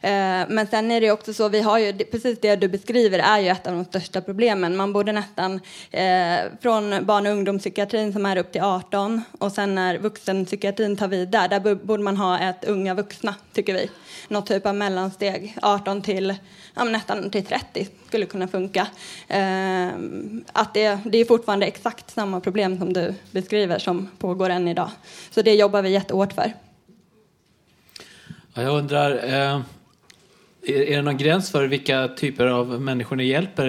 Eh, 0.00 0.44
men 0.48 0.66
sen 0.70 0.90
är 0.90 1.00
det 1.00 1.10
också 1.10 1.34
så, 1.34 1.48
vi 1.48 1.60
har 1.60 1.78
ju, 1.78 1.92
precis 1.92 2.40
det 2.40 2.56
du 2.56 2.68
beskriver 2.68 3.18
är 3.18 3.38
ju 3.38 3.48
ett 3.48 3.66
av 3.66 3.72
de 3.72 3.84
största 3.84 4.20
problemen. 4.20 4.76
Man 4.76 4.92
borde 4.92 5.12
nästan, 5.12 5.60
eh, 5.90 6.38
från 6.60 7.06
barn 7.06 7.26
och 7.26 7.32
ungdomspsykiatrin 7.32 8.12
som 8.12 8.26
är 8.26 8.36
upp 8.36 8.52
till 8.52 8.62
18 8.62 9.22
och 9.38 9.52
sen 9.52 9.74
när 9.74 9.98
vuxenpsykiatrin 9.98 10.96
tar 10.96 11.08
vid 11.08 11.28
där, 11.28 11.48
där 11.48 11.74
borde 11.74 12.02
man 12.02 12.16
ha 12.16 12.38
ett 12.38 12.64
unga 12.64 12.94
vuxna, 12.94 13.34
tycker 13.52 13.74
vi. 13.74 13.90
Något 14.28 14.46
typ 14.46 14.66
av 14.66 14.74
mellansteg, 14.74 15.56
18 15.62 16.02
till 16.02 16.34
ja, 16.74 16.84
nästan 16.84 17.30
till 17.30 17.44
30 17.44 17.88
skulle 18.06 18.26
kunna 18.26 18.48
funka. 18.48 18.86
Eh, 19.28 19.88
att 20.52 20.74
det, 20.74 20.98
det 21.04 21.18
är 21.18 21.24
fortfarande 21.24 21.66
exakt 21.66 22.10
samma 22.10 22.40
problem 22.40 22.78
som 22.78 22.92
du 22.92 23.14
beskriver 23.30 23.78
som 23.78 24.08
pågår 24.26 24.50
än 24.50 24.68
idag. 24.68 24.90
Så 25.30 25.42
det 25.42 25.54
jobbar 25.54 25.82
vi 25.82 25.90
jättehårt 25.90 26.32
för. 26.32 26.52
Ja, 28.54 28.62
jag 28.62 28.78
undrar, 28.78 29.10
eh, 29.10 29.60
är 30.62 30.96
det 30.96 31.02
någon 31.02 31.16
gräns 31.16 31.50
för 31.50 31.64
vilka 31.64 32.08
typer 32.08 32.46
av 32.46 32.80
människor 32.80 33.16
ni 33.16 33.24
hjälper? 33.24 33.66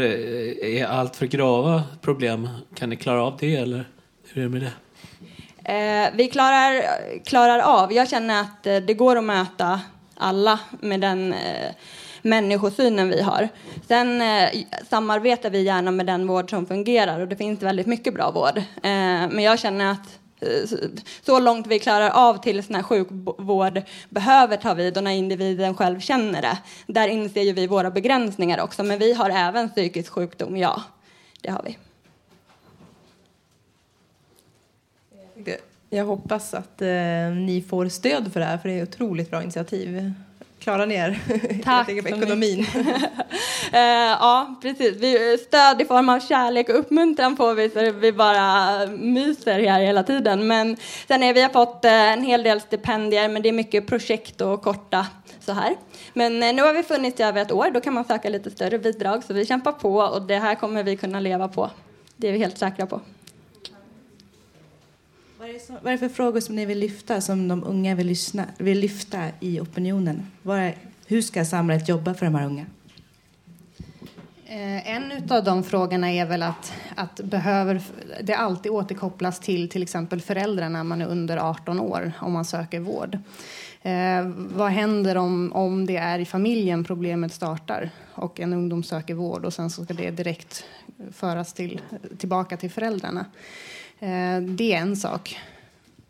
Är 0.63 0.85
allt 0.85 1.15
för 1.15 1.25
grava 1.25 1.83
problem? 2.01 2.49
Kan 2.75 2.89
ni 2.89 2.95
klara 2.95 3.23
av 3.23 3.37
det 3.39 3.55
eller 3.55 3.85
hur 4.23 4.41
är 4.41 4.45
det 4.45 4.51
med 4.51 4.61
det? 4.61 4.73
Eh, 5.73 6.09
vi 6.15 6.27
klarar, 6.27 6.83
klarar 7.25 7.59
av. 7.59 7.93
Jag 7.93 8.09
känner 8.09 8.41
att 8.41 8.67
eh, 8.67 8.77
det 8.77 8.93
går 8.93 9.15
att 9.15 9.23
möta 9.23 9.81
alla 10.15 10.59
med 10.81 11.01
den 11.01 11.33
eh, 11.33 11.71
människosynen 12.21 13.09
vi 13.09 13.21
har. 13.21 13.49
Sen 13.87 14.21
eh, 14.21 14.49
samarbetar 14.89 15.49
vi 15.49 15.61
gärna 15.61 15.91
med 15.91 16.05
den 16.05 16.27
vård 16.27 16.49
som 16.49 16.65
fungerar 16.65 17.19
och 17.19 17.27
det 17.27 17.35
finns 17.35 17.61
väldigt 17.61 17.87
mycket 17.87 18.13
bra 18.13 18.31
vård. 18.31 18.57
Eh, 18.57 19.29
men 19.31 19.39
jag 19.39 19.59
känner 19.59 19.91
att 19.91 19.99
eh, 19.99 20.26
så 21.25 21.39
långt 21.39 21.67
vi 21.67 21.79
klarar 21.79 22.09
av 22.09 22.37
tills 22.43 22.69
när 22.69 22.83
sjukvård 22.83 23.81
behöver 24.09 24.57
ta 24.57 24.73
vid 24.73 24.97
och 24.97 25.03
när 25.03 25.11
individen 25.11 25.75
själv 25.75 25.99
känner 25.99 26.41
det. 26.41 26.57
Där 26.87 27.07
inser 27.07 27.41
ju 27.41 27.53
vi 27.53 27.67
våra 27.67 27.91
begränsningar 27.91 28.59
också, 28.59 28.83
men 28.83 28.99
vi 28.99 29.13
har 29.13 29.29
även 29.29 29.69
psykisk 29.69 30.11
sjukdom, 30.11 30.57
ja. 30.57 30.81
Det 31.41 31.49
har 31.49 31.61
vi. 31.65 31.77
Jag 35.89 36.05
hoppas 36.05 36.53
att 36.53 36.81
eh, 36.81 36.87
ni 37.35 37.65
får 37.69 37.89
stöd 37.89 38.33
för 38.33 38.39
det 38.39 38.45
här, 38.45 38.57
för 38.57 38.69
det 38.69 38.79
är 38.79 38.83
ett 38.83 38.89
otroligt 38.89 39.29
bra 39.29 39.43
initiativ. 39.43 40.13
Klarar 40.67 40.85
ni 40.85 40.95
er? 40.95 41.19
Tack 41.63 41.89
ekonomin. 41.89 42.65
Eh, 43.71 43.79
ja, 44.19 44.55
precis. 44.61 44.95
Vi, 44.95 45.37
stöd 45.37 45.81
i 45.81 45.85
form 45.85 46.09
av 46.09 46.19
kärlek 46.19 46.69
och 46.69 46.79
uppmuntran 46.79 47.37
får 47.37 47.53
vi 47.53 47.69
så 47.69 47.91
vi 47.91 48.11
bara 48.11 48.85
myser 48.85 49.59
här 49.59 49.81
hela 49.81 50.03
tiden. 50.03 50.47
Men 50.47 50.77
sen 51.07 51.23
är 51.23 51.33
vi 51.33 51.41
har 51.41 51.49
fått 51.49 51.85
eh, 51.85 51.91
en 51.91 52.23
hel 52.23 52.43
del 52.43 52.61
stipendier, 52.61 53.29
men 53.29 53.41
det 53.41 53.49
är 53.49 53.53
mycket 53.53 53.87
projekt 53.87 54.41
och 54.41 54.61
korta 54.61 55.07
så 55.39 55.51
här. 55.51 55.75
Men 56.13 56.43
eh, 56.43 56.53
nu 56.53 56.61
har 56.61 56.73
vi 56.73 56.83
funnits 56.83 57.19
i 57.19 57.23
över 57.23 57.41
ett 57.41 57.51
år, 57.51 57.71
då 57.73 57.81
kan 57.81 57.93
man 57.93 58.05
söka 58.05 58.29
lite 58.29 58.51
större 58.51 58.79
bidrag. 58.79 59.23
Så 59.23 59.33
vi 59.33 59.45
kämpar 59.45 59.71
på 59.71 59.95
och 59.95 60.21
det 60.21 60.37
här 60.37 60.55
kommer 60.55 60.83
vi 60.83 60.97
kunna 60.97 61.19
leva 61.19 61.47
på. 61.47 61.69
Det 62.15 62.27
är 62.27 62.31
vi 62.31 62.39
helt 62.39 62.57
säkra 62.57 62.85
på. 62.85 63.01
Vad 65.47 65.55
är, 65.55 65.59
det 65.59 65.65
som, 65.65 65.75
vad 65.81 65.87
är 65.87 65.91
det 65.91 65.97
för 65.97 66.15
frågor 66.15 66.39
som 66.39 66.55
ni 66.55 66.65
vill 66.65 66.79
lyfta, 66.79 67.21
som 67.21 67.47
de 67.47 67.63
unga 67.63 67.95
vill, 67.95 68.07
lyssna, 68.07 68.45
vill 68.57 68.79
lyfta 68.79 69.25
i 69.39 69.59
opinionen? 69.59 70.27
Vad 70.41 70.59
är, 70.59 70.75
hur 71.05 71.21
ska 71.21 71.45
samhället 71.45 71.89
jobba 71.89 72.13
för 72.13 72.25
de 72.25 72.35
här 72.35 72.45
unga? 72.45 72.65
Eh, 74.45 74.95
en 74.95 75.31
av 75.31 75.43
de 75.43 75.63
frågorna 75.63 76.11
är 76.11 76.25
väl 76.25 76.43
att, 76.43 76.73
att 76.95 77.15
behöver 77.15 77.81
det 78.21 78.33
alltid 78.33 78.71
återkopplas 78.71 79.39
till 79.39 79.69
till 79.69 79.83
exempel 79.83 80.21
föräldrar 80.21 80.69
när 80.69 80.83
man 80.83 81.01
är 81.01 81.07
under 81.07 81.37
18 81.37 81.79
år 81.79 82.11
om 82.19 82.31
man 82.31 82.45
söker 82.45 82.79
vård. 82.79 83.17
Eh, 83.81 84.31
vad 84.35 84.71
händer 84.71 85.17
om, 85.17 85.53
om 85.53 85.85
det 85.85 85.97
är 85.97 86.19
i 86.19 86.25
familjen 86.25 86.83
problemet 86.83 87.33
startar 87.33 87.89
och 88.13 88.39
en 88.39 88.53
ungdom 88.53 88.83
söker 88.83 89.13
vård 89.13 89.45
och 89.45 89.53
sen 89.53 89.69
så 89.69 89.83
ska 89.83 89.93
det 89.93 90.11
direkt 90.11 90.65
föras 91.11 91.53
till, 91.53 91.81
tillbaka 92.17 92.57
till 92.57 92.71
föräldrarna? 92.71 93.25
Eh, 93.99 94.41
det 94.41 94.73
är 94.73 94.77
en 94.77 94.95
sak. 94.95 95.39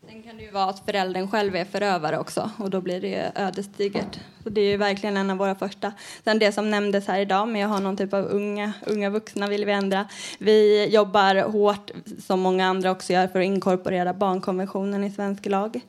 Sen 0.09 0.23
kan 0.23 0.37
det 0.37 0.43
ju 0.43 0.51
vara 0.51 0.65
att 0.65 0.85
föräldern 0.85 1.27
själv 1.27 1.55
är 1.55 1.65
förövare 1.65 2.17
också 2.17 2.51
och 2.57 2.69
då 2.69 2.81
blir 2.81 3.01
det 3.01 3.07
ju 3.07 3.43
ödesdigert. 3.43 4.19
Så 4.43 4.49
det 4.49 4.61
är 4.61 4.71
ju 4.71 4.77
verkligen 4.77 5.17
en 5.17 5.29
av 5.29 5.37
våra 5.37 5.55
första. 5.55 5.93
Sen 6.23 6.39
det 6.39 6.51
som 6.51 6.71
nämndes 6.71 7.07
här 7.07 7.19
idag 7.19 7.47
med 7.47 7.65
att 7.65 7.71
ha 7.71 7.79
någon 7.79 7.97
typ 7.97 8.13
av 8.13 8.25
unga, 8.25 8.73
unga 8.85 9.09
vuxna 9.09 9.47
vill 9.47 9.65
vi 9.65 9.71
ändra. 9.71 10.07
Vi 10.39 10.87
jobbar 10.87 11.35
hårt, 11.35 11.91
som 12.25 12.39
många 12.39 12.67
andra 12.67 12.91
också 12.91 13.13
gör, 13.13 13.27
för 13.27 13.39
att 13.39 13.45
inkorporera 13.45 14.13
barnkonventionen 14.13 15.03
i 15.03 15.11
svensk 15.11 15.45
lag. 15.45 15.81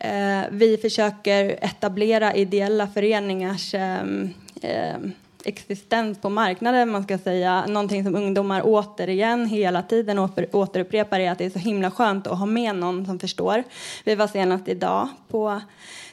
Eh, 0.00 0.42
vi 0.50 0.76
försöker 0.76 1.58
etablera 1.64 2.34
ideella 2.34 2.86
föreningars 2.86 3.74
ehm, 3.74 4.30
ehm, 4.62 5.12
existens 5.44 6.20
på 6.20 6.28
marknaden, 6.28 6.90
man 6.90 7.02
ska 7.02 7.18
säga. 7.18 7.66
Någonting 7.66 8.04
som 8.04 8.14
ungdomar 8.14 8.62
återigen 8.64 9.46
hela 9.46 9.82
tiden 9.82 10.18
åter, 10.18 10.46
återupprepar 10.52 11.20
är 11.20 11.30
att 11.30 11.38
det 11.38 11.44
är 11.44 11.50
så 11.50 11.58
himla 11.58 11.90
skönt 11.90 12.26
att 12.26 12.38
ha 12.38 12.46
med 12.46 12.76
någon 12.76 13.06
som 13.06 13.18
förstår. 13.18 13.64
Vi 14.04 14.14
var 14.14 14.26
senast 14.26 14.68
idag 14.68 15.08
på 15.28 15.60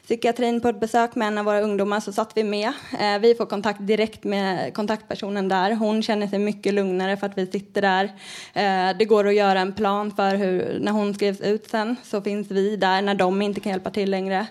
psykiatrin 0.02 0.60
på 0.60 0.68
ett 0.68 0.80
besök 0.80 1.14
med 1.14 1.28
en 1.28 1.38
av 1.38 1.44
våra 1.44 1.60
ungdomar 1.60 2.00
så 2.00 2.12
satt 2.12 2.32
vi 2.34 2.44
med. 2.44 2.72
Eh, 3.00 3.18
vi 3.20 3.34
får 3.34 3.46
kontakt 3.46 3.78
direkt 3.80 4.24
med 4.24 4.74
kontaktpersonen 4.74 5.48
där. 5.48 5.74
Hon 5.74 6.02
känner 6.02 6.26
sig 6.26 6.38
mycket 6.38 6.74
lugnare 6.74 7.16
för 7.16 7.26
att 7.26 7.38
vi 7.38 7.46
sitter 7.46 7.82
där. 7.82 8.04
Eh, 8.52 8.96
det 8.98 9.04
går 9.04 9.26
att 9.26 9.34
göra 9.34 9.60
en 9.60 9.72
plan 9.72 10.10
för 10.16 10.36
hur, 10.36 10.78
när 10.80 10.92
hon 10.92 11.14
skrivs 11.14 11.40
ut 11.40 11.70
sen 11.70 11.96
så 12.04 12.22
finns 12.22 12.50
vi 12.50 12.76
där 12.76 13.02
när 13.02 13.14
de 13.14 13.42
inte 13.42 13.60
kan 13.60 13.72
hjälpa 13.72 13.90
till 13.90 14.10
längre. 14.10 14.46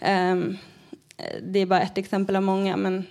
Ehm, 0.00 0.58
det 1.42 1.58
är 1.58 1.66
bara 1.66 1.80
ett 1.80 1.98
exempel 1.98 2.36
av 2.36 2.42
många 2.42 2.76
men 2.76 3.04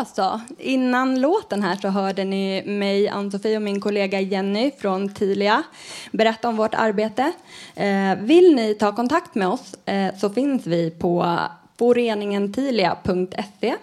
Då 0.00 0.06
så. 0.06 0.40
Innan 0.58 1.20
låten 1.20 1.62
här 1.62 1.76
så 1.76 1.88
hörde 1.88 2.24
ni 2.24 2.62
mig, 2.66 3.08
Ann-Sofie 3.08 3.56
och 3.56 3.62
min 3.62 3.80
kollega 3.80 4.20
Jenny 4.20 4.70
från 4.78 5.14
Tilia 5.14 5.62
berätta 6.10 6.48
om 6.48 6.56
vårt 6.56 6.74
arbete. 6.74 7.32
Eh, 7.74 8.14
vill 8.18 8.54
ni 8.54 8.74
ta 8.74 8.92
kontakt 8.92 9.34
med 9.34 9.48
oss 9.48 9.74
eh, 9.84 10.14
så 10.18 10.30
finns 10.30 10.66
vi 10.66 10.90
på 10.90 11.38
foreningentilia.se 11.78 13.74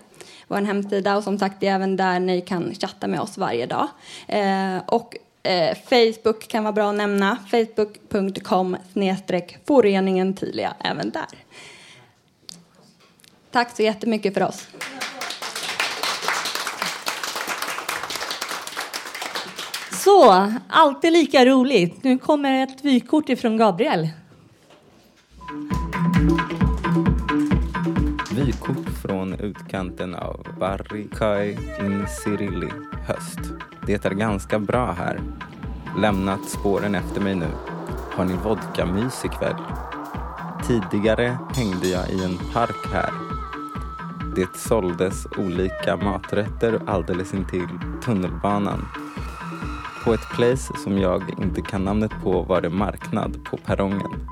vår 0.48 0.62
hemsida 0.62 1.18
och 1.18 1.24
som 1.24 1.40
sagt 1.40 1.60
det 1.60 1.68
är 1.68 1.76
även 1.76 1.96
där 1.96 2.20
ni 2.20 2.42
kan 2.42 2.76
chatta 2.76 3.08
med 3.08 3.20
oss 3.20 3.38
varje 3.38 3.66
dag. 3.66 3.88
Eh, 4.28 4.78
och 4.86 5.16
eh, 5.44 5.78
Facebook 5.90 6.48
kan 6.48 6.64
vara 6.64 6.74
bra 6.74 6.90
att 6.90 6.96
nämna. 6.96 7.38
Facebook.com 7.52 8.78
snedstreck 8.94 9.58
Foreningen 9.66 10.34
Tilia 10.34 10.74
även 10.80 11.10
där. 11.10 11.28
Tack 13.52 13.76
så 13.76 13.84
jättemycket 13.84 14.34
för 14.34 14.44
oss. 14.44 14.68
Så, 20.08 20.52
alltid 20.68 21.14
lika 21.14 21.46
roligt. 21.46 22.04
Nu 22.04 22.18
kommer 22.18 22.64
ett 22.64 22.86
vykort 22.86 23.30
ifrån 23.30 23.58
Gabriel. 23.58 24.10
Vykort 28.32 28.90
från 29.02 29.34
utkanten 29.34 30.16
av 30.16 30.48
Barrikai 30.60 31.58
Nsirili, 31.82 32.70
höst. 33.08 33.40
Det 33.86 34.06
är 34.06 34.12
ganska 34.12 34.60
bra 34.60 34.92
här. 34.92 35.22
Lämnat 35.98 36.50
spåren 36.50 36.96
efter 36.96 37.22
mig 37.22 37.36
nu. 37.36 37.50
Har 38.12 38.26
ni 38.26 38.34
vodkamys 38.34 39.26
ikväll? 39.26 39.64
Tidigare 40.68 41.38
hängde 41.56 41.88
jag 41.88 42.10
i 42.10 42.24
en 42.24 42.38
park 42.54 42.94
här. 42.94 43.12
Det 44.36 44.58
såldes 44.60 45.28
olika 45.38 45.98
maträtter 45.98 46.82
alldeles 46.88 47.34
intill 47.34 47.68
tunnelbanan. 48.04 48.88
På 50.04 50.14
ett 50.14 50.30
place 50.30 50.74
som 50.84 50.98
jag 50.98 51.24
inte 51.42 51.62
kan 51.62 51.84
namnet 51.84 52.12
på 52.24 52.42
var 52.42 52.62
det 52.62 52.70
marknad 52.70 53.46
på 53.46 53.58
perrongen. 53.58 54.28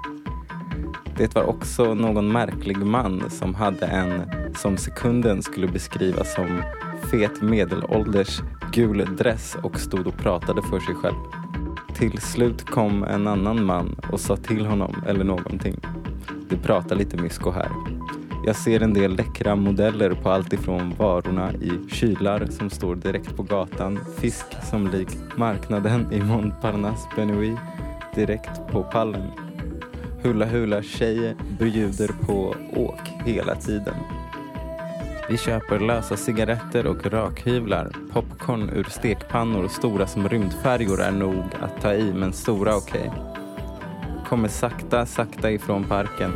Det 1.18 1.36
var 1.36 1.44
också 1.44 1.94
någon 1.94 2.32
märklig 2.32 2.78
man 2.78 3.30
som 3.30 3.56
hade 3.56 3.86
en, 3.86 4.22
som 4.56 4.78
sekunden 4.78 5.42
skulle 5.42 5.68
beskrivas 5.68 6.34
som 6.34 6.62
fet 7.12 7.42
medelålders 7.42 8.42
gul 8.72 9.16
dress 9.18 9.58
och 9.64 9.80
stod 9.80 10.08
och 10.08 10.18
pratade 10.18 10.62
för 10.62 10.80
sig 10.80 10.96
själv. 10.96 11.16
Till 11.96 12.18
slut 12.18 12.66
kom 12.66 13.04
en 13.04 13.28
annan 13.28 13.66
man 13.66 13.96
och 14.12 14.20
sa 14.20 14.38
till 14.38 14.66
honom 14.66 15.04
eller 15.08 15.24
någonting. 15.24 15.80
De 16.50 16.56
pratar 16.56 16.96
lite 16.96 17.18
mysko 17.18 17.52
här. 17.52 17.95
Jag 18.48 18.56
ser 18.56 18.84
en 18.84 18.94
del 18.94 19.16
läckra 19.16 19.56
modeller 19.56 20.14
på 20.14 20.30
allt 20.30 20.54
ifrån 20.54 20.94
varorna 20.98 21.54
i 21.54 21.90
kylar 21.90 22.46
som 22.46 22.70
står 22.70 22.96
direkt 22.96 23.38
på 23.38 23.44
gatan, 23.44 24.00
fisk 24.18 24.46
som 24.70 24.88
likt 24.88 25.38
marknaden 25.38 26.14
i 26.14 26.22
Montparnasse 26.22 27.10
Benoît 27.16 27.60
direkt 28.16 28.68
på 28.72 28.84
pallen. 28.84 29.32
Hula 30.24 30.46
Hula 30.46 30.84
tjejer 30.84 31.36
bjuder 31.60 32.08
på 32.08 32.56
åk 32.74 33.02
hela 33.26 33.56
tiden. 33.56 33.96
Vi 35.30 35.38
köper 35.38 35.80
lösa 35.80 36.18
cigaretter 36.18 36.88
och 36.88 37.06
rökhyvlar. 37.06 37.92
Popcorn 38.14 38.70
ur 38.70 38.84
stekpannor 38.84 39.68
stora 39.68 40.08
som 40.08 40.30
rymdfärjor 40.30 41.02
är 41.02 41.12
nog 41.12 41.44
att 41.62 41.82
ta 41.82 41.94
i, 41.94 42.14
men 42.14 42.34
stora 42.34 42.76
okej. 42.76 43.12
Kommer 44.36 44.50
sakta, 44.50 45.06
sakta 45.06 45.52
ifrån 45.52 45.84
parken. 45.84 46.34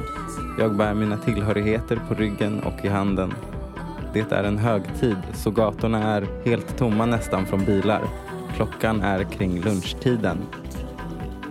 Jag 0.60 0.76
bär 0.76 0.94
mina 0.94 1.18
tillhörigheter 1.18 2.02
på 2.08 2.14
ryggen 2.14 2.60
och 2.60 2.86
i 2.86 2.88
handen. 2.88 3.34
Det 4.14 4.32
är 4.32 4.44
en 4.44 4.58
högtid, 4.58 5.18
så 5.34 5.52
gatorna 5.52 6.16
är 6.16 6.28
helt 6.46 6.78
tomma 6.78 7.06
nästan 7.06 7.46
från 7.46 7.66
bilar. 7.66 8.02
Klockan 8.56 9.02
är 9.02 9.24
kring 9.24 9.62
lunchtiden. 9.62 10.38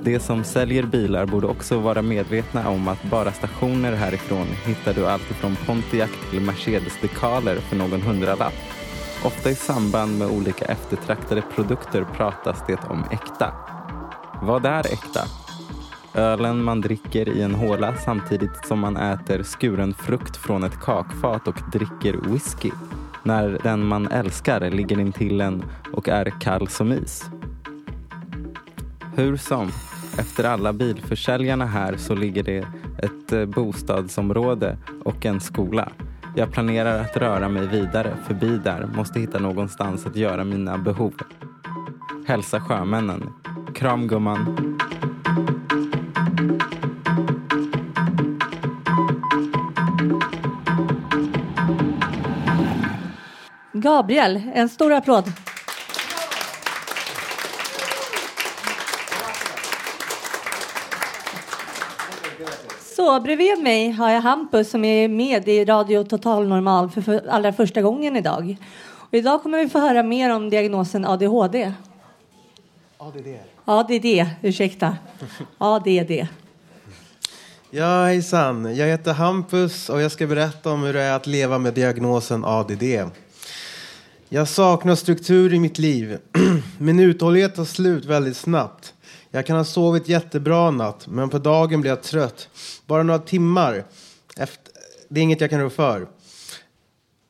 De 0.03 0.19
som 0.19 0.45
säljer 0.45 0.83
bilar 0.83 1.27
borde 1.27 1.47
också 1.47 1.79
vara 1.79 2.03
medvetna 2.03 2.69
om 2.69 2.89
att 2.89 3.03
bara 3.03 3.33
stationer 3.33 3.93
härifrån 3.93 4.47
hittar 4.67 4.95
du 4.95 5.07
allt 5.07 5.31
ifrån 5.31 5.57
Pontiac 5.67 6.11
till 6.31 6.41
Mercedes-dekaler 6.41 7.57
för 7.57 7.77
någon 7.77 8.03
hundralapp. 8.03 8.55
Ofta 9.25 9.51
i 9.51 9.55
samband 9.55 10.19
med 10.19 10.29
olika 10.29 10.65
eftertraktade 10.65 11.43
produkter 11.55 12.07
pratas 12.17 12.65
det 12.67 12.81
om 12.91 13.05
äkta. 13.11 13.53
Vad 14.43 14.67
är 14.67 14.93
äkta? 14.93 15.48
Ölen 16.15 16.65
man 16.65 16.81
dricker 16.81 17.29
i 17.29 17.43
en 17.43 17.55
håla 17.55 17.95
samtidigt 17.97 18.67
som 18.67 18.79
man 18.79 18.97
äter 18.97 19.43
skuren 19.43 19.95
frukt 19.95 20.37
från 20.37 20.65
ett 20.65 20.81
kakfat 20.81 21.49
och 21.49 21.61
dricker 21.73 22.17
whisky. 22.33 22.71
När 23.23 23.59
den 23.63 23.87
man 23.87 24.09
älskar 24.09 24.71
ligger 24.71 25.01
intill 25.01 25.41
en 25.41 25.65
och 25.93 26.09
är 26.09 26.41
kall 26.41 26.69
som 26.69 26.93
is. 26.93 27.25
Hur 29.17 29.37
som, 29.37 29.69
efter 30.19 30.45
alla 30.45 30.73
bilförsäljarna 30.73 31.67
här 31.67 31.97
så 31.97 32.15
ligger 32.15 32.43
det 32.43 32.67
ett 32.99 33.33
eh, 33.33 33.45
bostadsområde 33.45 34.79
och 35.05 35.27
en 35.27 35.41
skola. 35.41 35.93
Jag 36.37 36.53
planerar 36.53 37.01
att 37.01 37.17
röra 37.17 37.49
mig 37.49 37.67
vidare 37.67 38.17
förbi 38.27 38.61
där, 38.65 38.89
måste 38.97 39.21
hitta 39.21 39.39
någonstans 39.39 40.07
att 40.07 40.17
göra 40.17 40.45
mina 40.45 40.79
behov. 40.79 41.15
Hälsa 42.27 42.61
sjömännen. 42.61 43.31
Kram 43.75 44.09
gumman. 44.09 44.78
Gabriel, 53.81 54.43
en 54.55 54.69
stor 54.69 54.93
applåd. 54.93 55.33
Så 62.97 63.21
bredvid 63.21 63.63
mig 63.63 63.91
har 63.91 64.11
jag 64.11 64.21
Hampus 64.21 64.71
som 64.71 64.85
är 64.85 65.09
med 65.09 65.49
i 65.49 65.65
Radio 65.65 66.05
Total 66.05 66.49
Normal 66.49 66.91
för, 66.91 67.01
för 67.01 67.29
allra 67.29 67.53
första 67.53 67.83
gången 67.83 68.17
idag. 68.17 68.57
Och 69.11 69.15
idag 69.15 69.43
kommer 69.43 69.59
vi 69.59 69.69
få 69.69 69.79
höra 69.79 70.03
mer 70.03 70.31
om 70.31 70.51
diagnosen 70.51 71.05
ADHD. 71.05 71.73
ADD. 72.99 73.29
ADD, 73.65 74.07
ursäkta. 74.43 74.97
ADD. 75.59 76.27
Ja, 77.71 78.05
hejsan. 78.05 78.77
Jag 78.77 78.87
heter 78.87 79.13
Hampus 79.13 79.89
och 79.89 80.01
jag 80.01 80.13
ska 80.13 80.27
berätta 80.27 80.71
om 80.71 80.83
hur 80.83 80.93
det 80.93 81.03
är 81.03 81.17
att 81.17 81.27
leva 81.27 81.59
med 81.59 81.75
diagnosen 81.75 82.45
ADD. 82.45 82.83
Jag 84.31 84.49
saknar 84.49 84.95
struktur 84.95 85.55
i 85.55 85.61
mitt 85.61 85.79
liv. 85.79 86.19
Min 86.79 87.01
uthållighet 87.01 87.55
tar 87.55 87.65
slut 87.65 88.05
väldigt 88.05 88.37
snabbt. 88.37 88.95
Jag 89.31 89.47
kan 89.47 89.57
ha 89.57 89.65
sovit 89.65 90.09
jättebra 90.09 90.71
natt, 90.71 91.07
men 91.07 91.29
på 91.29 91.39
dagen 91.39 91.81
blir 91.81 91.91
jag 91.91 92.03
trött. 92.03 92.49
Bara 92.87 93.03
några 93.03 93.19
timmar. 93.19 93.85
Efter... 94.37 94.73
Det 95.09 95.21
är 95.21 95.25
inget 95.25 95.41
jag 95.41 95.51
kan 95.51 95.61
rå 95.61 95.71
för. 95.71 96.07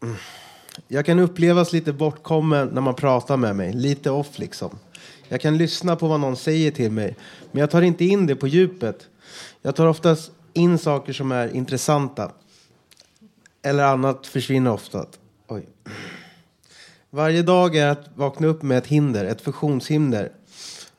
Jag 0.89 1.07
kan 1.07 1.19
upplevas 1.19 1.73
lite 1.73 1.93
bortkommen 1.93 2.69
när 2.69 2.81
man 2.81 2.95
pratar 2.95 3.37
med 3.37 3.57
mig. 3.57 3.73
Lite 3.73 4.11
off 4.11 4.39
liksom. 4.39 4.79
Jag 5.29 5.41
kan 5.41 5.59
lyssna 5.59 5.97
på 5.97 6.09
vad 6.09 6.21
någon 6.21 6.37
säger 6.37 6.71
till 6.71 6.93
mig, 6.93 7.17
men 7.53 7.61
jag 7.61 7.71
tar 7.71 7.83
inte 7.83 8.05
in 8.05 8.27
det 8.27 8.37
på 8.37 8.47
djupet. 8.47 9.09
Jag 9.63 9.77
tar 9.77 9.87
oftast 9.87 10.31
in 10.53 10.79
saker 10.79 11.13
som 11.13 11.33
är 11.33 11.57
intressanta. 11.57 12.33
Eller 13.63 13.85
annat 13.85 14.27
försvinner 14.27 14.73
ofta. 14.73 15.07
Oj. 15.49 15.67
Varje 17.11 17.43
dag 17.43 17.77
är 17.77 17.87
att 17.87 18.11
vakna 18.15 18.47
upp 18.47 18.63
med 18.63 18.79
ett 18.79 18.87
hinder, 18.87 19.25
ett 19.25 19.41
funktionshinder. 19.41 20.33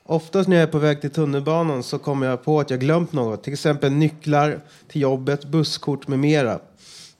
Oftast 0.03 0.49
när 0.49 0.55
jag 0.55 0.63
är 0.63 0.71
på 0.71 0.77
väg 0.79 1.01
till 1.01 1.09
tunnelbanan 1.09 1.83
så 1.83 1.99
kommer 1.99 2.27
jag 2.27 2.43
på 2.43 2.59
att 2.59 2.69
jag 2.69 2.79
glömt 2.79 3.13
något. 3.13 3.43
Till 3.43 3.53
exempel 3.53 3.91
nycklar 3.91 4.61
till 4.87 5.01
jobbet, 5.01 5.45
busskort 5.45 6.07
med 6.07 6.19
mera. 6.19 6.59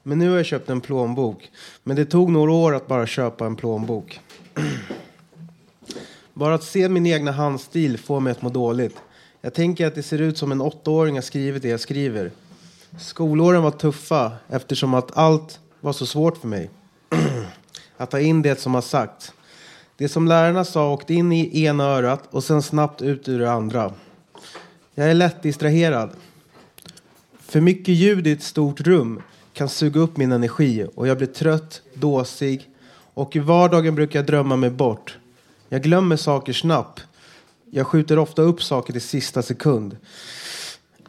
Men 0.04 0.19
nu 0.19 0.30
har 0.30 0.38
jag 0.38 0.45
köpt 0.45 0.69
en 0.69 0.82
plånbok. 0.82 1.49
Men 1.84 1.95
det 1.95 2.06
tog 2.06 2.32
några 2.32 2.52
år 2.52 2.75
att 2.75 2.88
bara 2.88 3.08
köpa 3.08 3.45
en 3.45 3.56
plånbok. 3.56 4.19
Bara 6.34 6.56
att 6.56 6.63
se 6.63 6.89
min 6.89 7.06
egna 7.06 7.32
handstil 7.32 7.97
får 7.97 8.19
mig 8.19 8.32
att 8.32 8.41
må 8.41 8.49
dåligt. 8.49 8.95
Jag 9.41 9.54
tänker 9.54 9.88
att 9.88 9.95
det 9.95 10.04
ser 10.04 10.21
ut 10.21 10.38
som 10.38 10.52
en 10.52 10.62
åttaåring 10.62 11.15
har 11.15 11.21
skrivit 11.21 11.62
det 11.62 11.69
jag 11.69 11.80
skriver. 11.80 12.32
Skolåren 12.99 13.63
var 13.63 13.71
tuffa 13.71 14.32
eftersom 14.47 14.93
att 14.93 15.17
allt 15.17 15.60
var 15.80 15.93
så 15.93 16.06
svårt 16.06 16.38
för 16.38 16.47
mig. 16.47 16.69
att 18.00 18.12
ta 18.12 18.20
in 18.20 18.42
det 18.42 18.60
som 18.60 18.74
har 18.74 18.82
sagts. 18.82 19.34
Det 19.98 20.10
som 20.10 20.28
lärarna 20.28 20.66
sa 20.66 20.94
åkte 20.94 21.14
in 21.14 21.32
i 21.32 21.64
ena 21.64 21.84
örat 21.84 22.24
och 22.30 22.44
sen 22.44 22.62
snabbt 22.62 23.02
ut 23.02 23.30
ur 23.30 23.40
det 23.40 23.52
andra. 23.52 23.94
Jag 24.96 25.10
är 25.10 25.14
lätt 25.14 25.44
distraherad. 25.44 26.10
För 27.40 27.62
mycket 27.62 27.94
ljud 27.94 28.28
i 28.28 28.32
ett 28.32 28.44
stort 28.44 28.82
rum 28.82 29.22
kan 29.54 29.70
suga 29.70 30.00
upp 30.00 30.18
min 30.18 30.32
energi 30.32 30.88
och 30.96 31.08
jag 31.08 31.18
blir 31.18 31.28
trött, 31.28 31.82
dåsig 31.94 32.70
och 33.14 33.36
i 33.36 33.40
vardagen 33.40 33.96
brukar 33.96 34.20
jag 34.20 34.26
drömma 34.26 34.56
mig 34.56 34.70
bort. 34.70 35.18
Jag 35.70 35.84
glömmer 35.84 36.16
saker 36.16 36.54
snabbt. 36.54 37.04
Jag 37.72 37.88
skjuter 37.88 38.20
ofta 38.20 38.42
upp 38.42 38.64
saker 38.64 38.94
till 38.94 39.02
sista 39.02 39.42
sekund. 39.42 39.98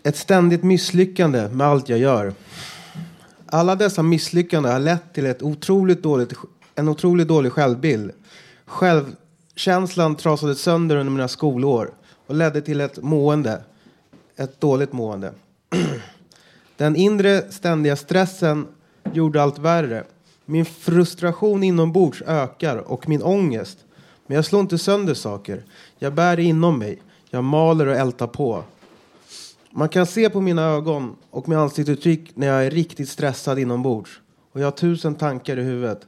Ett 0.03 0.17
ständigt 0.17 0.63
misslyckande 0.63 1.49
med 1.49 1.67
allt 1.67 1.89
jag 1.89 1.99
gör. 1.99 2.35
Alla 3.47 3.77
dessa 3.77 4.03
misslyckanden 4.03 4.73
har 4.73 4.81
lett 4.81 5.15
till 5.15 5.27
ett 5.27 5.43
otroligt 5.43 6.03
dåligt, 6.03 6.33
en 6.81 6.89
otroligt 6.89 7.29
dålig 7.29 7.53
självbild. 7.53 8.13
Självkänslan 8.67 10.17
trasades 10.17 10.63
sönder 10.63 10.97
under 10.97 11.13
mina 11.13 11.29
skolår 11.29 11.95
och 12.27 12.35
ledde 12.35 12.61
till 12.61 12.81
ett 12.81 13.03
mående. 13.03 13.63
Ett 14.37 14.61
dåligt 14.61 14.93
mående. 14.93 15.33
Den 16.77 16.97
inre 16.97 17.53
ständiga 17.53 17.97
stressen 17.97 18.67
gjorde 19.13 19.43
allt 19.43 19.59
värre. 19.59 20.05
Min 20.45 20.65
frustration 20.65 21.63
inombords 21.63 22.23
ökar 22.27 22.77
och 22.77 23.09
min 23.09 23.23
ångest. 23.23 23.79
Men 24.27 24.35
jag 24.35 24.45
slår 24.45 24.61
inte 24.61 24.79
sönder 24.79 25.15
saker. 25.15 25.65
Jag 25.99 26.15
bär 26.15 26.37
det 26.37 26.43
inom 26.43 26.79
mig. 26.79 27.03
Jag 27.31 27.45
maler 27.45 27.87
och 27.87 27.97
ältar 27.97 28.27
på. 28.27 28.65
Man 29.71 29.89
kan 29.89 30.07
se 30.07 30.31
på 30.31 30.41
mina 30.41 30.63
ögon 30.63 31.17
och 31.31 31.49
mitt 31.49 31.59
ansiktsuttryck 31.59 32.37
när 32.37 32.47
jag 32.47 32.67
är 32.67 32.71
riktigt 32.71 33.09
stressad 33.09 33.59
inombords. 33.59 34.21
Och 34.53 34.61
jag 34.61 34.67
har 34.67 34.73
tusen 34.73 35.15
tankar 35.15 35.57
i 35.59 35.63
huvudet. 35.63 36.07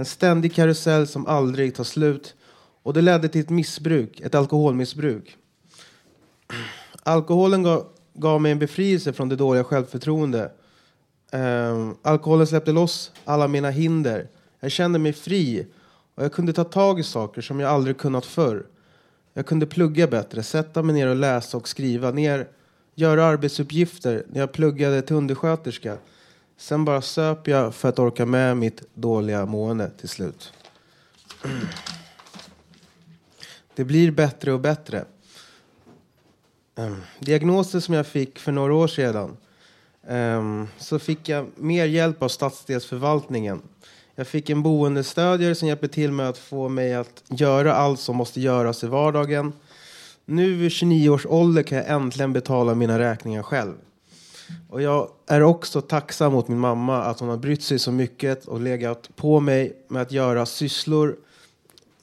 En 0.00 0.06
ständig 0.06 0.54
karusell 0.54 1.06
som 1.06 1.26
aldrig 1.26 1.74
tar 1.74 1.84
slut. 1.84 2.34
Och 2.82 2.94
det 2.94 3.00
ledde 3.00 3.28
till 3.28 3.40
ett 3.40 3.50
missbruk, 3.50 4.20
ett 4.20 4.34
alkoholmissbruk. 4.34 5.36
Alkoholen 7.02 7.62
gav, 7.62 7.86
gav 8.14 8.40
mig 8.40 8.52
en 8.52 8.58
befrielse 8.58 9.12
från 9.12 9.28
det 9.28 9.36
dåliga 9.36 9.64
självförtroende. 9.64 10.52
Um, 11.32 11.96
alkoholen 12.02 12.46
släppte 12.46 12.72
loss 12.72 13.12
alla 13.24 13.48
mina 13.48 13.70
hinder. 13.70 14.28
Jag 14.60 14.70
kände 14.70 14.98
mig 14.98 15.12
fri 15.12 15.66
och 16.14 16.24
jag 16.24 16.32
kunde 16.32 16.52
ta 16.52 16.64
tag 16.64 17.00
i 17.00 17.02
saker 17.02 17.42
som 17.42 17.60
jag 17.60 17.70
aldrig 17.70 17.98
kunnat 17.98 18.26
förr. 18.26 18.66
Jag 19.34 19.46
kunde 19.46 19.66
plugga 19.66 20.06
bättre, 20.06 20.42
sätta 20.42 20.82
mig 20.82 20.94
ner 20.94 21.08
och 21.08 21.16
läsa 21.16 21.56
och 21.56 21.68
skriva 21.68 22.10
ner, 22.10 22.48
göra 22.94 23.24
arbetsuppgifter 23.24 24.24
när 24.28 24.40
jag 24.40 24.52
pluggade 24.52 25.02
till 25.02 25.16
undersköterska. 25.16 25.96
Sen 26.60 26.84
bara 26.84 27.02
söp 27.02 27.48
jag 27.48 27.74
för 27.74 27.88
att 27.88 27.98
orka 27.98 28.26
med 28.26 28.56
mitt 28.56 28.82
dåliga 28.94 29.46
mående 29.46 29.90
till 29.90 30.08
slut. 30.08 30.52
Det 33.74 33.84
blir 33.84 34.10
bättre 34.10 34.52
och 34.52 34.60
bättre. 34.60 35.04
Diagnoser 36.74 37.04
diagnosen 37.18 37.80
som 37.80 37.94
jag 37.94 38.06
fick 38.06 38.38
för 38.38 38.52
några 38.52 38.74
år 38.74 38.88
sedan 38.88 39.36
ehm, 40.08 40.68
så 40.78 40.98
fick 40.98 41.28
jag 41.28 41.46
mer 41.56 41.86
hjälp 41.86 42.22
av 42.22 42.28
stadsdelsförvaltningen. 42.28 43.62
Jag 44.14 44.26
fick 44.26 44.50
en 44.50 44.62
boendestödjare 44.62 45.54
som 45.54 45.68
hjälper 45.68 45.88
till 45.88 46.12
med 46.12 46.28
att 46.28 46.38
få 46.38 46.68
mig 46.68 46.94
att 46.94 47.22
göra 47.28 47.74
allt 47.74 48.00
som 48.00 48.16
måste 48.16 48.40
göras 48.40 48.84
i 48.84 48.86
vardagen. 48.86 49.52
Nu 50.24 50.54
vid 50.54 50.72
29 50.72 51.10
års 51.10 51.26
ålder 51.26 51.62
kan 51.62 51.78
jag 51.78 51.88
äntligen 51.88 52.32
betala 52.32 52.74
mina 52.74 52.98
räkningar 52.98 53.42
själv. 53.42 53.74
Och 54.68 54.82
jag 54.82 55.08
är 55.26 55.42
också 55.42 55.80
tacksam 55.80 56.32
mot 56.32 56.48
min 56.48 56.58
mamma 56.58 57.02
att 57.02 57.20
hon 57.20 57.28
har 57.28 57.36
brytt 57.36 57.62
sig 57.62 57.78
så 57.78 57.92
mycket 57.92 58.44
och 58.44 58.60
legat 58.60 59.16
på 59.16 59.40
mig 59.40 59.76
med 59.88 60.02
att 60.02 60.12
göra 60.12 60.46
sysslor 60.46 61.16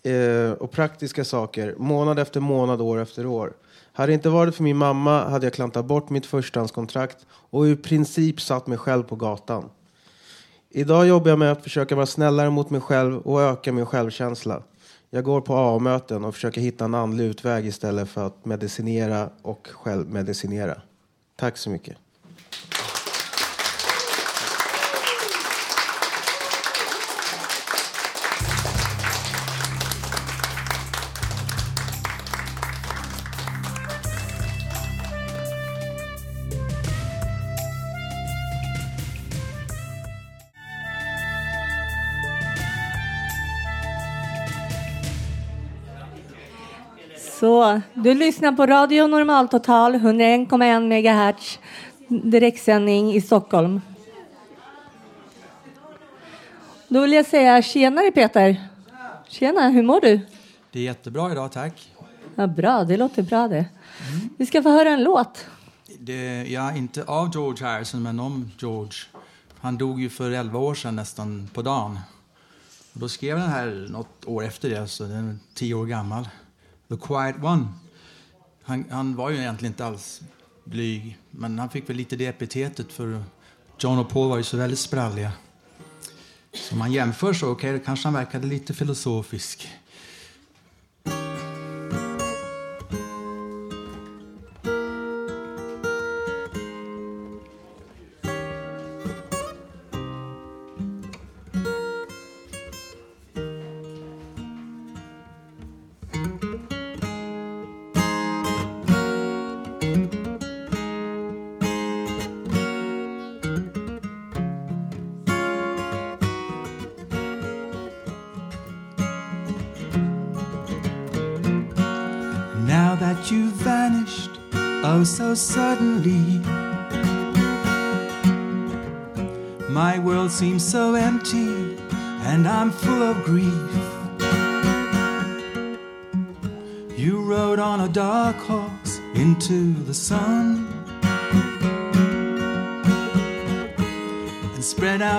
eh, 0.03 0.51
och 0.51 0.71
praktiska 0.71 1.25
saker 1.25 1.75
månad 1.77 2.19
efter 2.19 2.39
månad, 2.39 2.81
år 2.81 2.99
efter 2.99 3.25
år. 3.25 3.53
Hade 3.93 4.11
det 4.11 4.13
inte 4.13 4.29
varit 4.29 4.55
för 4.55 4.63
min 4.63 4.77
mamma 4.77 5.29
hade 5.29 5.45
jag 5.45 5.53
klantat 5.53 5.85
bort 5.85 6.09
mitt 6.09 6.25
förstahandskontrakt 6.25 7.25
och 7.29 7.67
i 7.67 7.75
princip 7.75 8.41
satt 8.41 8.67
mig 8.67 8.77
själv 8.77 9.03
på 9.03 9.15
gatan. 9.15 9.69
Idag 10.69 11.07
jobbar 11.07 11.29
jag 11.29 11.39
med 11.39 11.51
att 11.51 11.63
försöka 11.63 11.95
vara 11.95 12.05
snällare 12.05 12.49
mot 12.49 12.69
mig 12.69 12.81
själv 12.81 13.17
och 13.17 13.41
öka 13.41 13.71
min 13.71 13.85
självkänsla. 13.85 14.63
Jag 15.09 15.23
går 15.23 15.41
på 15.41 15.55
AA-möten 15.55 16.25
och 16.25 16.33
försöker 16.33 16.61
hitta 16.61 16.85
en 16.85 16.95
andlig 16.95 17.25
utväg 17.25 17.65
istället 17.65 18.09
för 18.09 18.27
att 18.27 18.45
medicinera 18.45 19.29
och 19.41 19.67
självmedicinera. 19.71 20.81
Tack 21.35 21.57
så 21.57 21.69
mycket. 21.69 21.97
Så, 47.39 47.81
du 47.93 48.13
lyssnar 48.13 48.51
på 48.51 48.65
Radio 48.65 49.07
Normaltotal 49.07 49.95
101,1 49.95 50.79
MHz 50.79 51.59
direktsändning 52.07 53.13
i 53.13 53.21
Stockholm. 53.21 53.81
Då 56.87 57.01
vill 57.01 57.13
jag 57.13 57.25
säga 57.25 57.61
tjenare 57.61 58.11
Peter. 58.11 58.67
Tjena, 59.29 59.69
hur 59.69 59.83
mår 59.83 60.01
du? 60.01 60.19
Det 60.71 60.79
är 60.79 60.83
jättebra 60.83 61.31
idag, 61.31 61.51
tack. 61.51 61.91
Ja, 62.35 62.47
bra, 62.47 62.83
det 62.83 62.97
låter 62.97 63.21
bra 63.21 63.47
det. 63.47 63.65
Vi 64.37 64.45
ska 64.45 64.63
få 64.63 64.69
höra 64.69 64.89
en 64.89 65.03
låt. 65.03 65.45
Det, 65.99 66.43
ja, 66.51 66.75
inte 66.75 67.03
av 67.03 67.29
George 67.33 67.67
Harrison, 67.67 68.03
men 68.03 68.19
om 68.19 68.51
George. 68.59 68.99
Han 69.59 69.77
dog 69.77 70.01
ju 70.01 70.09
för 70.09 70.31
11 70.31 70.59
år 70.59 70.75
sedan 70.75 70.95
nästan 70.95 71.49
på 71.53 71.61
dagen. 71.61 71.99
Och 72.93 72.99
då 72.99 73.09
skrev 73.09 73.39
den 73.39 73.49
här 73.49 73.87
något 73.89 74.25
år 74.25 74.45
efter 74.45 74.69
det, 74.69 74.87
så 74.87 75.03
den 75.03 75.29
är 75.29 75.35
tio 75.53 75.73
år 75.73 75.85
gammal. 75.85 76.29
The 76.89 76.95
Quiet 76.97 77.43
One. 77.43 77.67
Han, 78.63 78.85
han 78.89 79.15
var 79.15 79.29
ju 79.29 79.37
egentligen 79.37 79.73
inte 79.73 79.85
alls 79.85 80.21
blyg, 80.69 81.17
men 81.31 81.59
han 81.59 81.69
fick 81.69 81.89
väl 81.89 81.97
lite 81.97 82.15
det 82.15 82.25
epitetet 82.25 82.91
för 82.91 83.23
John 83.79 83.99
och 83.99 84.09
Paul 84.09 84.29
var 84.29 84.37
ju 84.37 84.43
så 84.43 84.57
väldigt 84.57 84.79
spralliga. 84.79 85.31
Så 86.53 86.73
om 86.73 86.79
man 86.79 86.91
jämför 86.91 87.33
så 87.33 87.51
okej, 87.51 87.73
okay, 87.73 87.85
kanske 87.85 88.07
han 88.07 88.13
verkade 88.13 88.47
lite 88.47 88.73
filosofisk. 88.73 89.69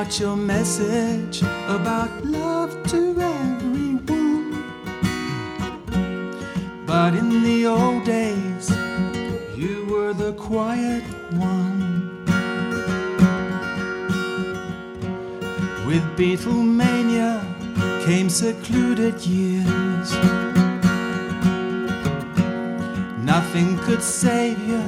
Out 0.08 0.20
your 0.20 0.36
message 0.36 1.42
about 1.42 2.24
love 2.24 2.70
to 2.84 3.14
everyone. 3.20 4.64
But 6.86 7.14
in 7.14 7.42
the 7.42 7.66
old 7.66 8.04
days, 8.04 8.70
you 9.54 9.86
were 9.90 10.14
the 10.14 10.32
quiet 10.32 11.04
one. 11.32 12.24
With 15.86 16.04
Beatlemania 16.16 17.42
came 18.06 18.30
secluded 18.30 19.20
years. 19.26 20.12
Nothing 23.24 23.76
could 23.80 24.02
save 24.02 24.58
you 24.66 24.82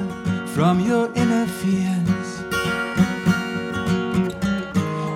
from 0.54 0.80
your 0.80 1.12
inner 1.14 1.46
fears. 1.46 2.09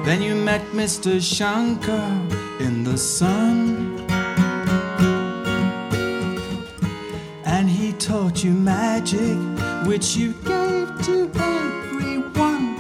Then 0.05 0.21
you 0.21 0.35
met 0.35 0.61
Mr. 0.73 1.19
Shankar 1.19 2.11
in 2.61 2.85
the 2.85 2.99
sun. 2.99 3.99
And 7.47 7.71
he 7.71 7.95
taught 7.95 8.45
you 8.45 8.53
magic, 8.53 9.39
which 9.87 10.15
you 10.15 10.35
gave 10.45 10.89
to 11.07 11.31
everyone. 11.37 12.77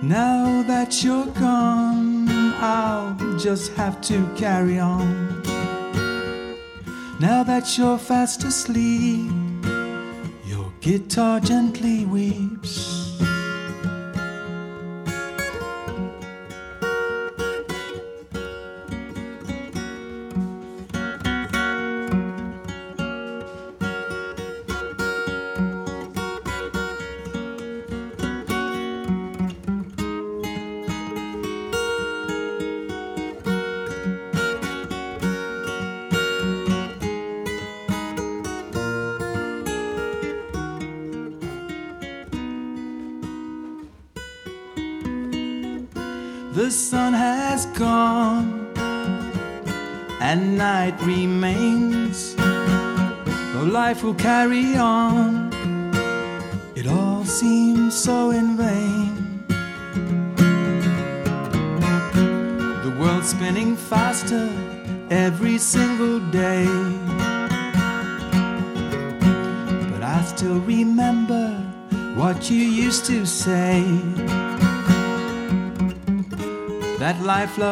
Now 0.00 0.62
that 0.68 1.02
you're 1.02 1.26
gone, 1.26 2.28
I'll 2.60 3.16
just 3.36 3.72
have 3.72 4.00
to 4.02 4.32
carry 4.36 4.78
on. 4.78 5.42
Now 7.18 7.42
that 7.42 7.76
you're 7.76 7.98
fast 7.98 8.44
asleep, 8.44 9.32
your 10.44 10.70
guitar 10.80 11.40
gently 11.40 12.04
weeps. 12.06 12.45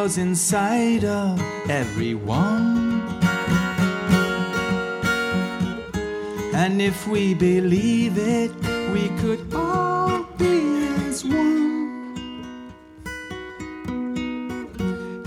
Flows 0.05 0.19
inside 0.19 1.03
of 1.05 1.41
everyone. 1.71 3.01
And 6.55 6.83
if 6.83 7.09
we 7.09 7.33
believe 7.33 8.19
it, 8.19 8.53
we 8.93 9.09
could 9.21 9.55
all 9.55 10.25
be 10.37 10.89
as 11.09 11.25
one. 11.25 12.75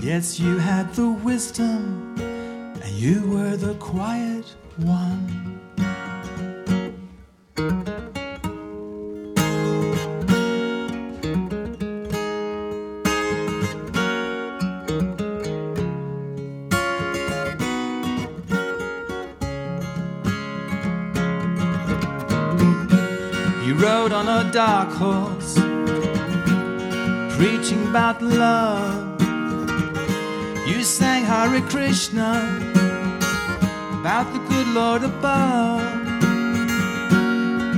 Yes, 0.00 0.38
you 0.38 0.58
had 0.58 0.94
the 0.94 1.10
wisdom, 1.10 2.14
and 2.20 2.92
you 2.92 3.28
were 3.28 3.56
the 3.56 3.74
quiet 3.74 4.46
one. 4.76 5.47
Dark 24.68 24.92
horse, 25.04 25.54
preaching 27.38 27.82
about 27.88 28.20
love. 28.20 29.18
You 30.68 30.82
sang 30.82 31.24
Hare 31.24 31.62
Krishna 31.72 32.32
about 33.98 34.26
the 34.34 34.40
good 34.50 34.68
Lord 34.80 35.02
above. 35.04 35.80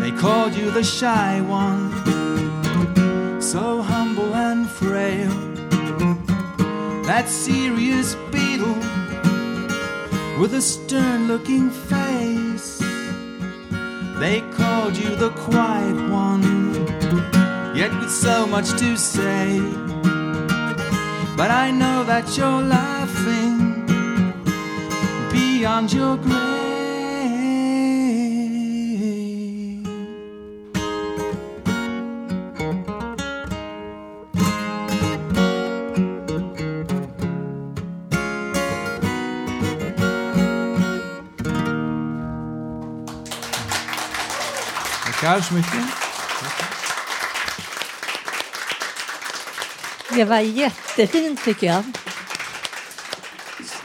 They 0.00 0.10
called 0.24 0.52
you 0.60 0.72
the 0.72 0.82
shy 0.82 1.40
one, 1.62 1.82
so 3.40 3.82
humble 3.82 4.34
and 4.34 4.68
frail. 4.68 5.36
That 7.10 7.26
serious 7.28 8.16
beetle 8.32 8.80
with 10.40 10.52
a 10.54 10.64
stern 10.74 11.28
looking 11.28 11.70
face. 11.70 12.70
They 14.22 14.40
called 14.58 14.96
you 14.96 15.10
the 15.16 15.30
quiet 15.48 15.98
one, 16.10 16.59
yet 17.80 17.98
with 17.98 18.10
so 18.10 18.46
much 18.46 18.68
to 18.72 18.94
say. 18.94 19.58
But 21.34 21.50
I 21.50 21.70
know 21.70 22.04
that 22.04 22.36
you're 22.36 22.62
laughing 22.62 23.86
beyond 25.32 25.90
your 25.90 26.18
grave. 26.18 26.50
Tackar 45.06 45.99
Det 50.14 50.24
var 50.24 50.40
jättefint 50.40 51.44
tycker 51.44 51.66
jag. 51.66 51.84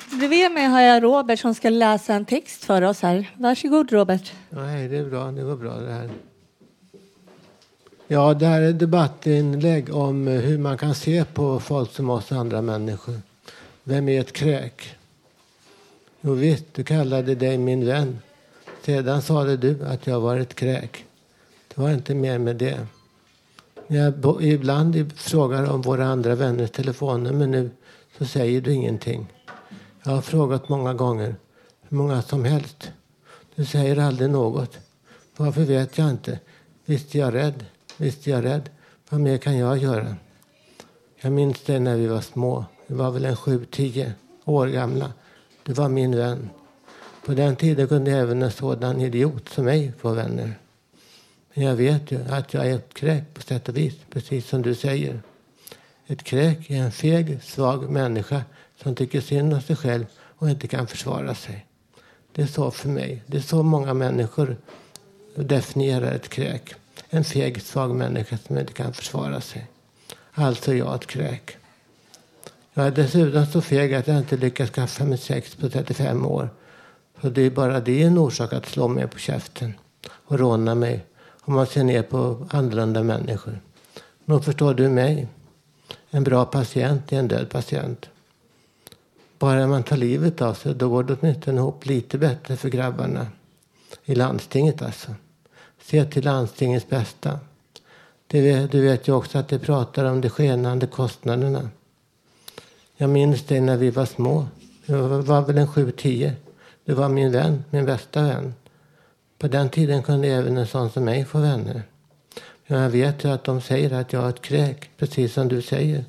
Bredvid 0.10 0.52
mig 0.52 0.66
har 0.66 0.82
jag 0.82 1.04
Robert 1.04 1.40
som 1.40 1.56
ska 1.56 1.70
läsa 1.70 2.14
en 2.14 2.26
text 2.26 2.66
för 2.66 2.82
oss 2.82 3.02
här. 3.02 3.32
Varsågod 3.38 3.92
Robert. 3.92 4.34
Nej, 4.50 4.88
det 4.88 4.98
är 4.98 5.06
bra. 5.06 5.32
Det 5.32 5.42
går 5.42 5.56
bra 5.56 5.74
det 5.74 5.92
här. 5.92 6.10
Ja, 8.08 8.34
det 8.34 8.46
här 8.46 8.62
är 8.62 8.70
ett 8.70 8.80
debattinlägg 8.80 9.96
om 9.96 10.28
hur 10.28 10.58
man 10.58 10.78
kan 10.78 10.96
se 10.96 11.26
på 11.26 11.60
folk 11.60 11.92
som 11.92 12.10
oss 12.10 12.32
andra 12.32 12.62
människor. 12.62 13.16
Vem 13.84 14.10
är 14.10 14.22
ett 14.22 14.34
kräk? 14.34 14.96
Jo 16.22 16.34
visst, 16.34 16.66
du 16.74 16.84
kallade 16.84 17.36
dig 17.36 17.58
min 17.58 17.86
vän. 17.86 18.20
Sedan 18.82 19.22
sade 19.22 19.58
du 19.58 19.86
att 19.86 20.08
jag 20.08 20.20
var 20.20 20.38
ett 20.38 20.56
kräk. 20.56 21.06
Det 21.68 21.82
var 21.82 21.90
inte 21.90 22.16
mer 22.16 22.38
med 22.38 22.56
det. 22.56 22.88
Jag 23.88 24.14
ibland 24.42 25.14
frågar 25.16 25.72
om 25.72 25.82
våra 25.82 26.06
andra 26.06 26.36
vänners 26.36 26.72
telefonnummer 26.72 27.48
nu 27.48 27.70
så 28.18 28.26
säger 28.26 28.62
du 28.62 28.74
ingenting. 28.74 29.34
Jag 30.04 30.12
har 30.12 30.22
frågat 30.22 30.70
många 30.70 30.94
gånger, 30.94 31.36
hur 31.82 31.98
många 31.98 32.22
som 32.22 32.46
helst. 32.46 32.92
Du 33.56 33.66
säger 33.66 34.00
aldrig 34.00 34.30
något. 34.30 34.78
Varför 35.38 35.62
vet 35.62 35.98
jag 35.98 36.10
inte. 36.10 36.40
Visst 36.86 37.16
är 37.16 37.20
jag 37.20 37.34
rädd. 37.34 37.66
Visst 37.98 38.28
är 38.28 38.32
jag 38.32 38.46
rädd. 38.46 38.70
Vad 39.10 39.22
mer 39.22 39.38
kan 39.38 39.58
jag 39.58 39.78
göra? 39.78 40.16
Jag 41.22 41.32
minns 41.32 41.64
det 41.66 41.80
när 41.80 41.98
vi 41.98 42.08
var 42.08 42.22
små. 42.22 42.66
Vi 42.88 42.96
var 42.96 43.12
väl 43.12 43.26
en 43.26 43.36
sju, 43.36 43.66
tio 43.72 44.14
år 44.46 44.68
gamla. 44.68 45.14
Du 45.64 45.74
var 45.74 45.90
min 45.90 46.18
vän. 46.18 46.50
På 47.26 47.34
den 47.34 47.56
tiden 47.56 47.88
kunde 47.88 48.12
även 48.12 48.42
en 48.42 48.52
sådan 48.52 49.02
idiot 49.02 49.50
som 49.50 49.66
mig 49.66 49.94
få 50.00 50.14
vänner. 50.14 50.54
Men 51.58 51.66
jag 51.66 51.76
vet 51.76 52.12
ju 52.12 52.20
att 52.30 52.54
jag 52.54 52.68
är 52.68 52.76
ett 52.76 52.94
kräk 52.94 53.24
på 53.34 53.42
sätt 53.42 53.70
och 53.70 53.78
vis, 53.78 53.94
precis 54.10 54.48
som 54.48 54.62
du 54.62 54.76
säger. 54.76 55.22
Ett 56.08 56.24
kräk 56.24 56.70
är 56.70 56.76
en 56.76 56.92
feg, 56.92 57.40
svag 57.44 57.90
människa 57.90 58.44
som 58.84 58.96
tycker 58.96 59.22
synd 59.22 59.54
om 59.54 59.62
sig 59.62 59.76
själv 59.76 60.06
och 60.38 60.50
inte 60.50 60.68
kan 60.68 60.88
försvara 60.88 61.36
sig. 61.36 61.66
Det 62.32 62.42
är 62.42 62.48
så 62.48 62.72
för 62.72 62.90
mig. 62.90 63.24
Det 63.26 63.38
är 63.38 63.42
så 63.42 63.64
många 63.64 63.94
människor 63.94 64.58
definierar 65.36 66.12
ett 66.12 66.30
kräk. 66.30 66.74
En 67.10 67.24
feg, 67.24 67.62
svag 67.62 67.96
människa 67.96 68.38
som 68.38 68.58
inte 68.58 68.74
kan 68.74 68.94
försvara 68.94 69.42
sig. 69.42 69.68
Alltså 70.32 70.72
är 70.72 70.76
jag 70.76 70.96
ett 70.96 71.08
kräk. 71.08 71.58
Jag 72.74 72.88
är 72.88 72.92
dessutom 72.92 73.46
så 73.46 73.62
feg 73.62 73.94
att 73.94 74.08
jag 74.08 74.18
inte 74.18 74.38
lyckats 74.38 74.72
skaffa 74.72 75.06
mig 75.06 75.18
sex 75.18 75.56
på 75.56 75.70
35 75.70 76.26
år. 76.26 76.50
Så 77.22 77.30
det 77.30 77.42
är 77.42 77.50
bara 77.50 77.80
det 77.80 78.04
en 78.04 78.18
orsak 78.18 78.54
att 78.54 78.66
slå 78.66 78.88
mig 78.88 79.08
på 79.08 79.20
käften 79.20 79.74
och 80.10 80.40
råna 80.40 80.76
mig 80.76 81.06
om 81.46 81.54
man 81.54 81.68
ser 81.68 81.84
ner 81.84 82.02
på 82.02 82.48
annorlunda 82.50 83.04
människor. 83.04 83.60
Nog 84.26 84.46
förstår 84.46 84.74
du 84.74 84.90
mig. 84.90 85.28
En 86.10 86.24
bra 86.24 86.46
patient 86.46 87.12
är 87.14 87.20
en 87.20 87.28
död 87.28 87.50
patient. 87.50 88.10
Bara 89.40 89.68
man 89.68 89.84
tar 89.84 89.98
livet 89.98 90.42
av 90.42 90.54
sig, 90.54 90.76
då 90.76 90.90
går 90.90 91.04
det 91.04 91.18
åtminstone 91.22 91.58
ihop 91.58 91.86
lite 91.86 92.18
bättre 92.18 92.56
för 92.56 92.70
grabbarna. 92.70 93.28
I 94.06 94.16
landstinget 94.16 94.82
alltså. 94.82 95.12
Se 95.82 96.06
till 96.06 96.26
landstingets 96.26 96.90
bästa. 96.90 97.40
Du 98.28 98.42
vet, 98.42 98.72
du 98.72 98.82
vet 98.82 99.08
ju 99.08 99.12
också 99.14 99.38
att 99.38 99.48
de 99.48 99.60
pratar 99.60 100.06
om 100.06 100.22
de 100.22 100.30
skenande 100.30 100.88
kostnaderna. 100.88 101.70
Jag 102.98 103.10
minns 103.10 103.44
dig 103.44 103.62
när 103.62 103.78
vi 103.78 103.90
var 103.90 104.06
små. 104.06 104.48
Jag 104.86 104.98
var 104.98 105.42
väl 105.42 105.58
en 105.58 105.68
sju, 105.68 105.92
tio. 105.92 106.36
Du 106.86 106.94
var 106.94 107.10
min 107.10 107.32
vän, 107.32 107.64
min 107.70 107.86
bästa 107.86 108.22
vän. 108.22 108.54
På 109.38 109.48
den 109.48 109.70
tiden 109.70 110.04
kunde 110.04 110.28
även 110.28 110.58
en 110.58 110.68
sån 110.68 110.90
som 110.90 111.06
mig 111.06 111.26
få 111.26 111.40
vänner. 111.40 111.84
Men 112.68 112.82
jag 112.82 112.90
vet 112.90 113.24
ju 113.24 113.32
att 113.32 113.44
de 113.44 113.62
säger 113.62 113.94
att 113.94 114.14
jag 114.14 114.26
är 114.26 114.30
ett 114.30 114.42
kräk, 114.42 114.90
precis 114.98 115.34
som 115.34 115.48
du 115.48 115.62
säger. 115.62 116.06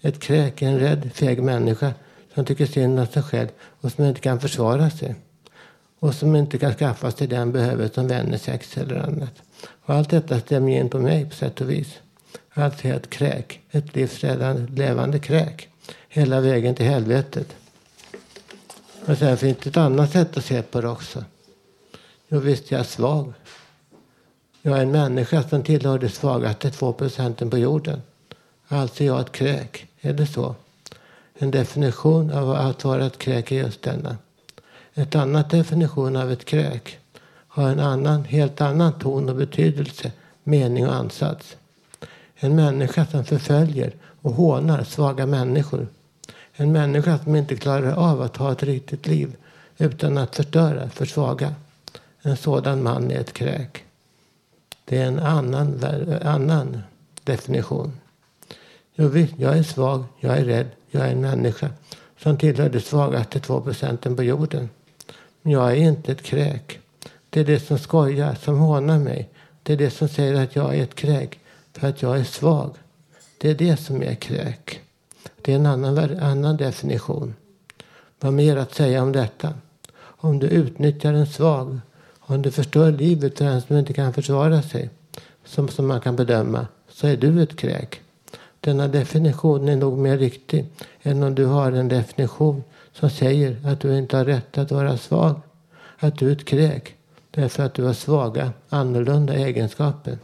Ett 0.00 0.20
kräk 0.20 0.62
är 0.62 0.66
en 0.68 0.78
rädd, 0.78 1.10
feg 1.14 1.42
människa 1.42 1.92
som 2.34 2.44
tycker 2.44 2.66
synd 2.66 3.00
om 3.00 3.06
sig 3.06 3.22
själv 3.22 3.48
och 3.80 3.92
som 3.92 4.04
inte 4.04 4.20
kan 4.20 4.40
försvara 4.40 4.90
sig. 4.90 5.14
Och 5.98 6.14
som 6.14 6.36
inte 6.36 6.58
kan 6.58 6.74
skaffa 6.74 7.10
sig 7.10 7.26
den 7.26 7.52
behöver 7.52 7.88
som 7.94 8.08
vänner, 8.08 8.38
sex 8.38 8.76
eller 8.78 8.96
annat. 8.96 9.42
Och 9.84 9.94
allt 9.94 10.10
detta 10.10 10.40
stämmer 10.40 10.72
in 10.72 10.88
på 10.88 10.98
mig 10.98 11.24
på 11.30 11.34
sätt 11.34 11.60
och 11.60 11.70
vis. 11.70 11.98
Alltså 12.54 12.88
är 12.88 12.94
ett 12.94 13.10
kräk, 13.10 13.60
ett 13.70 13.96
livsräddande, 13.96 14.82
levande 14.82 15.18
kräk. 15.18 15.68
Hela 16.08 16.40
vägen 16.40 16.74
till 16.74 16.86
helvetet. 16.86 17.56
Och 19.06 19.18
sen 19.18 19.36
finns 19.36 19.58
det 19.62 19.70
ett 19.70 19.76
annat 19.76 20.12
sätt 20.12 20.36
att 20.36 20.44
se 20.44 20.62
på 20.62 20.80
det 20.80 20.88
också. 20.88 21.24
Då 22.34 22.40
visst 22.40 22.72
är 22.72 22.76
jag 22.76 22.86
svag. 22.86 23.32
Jag 24.62 24.78
är 24.78 24.82
en 24.82 24.90
människa 24.90 25.42
som 25.42 25.62
tillhör 25.62 25.98
de 25.98 26.08
svagaste 26.08 26.70
två 26.70 26.92
procenten 26.92 27.50
på 27.50 27.58
jorden. 27.58 28.02
Alltså 28.68 29.02
är 29.02 29.06
jag 29.06 29.20
ett 29.20 29.32
kräk. 29.32 29.86
Är 30.00 30.12
det 30.12 30.26
så? 30.26 30.54
En 31.34 31.50
definition 31.50 32.30
av 32.30 32.50
att 32.50 32.84
vara 32.84 33.06
ett 33.06 33.18
kräk 33.18 33.52
är 33.52 33.56
just 33.56 33.82
denna. 33.82 34.16
Ett 34.94 35.14
annat 35.14 35.50
definition 35.50 36.16
av 36.16 36.32
ett 36.32 36.44
kräk 36.44 36.98
har 37.48 37.68
en 37.68 37.80
annan, 37.80 38.24
helt 38.24 38.60
annan 38.60 38.98
ton 38.98 39.28
och 39.28 39.36
betydelse, 39.36 40.12
mening 40.42 40.86
och 40.86 40.94
ansats. 40.94 41.56
En 42.34 42.56
människa 42.56 43.06
som 43.06 43.24
förföljer 43.24 43.92
och 44.22 44.32
hånar 44.32 44.84
svaga 44.84 45.26
människor. 45.26 45.88
En 46.52 46.72
människa 46.72 47.18
som 47.18 47.36
inte 47.36 47.56
klarar 47.56 47.92
av 47.92 48.22
att 48.22 48.36
ha 48.36 48.52
ett 48.52 48.62
riktigt 48.62 49.06
liv 49.06 49.36
utan 49.78 50.18
att 50.18 50.36
förstöra 50.36 50.90
för 50.90 51.06
svaga. 51.06 51.54
En 52.26 52.36
sådan 52.36 52.82
man 52.82 53.10
är 53.10 53.20
ett 53.20 53.32
kräk. 53.32 53.84
Det 54.84 54.98
är 54.98 55.06
en 55.06 55.18
annan, 55.18 55.84
annan 56.22 56.82
definition. 57.24 57.92
Jo, 58.94 59.08
visst, 59.08 59.34
jag 59.38 59.58
är 59.58 59.62
svag, 59.62 60.04
jag 60.20 60.38
är 60.38 60.44
rädd, 60.44 60.66
jag 60.90 61.06
är 61.06 61.12
en 61.12 61.20
människa 61.20 61.70
som 62.18 62.38
tillhör 62.38 62.68
de 62.68 62.80
svagaste 62.80 63.40
två 63.40 63.60
procenten 63.60 64.16
på 64.16 64.22
jorden. 64.22 64.70
Men 65.42 65.52
jag 65.52 65.70
är 65.70 65.76
inte 65.76 66.12
ett 66.12 66.22
kräk. 66.22 66.78
Det 67.30 67.40
är 67.40 67.44
det 67.44 67.60
som 67.60 67.78
skojar, 67.78 68.34
som 68.34 68.58
hånar 68.58 68.98
mig. 68.98 69.28
Det 69.62 69.72
är 69.72 69.76
det 69.76 69.90
som 69.90 70.08
säger 70.08 70.34
att 70.42 70.56
jag 70.56 70.76
är 70.76 70.82
ett 70.82 70.94
kräk 70.94 71.38
för 71.72 71.88
att 71.88 72.02
jag 72.02 72.18
är 72.18 72.24
svag. 72.24 72.74
Det 73.38 73.50
är 73.50 73.54
det 73.54 73.76
som 73.76 74.02
är 74.02 74.14
kräk. 74.14 74.80
Det 75.42 75.52
är 75.52 75.56
en 75.56 75.66
annan, 75.66 76.18
annan 76.18 76.56
definition. 76.56 77.34
Vad 78.20 78.32
mer 78.32 78.56
att 78.56 78.74
säga 78.74 79.02
om 79.02 79.12
detta? 79.12 79.54
Om 79.96 80.38
du 80.38 80.46
utnyttjar 80.46 81.12
en 81.12 81.26
svag, 81.26 81.80
om 82.26 82.42
du 82.42 82.50
förstör 82.50 82.92
livet 82.92 83.38
för 83.38 83.44
en 83.44 83.62
som 83.62 83.76
inte 83.76 83.92
kan 83.92 84.12
försvara 84.12 84.62
sig, 84.62 84.90
som, 85.44 85.68
som 85.68 85.86
man 85.86 86.00
kan 86.00 86.16
bedöma, 86.16 86.66
så 86.88 87.06
är 87.06 87.16
du 87.16 87.42
ett 87.42 87.56
kräk. 87.56 88.00
Denna 88.60 88.88
definition 88.88 89.68
är 89.68 89.76
nog 89.76 89.98
mer 89.98 90.18
riktig 90.18 90.66
än 91.02 91.22
om 91.22 91.34
du 91.34 91.44
har 91.44 91.72
en 91.72 91.88
definition 91.88 92.62
som 92.92 93.10
säger 93.10 93.56
att 93.66 93.80
du 93.80 93.98
inte 93.98 94.16
har 94.16 94.24
rätt 94.24 94.58
att 94.58 94.70
vara 94.70 94.98
svag. 94.98 95.40
Att 95.98 96.18
du 96.18 96.28
är 96.28 96.32
ett 96.32 96.44
kräk 96.44 96.94
därför 97.30 97.62
att 97.62 97.74
du 97.74 97.84
har 97.84 97.92
svaga, 97.92 98.52
annorlunda 98.68 99.34
egenskaper. 99.34 100.18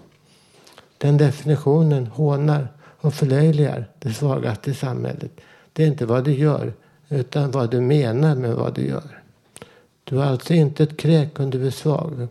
Den 0.99 1.17
definitionen 1.17 2.07
hånar 2.07 2.69
och 2.79 3.15
förlöjligar 3.15 3.89
det 3.99 4.13
svagaste 4.13 4.71
i 4.71 4.75
samhället. 4.75 5.41
Det 5.73 5.83
är 5.83 5.87
inte 5.87 6.07
vad 6.07 6.25
du 6.25 6.33
gör, 6.33 6.73
utan 7.09 7.51
vad 7.51 7.71
du 7.71 7.81
menar 7.81 8.35
med 8.35 8.55
vad 8.55 8.75
du 8.75 8.87
gör. 8.87 9.20
Du 10.11 10.21
är 10.21 10.25
alltså 10.25 10.55
inte 10.55 10.83
ett 10.83 10.97
kräk 10.97 11.41
om 11.41 11.51
du 11.51 11.67
är 11.67 11.71
svag. 11.71 12.29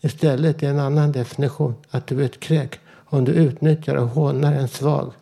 Istället 0.00 0.62
är 0.62 0.70
en 0.70 0.78
annan 0.78 1.12
definition 1.12 1.74
att 1.90 2.06
du 2.06 2.20
är 2.20 2.24
ett 2.24 2.40
kräk 2.40 2.80
om 2.90 3.24
du 3.24 3.32
utnyttjar 3.32 3.94
och 3.94 4.08
hånar 4.08 4.52
en 4.52 4.68
svag 4.68 5.12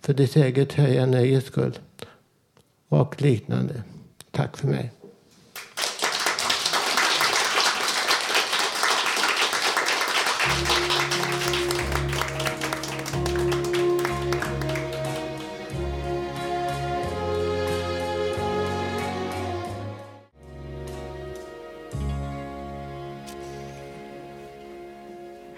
för 0.00 0.14
ditt 0.14 0.36
eget 0.36 0.72
höja 0.72 1.06
nöjes 1.06 1.44
skull 1.44 1.78
och 2.88 3.22
liknande. 3.22 3.82
Tack 4.30 4.56
för 4.56 4.68
mig. 4.68 4.92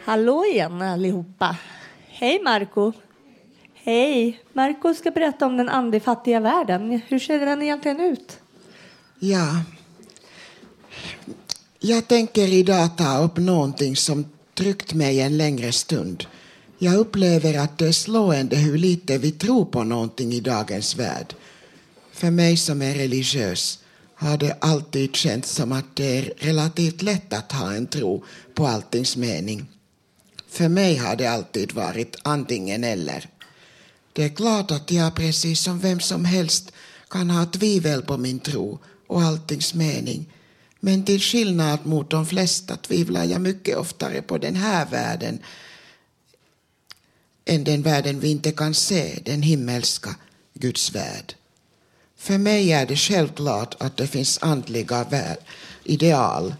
Hallå 0.08 0.44
igen 0.44 0.82
allihopa. 0.82 1.56
Hej 2.08 2.42
Marco. 2.44 2.92
Hej. 3.74 4.40
Marco 4.52 4.94
ska 4.94 5.10
berätta 5.10 5.46
om 5.46 5.56
den 5.56 5.68
andefattiga 5.68 6.40
världen. 6.40 7.00
Hur 7.08 7.18
ser 7.18 7.46
den 7.46 7.62
egentligen 7.62 8.00
ut? 8.00 8.38
Ja, 9.18 9.62
Jag 11.80 12.08
tänker 12.08 12.52
idag 12.52 12.96
ta 12.96 13.18
upp 13.18 13.36
någonting 13.36 13.96
som 13.96 14.24
tryckt 14.54 14.94
mig 14.94 15.20
en 15.20 15.36
längre 15.36 15.72
stund. 15.72 16.24
Jag 16.78 16.94
upplever 16.94 17.58
att 17.58 17.78
det 17.78 17.86
är 17.86 17.92
slående 17.92 18.56
hur 18.56 18.78
lite 18.78 19.18
vi 19.18 19.30
tror 19.30 19.64
på 19.64 19.84
någonting 19.84 20.32
i 20.32 20.40
dagens 20.40 20.96
värld. 20.96 21.34
För 22.12 22.30
mig 22.30 22.56
som 22.56 22.82
är 22.82 22.94
religiös 22.94 23.78
har 24.14 24.36
det 24.36 24.56
alltid 24.60 25.16
känts 25.16 25.50
som 25.50 25.72
att 25.72 25.96
det 25.96 26.18
är 26.18 26.32
relativt 26.36 27.02
lätt 27.02 27.32
att 27.32 27.52
ha 27.52 27.72
en 27.72 27.86
tro 27.86 28.24
på 28.54 28.66
alltings 28.66 29.16
mening. 29.16 29.66
För 30.48 30.68
mig 30.68 30.96
har 30.96 31.16
det 31.16 31.26
alltid 31.26 31.72
varit 31.72 32.16
antingen 32.22 32.84
eller. 32.84 33.28
Det 34.12 34.24
är 34.24 34.28
klart 34.28 34.70
att 34.70 34.90
jag 34.90 35.14
precis 35.14 35.60
som 35.60 35.78
vem 35.78 36.00
som 36.00 36.24
helst 36.24 36.72
kan 37.10 37.30
ha 37.30 37.46
tvivel 37.46 38.02
på 38.02 38.16
min 38.16 38.38
tro 38.38 38.78
och 39.06 39.22
alltings 39.22 39.74
mening. 39.74 40.32
Men 40.80 41.04
till 41.04 41.20
skillnad 41.20 41.86
mot 41.86 42.10
de 42.10 42.26
flesta 42.26 42.76
tvivlar 42.76 43.24
jag 43.24 43.40
mycket 43.40 43.76
oftare 43.76 44.22
på 44.22 44.38
den 44.38 44.56
här 44.56 44.86
världen 44.86 45.38
än 47.44 47.64
den 47.64 47.82
världen 47.82 48.20
vi 48.20 48.30
inte 48.30 48.52
kan 48.52 48.74
se, 48.74 49.18
den 49.24 49.42
himmelska 49.42 50.16
Guds 50.54 50.94
värld. 50.94 51.34
För 52.16 52.38
mig 52.38 52.72
är 52.72 52.86
det 52.86 52.96
självklart 52.96 53.74
att 53.78 53.96
det 53.96 54.06
finns 54.06 54.38
andliga 54.42 55.06
ideal 55.84 56.54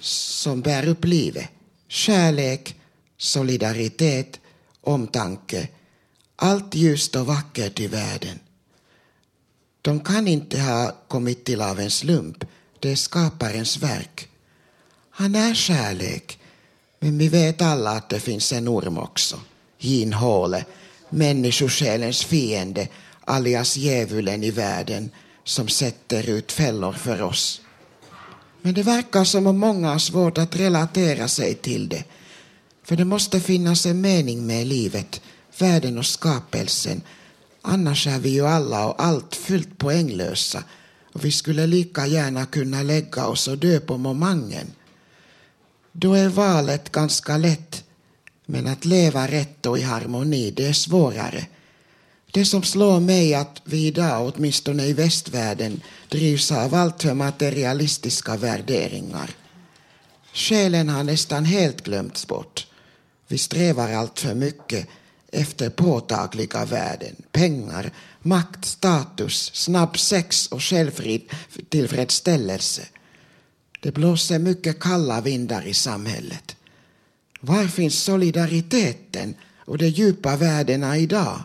som 0.00 0.60
bär 0.60 0.88
upp 0.88 1.04
livet. 1.04 1.48
Kärlek, 1.88 2.77
solidaritet, 3.18 4.40
omtanke. 4.80 5.68
Allt 6.36 6.74
ljust 6.74 7.16
och 7.16 7.26
vackert 7.26 7.80
i 7.80 7.86
världen. 7.86 8.38
De 9.82 10.00
kan 10.00 10.28
inte 10.28 10.60
ha 10.60 10.94
kommit 11.08 11.44
till 11.44 11.62
av 11.62 11.80
en 11.80 11.90
slump. 11.90 12.44
Det 12.80 12.90
är 12.90 12.96
skaparens 12.96 13.76
verk. 13.76 14.28
Han 15.10 15.34
är 15.34 15.54
kärlek. 15.54 16.38
Men 17.00 17.18
vi 17.18 17.28
vet 17.28 17.62
alla 17.62 17.90
att 17.90 18.08
det 18.08 18.20
finns 18.20 18.52
en 18.52 18.68
orm 18.68 18.98
också. 18.98 19.40
Hinhåle, 19.78 20.64
människosjälens 21.10 22.24
fiende, 22.24 22.88
alias 23.24 23.76
djävulen 23.76 24.44
i 24.44 24.50
världen 24.50 25.10
som 25.44 25.68
sätter 25.68 26.30
ut 26.30 26.52
fällor 26.52 26.92
för 26.92 27.22
oss. 27.22 27.60
Men 28.62 28.74
det 28.74 28.82
verkar 28.82 29.24
som 29.24 29.46
om 29.46 29.58
många 29.58 29.88
har 29.88 29.98
svårt 29.98 30.38
att 30.38 30.56
relatera 30.56 31.28
sig 31.28 31.54
till 31.54 31.88
det. 31.88 32.04
För 32.88 32.96
det 32.96 33.04
måste 33.04 33.40
finnas 33.40 33.86
en 33.86 34.00
mening 34.00 34.46
med 34.46 34.66
livet, 34.66 35.20
världen 35.58 35.98
och 35.98 36.06
skapelsen. 36.06 37.02
Annars 37.62 38.06
är 38.06 38.18
vi 38.18 38.28
ju 38.28 38.46
alla 38.46 38.86
och 38.86 39.02
allt 39.02 39.34
fullt 39.34 39.78
poänglösa 39.78 40.64
och 41.12 41.24
vi 41.24 41.32
skulle 41.32 41.66
lika 41.66 42.06
gärna 42.06 42.46
kunna 42.46 42.82
lägga 42.82 43.26
oss 43.26 43.48
och 43.48 43.58
dö 43.58 43.80
på 43.80 43.98
momangen. 43.98 44.66
Då 45.92 46.14
är 46.14 46.28
valet 46.28 46.92
ganska 46.92 47.36
lätt, 47.36 47.84
men 48.46 48.66
att 48.66 48.84
leva 48.84 49.28
rätt 49.28 49.66
och 49.66 49.78
i 49.78 49.82
harmoni, 49.82 50.50
det 50.50 50.66
är 50.66 50.72
svårare. 50.72 51.46
Det 52.30 52.44
som 52.44 52.62
slår 52.62 53.00
mig 53.00 53.34
är 53.34 53.38
att 53.38 53.62
vi 53.64 53.86
idag, 53.86 54.32
åtminstone 54.34 54.84
i 54.84 54.92
västvärlden, 54.92 55.80
drivs 56.08 56.52
av 56.52 56.74
alltför 56.74 57.14
materialistiska 57.14 58.36
värderingar. 58.36 59.30
Själen 60.32 60.88
har 60.88 61.02
nästan 61.02 61.44
helt 61.44 61.84
glömts 61.84 62.26
bort. 62.26 62.64
Vi 63.28 63.38
strävar 63.38 63.92
allt 63.92 64.20
för 64.20 64.34
mycket 64.34 64.88
efter 65.32 65.70
påtagliga 65.70 66.64
värden. 66.64 67.16
Pengar, 67.32 67.92
makt, 68.22 68.64
status, 68.64 69.50
snabb 69.54 69.98
sex 69.98 70.46
och 70.46 70.62
självtillfredsställelse. 70.62 72.82
Det 73.80 73.92
blåser 73.92 74.38
mycket 74.38 74.80
kalla 74.80 75.20
vindar 75.20 75.66
i 75.66 75.74
samhället. 75.74 76.56
Var 77.40 77.66
finns 77.66 78.02
solidariteten 78.02 79.34
och 79.58 79.78
de 79.78 79.88
djupa 79.88 80.36
värdena 80.36 80.98
idag? 80.98 81.40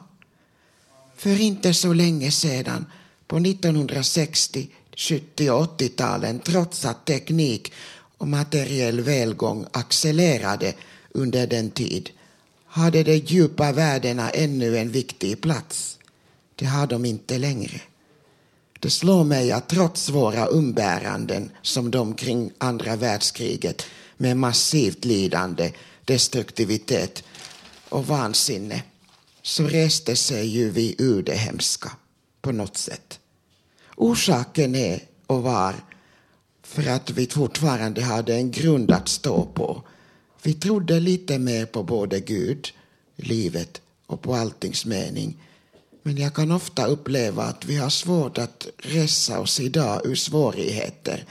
För 1.17 1.41
inte 1.41 1.73
så 1.73 1.93
länge 1.93 2.31
sedan, 2.31 2.85
på 3.27 3.37
1960, 3.37 4.69
70 4.95 5.49
och 5.49 5.79
80-talen, 5.79 6.39
trots 6.39 6.85
att 6.85 7.05
teknik 7.05 7.73
och 8.17 8.27
materiell 8.27 9.01
välgång 9.01 9.65
accelererade 9.71 10.73
under 11.13 11.47
den 11.47 11.71
tid, 11.71 12.09
hade 12.65 13.03
de 13.03 13.17
djupa 13.17 13.71
värdena 13.71 14.29
ännu 14.29 14.77
en 14.77 14.91
viktig 14.91 15.41
plats. 15.41 15.99
Det 16.55 16.65
har 16.65 16.87
de 16.87 17.05
inte 17.05 17.37
längre. 17.37 17.81
Det 18.79 18.89
slår 18.89 19.23
mig 19.23 19.51
att 19.51 19.69
trots 19.69 20.09
våra 20.09 20.45
umbäranden 20.45 21.51
som 21.61 21.91
de 21.91 22.15
kring 22.15 22.51
andra 22.57 22.95
världskriget 22.95 23.85
med 24.17 24.37
massivt 24.37 25.05
lidande, 25.05 25.71
destruktivitet 26.05 27.23
och 27.89 28.07
vansinne 28.07 28.83
så 29.41 29.67
reste 29.67 30.15
sig 30.15 30.47
ju 30.47 30.69
vi 30.69 30.95
ur 30.97 31.23
det 31.23 31.35
hemska 31.35 31.91
på 32.41 32.51
något 32.51 32.77
sätt. 32.77 33.19
Orsaken 33.95 34.75
är 34.75 35.03
och 35.27 35.43
var 35.43 35.75
för 36.63 36.87
att 36.87 37.09
vi 37.09 37.27
fortfarande 37.27 38.01
hade 38.01 38.35
en 38.35 38.51
grund 38.51 38.91
att 38.91 39.07
stå 39.07 39.45
på. 39.45 39.83
Vi 40.43 40.53
trodde 40.53 40.99
lite 40.99 41.39
mer 41.39 41.65
på 41.65 41.83
både 41.83 42.19
Gud, 42.19 42.67
livet 43.15 43.81
och 44.07 44.21
på 44.21 44.35
alltings 44.35 44.85
mening. 44.85 45.37
Men 46.03 46.17
jag 46.17 46.33
kan 46.33 46.51
ofta 46.51 46.85
uppleva 46.85 47.43
att 47.43 47.65
vi 47.65 47.77
har 47.77 47.89
svårt 47.89 48.37
att 48.37 48.67
resa 48.77 49.39
oss 49.39 49.59
idag 49.59 50.01
ur 50.05 50.15
svårigheter. 50.15 51.25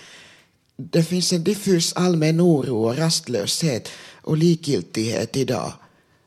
Det 0.77 1.03
finns 1.03 1.33
en 1.33 1.45
diffus 1.45 1.93
allmän 1.93 2.41
oro 2.41 2.85
och 2.85 2.97
rastlöshet 2.97 3.89
och 4.23 4.37
likgiltighet 4.37 5.37
idag. 5.37 5.73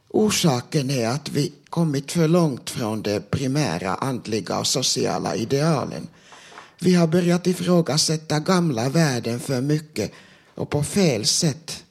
Orsaken 0.08 0.90
är 0.90 1.08
att 1.08 1.30
vi 1.30 1.54
kommit 1.70 2.12
för 2.12 2.28
långt 2.28 2.70
från 2.70 3.02
de 3.02 3.20
primära 3.20 3.96
andliga 3.96 4.60
och 4.60 4.68
sociala 4.68 5.36
idealen. 5.36 6.08
Vi 6.80 6.94
har 6.94 7.08
börjat 7.08 7.48
ifrågasätta 7.48 8.40
gamla 8.40 8.90
värden 8.90 9.40
för 9.40 9.62
mycket 9.62 10.12
och 10.56 10.70
på 10.70 10.84
fel 10.84 11.26
sätt. 11.26 11.85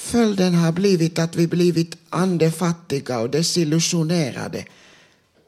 Följden 0.00 0.54
har 0.54 0.72
blivit 0.72 1.18
att 1.18 1.36
vi 1.36 1.46
blivit 1.46 1.96
andefattiga 2.08 3.20
och 3.20 3.30
desillusionerade. 3.30 4.64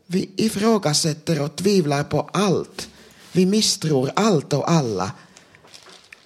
Vi 0.06 0.30
ifrågasätter 0.36 1.42
och 1.42 1.56
tvivlar 1.56 2.04
på 2.04 2.20
allt. 2.20 2.88
Vi 3.32 3.46
misstror 3.46 4.10
allt 4.16 4.52
och 4.52 4.70
alla. 4.70 5.12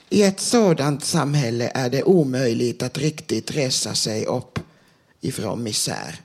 I 0.09 0.23
ett 0.23 0.41
sådant 0.41 1.05
samhälle 1.05 1.73
är 1.75 1.91
det 1.91 2.03
omöjligt 2.03 2.83
att 2.83 2.99
riktigt 2.99 3.51
resa 3.51 3.95
sig 3.95 4.27
upp 4.27 4.59
ifrån 5.21 5.63
misär. 5.63 6.21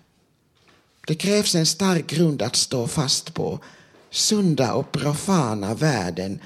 Det 1.07 1.15
krävs 1.15 1.55
en 1.55 1.65
stark 1.65 2.07
grund 2.07 2.41
att 2.41 2.55
stå 2.55 2.87
fast 2.87 3.33
på. 3.33 3.59
Sunda 4.09 4.73
och 4.73 4.91
profana 4.91 5.73
värden 5.73 6.39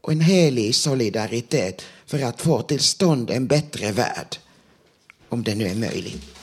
och 0.00 0.12
en 0.12 0.20
helig 0.20 0.74
solidaritet 0.74 1.82
för 2.06 2.22
att 2.22 2.40
få 2.40 2.62
till 2.62 2.80
stånd 2.80 3.30
en 3.30 3.46
bättre 3.46 3.92
värld. 3.92 4.36
Om 5.28 5.42
det 5.42 5.54
nu 5.54 5.64
är 5.64 5.74
möjligt. 5.74 6.36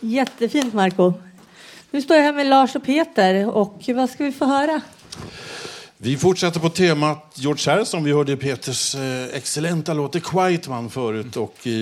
Jättefint, 0.00 0.74
Marco. 0.74 1.12
Nu 1.90 2.02
står 2.02 2.16
jag 2.16 2.24
här 2.24 2.32
med 2.32 2.46
Lars 2.46 2.76
och 2.76 2.82
Peter. 2.82 3.48
Och 3.48 3.82
vad 3.88 4.10
ska 4.10 4.24
vi 4.24 4.32
få 4.32 4.44
höra? 4.44 4.80
Vi 6.02 6.16
fortsätter 6.16 6.60
på 6.60 6.68
temat 6.68 7.32
George 7.34 7.72
Harrison. 7.72 8.04
Vi 8.04 8.12
hörde 8.12 8.36
Peters 8.36 8.94
eh, 8.94 9.24
excellenta 9.24 9.94
låt 9.94 10.12
The 10.12 10.20
Quiet 10.20 10.68
Man 10.68 10.90
förut. 10.90 11.36
Och 11.36 11.66
eh, 11.66 11.72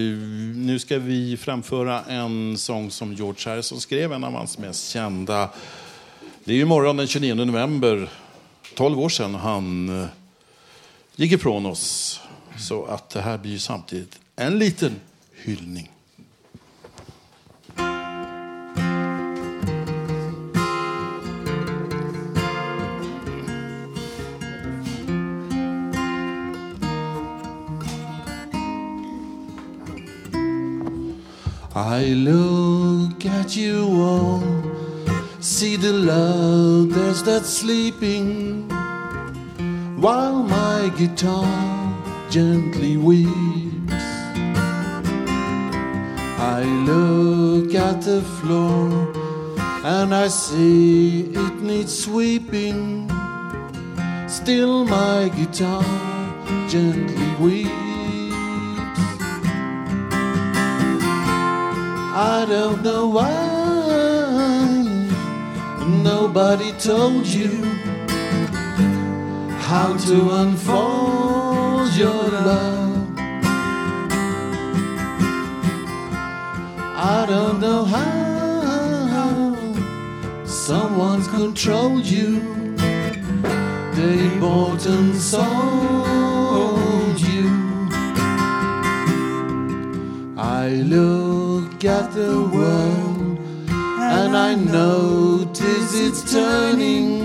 nu 0.56 0.78
ska 0.78 0.98
vi 0.98 1.36
framföra 1.36 2.02
en 2.02 2.58
sång 2.58 2.90
som 2.90 3.12
George 3.12 3.50
Harrison 3.50 3.80
skrev, 3.80 4.12
en 4.12 4.24
av 4.24 4.32
hans 4.32 4.58
mest 4.58 4.88
kända. 4.88 5.50
Det 6.44 6.52
är 6.52 6.56
ju 6.56 6.64
morgon 6.64 6.96
den 6.96 7.06
29 7.06 7.34
november, 7.34 8.08
12 8.74 9.00
år 9.00 9.08
sedan 9.08 9.34
han 9.34 10.00
eh, 10.02 10.08
gick 11.16 11.32
ifrån 11.32 11.66
oss. 11.66 12.20
Så 12.58 12.84
att 12.84 13.10
det 13.10 13.20
här 13.20 13.38
blir 13.38 13.58
samtidigt 13.58 14.18
en 14.36 14.58
liten 14.58 15.00
hyllning. 15.34 15.90
I 31.78 32.06
look 32.06 33.24
at 33.24 33.54
you 33.54 33.86
all, 34.02 34.42
see 35.38 35.76
the 35.76 35.92
love 35.92 36.92
that's 36.92 37.22
that 37.22 37.46
sleeping, 37.46 38.68
while 40.00 40.42
my 40.42 40.92
guitar 40.98 41.46
gently 42.30 42.96
weeps. 42.96 44.08
I 46.40 46.64
look 46.84 47.72
at 47.76 48.02
the 48.02 48.22
floor 48.22 49.12
and 49.84 50.12
I 50.12 50.26
see 50.26 51.30
it 51.32 51.54
needs 51.62 51.96
sweeping. 51.96 53.08
Still, 54.26 54.84
my 54.84 55.28
guitar 55.28 55.84
gently 56.68 57.34
weeps. 57.38 57.87
I 62.20 62.44
don't 62.46 62.82
know 62.82 63.06
why 63.06 63.30
nobody 66.02 66.72
told 66.72 67.24
you 67.24 67.62
how 69.68 69.96
to 69.96 70.30
unfold 70.40 71.94
your 71.94 72.24
love. 72.50 73.18
I 76.96 77.24
don't 77.28 77.60
know 77.60 77.84
how 77.84 79.54
someone's 80.44 81.28
controlled 81.28 82.04
you. 82.04 82.40
They 83.94 84.28
bought 84.40 84.84
and 84.86 85.14
sold 85.14 85.60
you. 87.20 87.48
I 90.36 90.82
look 90.92 91.17
at 91.84 92.12
the 92.12 92.42
world 92.52 93.38
and 93.70 94.36
I 94.36 94.54
notice 94.54 95.94
it's 95.94 96.32
turning 96.32 97.20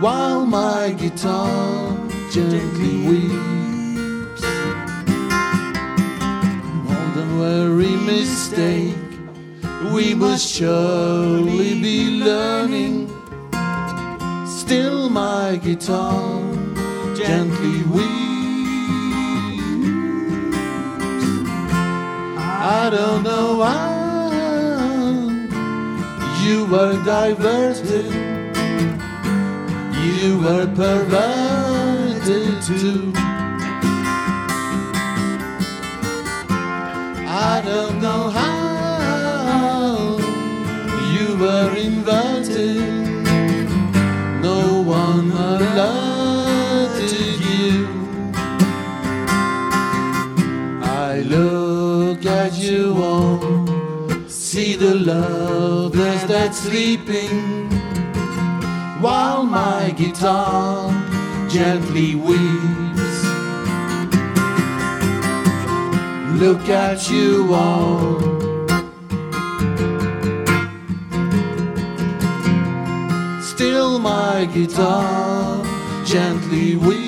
while 0.00 0.44
my 0.44 0.90
guitar 0.98 1.96
gently 2.32 3.06
weeps. 3.06 4.42
More 6.84 7.08
than 7.14 7.38
worry 7.38 7.96
mistake, 7.96 8.96
we 9.94 10.14
must 10.14 10.48
surely 10.48 11.80
be 11.80 12.24
learning. 12.24 13.08
Still, 14.46 15.10
my 15.10 15.60
guitar 15.62 16.40
gently 17.14 17.82
weeps. 17.84 18.25
I 22.68 22.90
don't 22.90 23.22
know 23.22 23.58
why 23.58 23.94
you 26.44 26.66
were 26.66 27.00
diverted, 27.04 28.12
you 29.94 30.40
were 30.40 30.66
perverted 30.74 32.60
too. 32.62 33.12
I 37.28 37.62
don't 37.64 38.00
know 38.00 38.30
how 38.30 40.18
you 41.14 41.36
were 41.38 41.72
inverted, 41.76 42.95
the 54.86 54.94
lovers 54.94 56.22
that's 56.26 56.58
sleeping, 56.60 57.68
while 59.00 59.42
my 59.42 59.92
guitar 59.96 60.92
gently 61.48 62.14
weeps. 62.14 63.16
Look 66.40 66.68
at 66.68 67.10
you 67.10 67.52
all. 67.52 68.20
Still, 73.42 73.98
my 73.98 74.48
guitar 74.54 75.64
gently 76.04 76.76
weeps. 76.76 77.05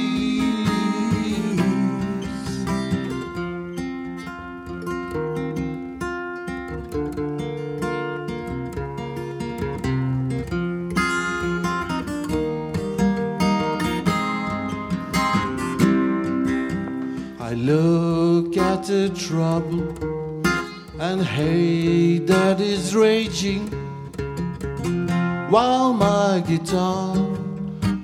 Trouble 19.08 19.94
and 21.00 21.22
hate 21.22 22.26
that 22.26 22.60
is 22.60 22.94
raging 22.94 23.68
while 25.50 25.92
my 25.92 26.42
guitar 26.46 27.16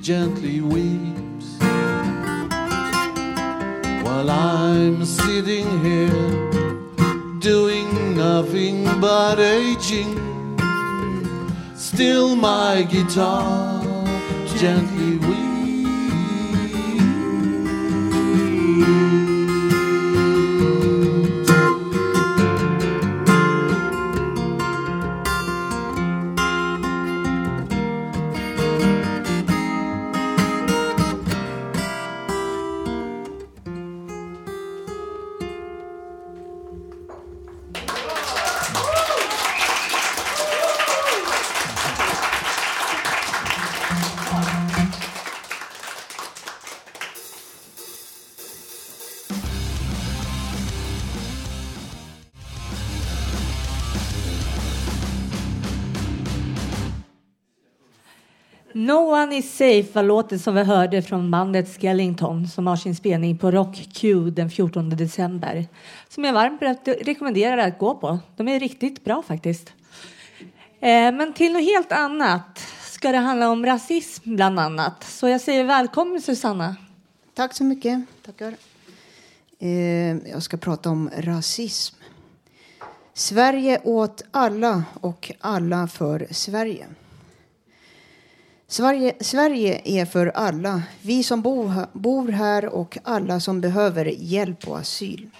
gently 0.00 0.60
weeps. 0.60 1.58
While 4.04 4.30
I'm 4.30 5.04
sitting 5.04 5.68
here 5.82 7.38
doing 7.40 8.16
nothing 8.16 8.84
but 9.00 9.38
aging, 9.38 10.14
still 11.74 12.36
my 12.36 12.82
guitar 12.82 13.82
gently 14.56 15.18
weeps. 15.18 15.43
Safe 59.64 59.92
var 59.92 60.02
låten 60.02 60.38
som 60.38 60.54
vi 60.54 60.62
hörde 60.62 61.02
från 61.02 61.30
bandet 61.30 61.80
Skellington 61.80 62.48
som 62.48 62.66
har 62.66 62.76
sin 62.76 62.96
spelning 62.96 63.38
på 63.38 63.50
Rock 63.50 63.88
Q 63.94 64.30
den 64.30 64.50
14 64.50 64.90
december. 64.90 65.66
Som 66.08 66.24
jag 66.24 66.32
varmt 66.32 66.88
rekommenderar 67.06 67.68
att 67.68 67.78
gå 67.78 67.94
på. 67.94 68.18
De 68.36 68.48
är 68.48 68.60
riktigt 68.60 69.04
bra 69.04 69.22
faktiskt. 69.22 69.72
Eh, 70.80 70.88
men 70.90 71.32
till 71.32 71.52
något 71.52 71.62
helt 71.62 71.92
annat 71.92 72.58
ska 72.82 73.12
det 73.12 73.18
handla 73.18 73.50
om 73.50 73.66
rasism 73.66 74.34
bland 74.36 74.60
annat. 74.60 75.04
Så 75.04 75.28
jag 75.28 75.40
säger 75.40 75.64
välkommen 75.64 76.20
Susanna. 76.20 76.76
Tack 77.34 77.54
så 77.54 77.64
mycket. 77.64 78.02
Tackar. 78.26 78.54
Eh, 79.58 79.68
jag 80.30 80.42
ska 80.42 80.56
prata 80.56 80.90
om 80.90 81.10
rasism. 81.16 81.96
Sverige 83.14 83.80
åt 83.84 84.22
alla 84.30 84.84
och 85.00 85.32
alla 85.40 85.86
för 85.86 86.26
Sverige. 86.30 86.86
Sverige, 88.74 89.14
Sverige 89.20 89.80
är 89.84 90.04
för 90.04 90.26
alla, 90.26 90.82
vi 91.02 91.22
som 91.22 91.42
bo, 91.42 91.72
bor 91.92 92.28
här 92.28 92.66
och 92.66 92.98
alla 93.02 93.40
som 93.40 93.60
behöver 93.60 94.04
hjälp 94.04 94.68
och 94.68 94.78
asyl. 94.78 95.30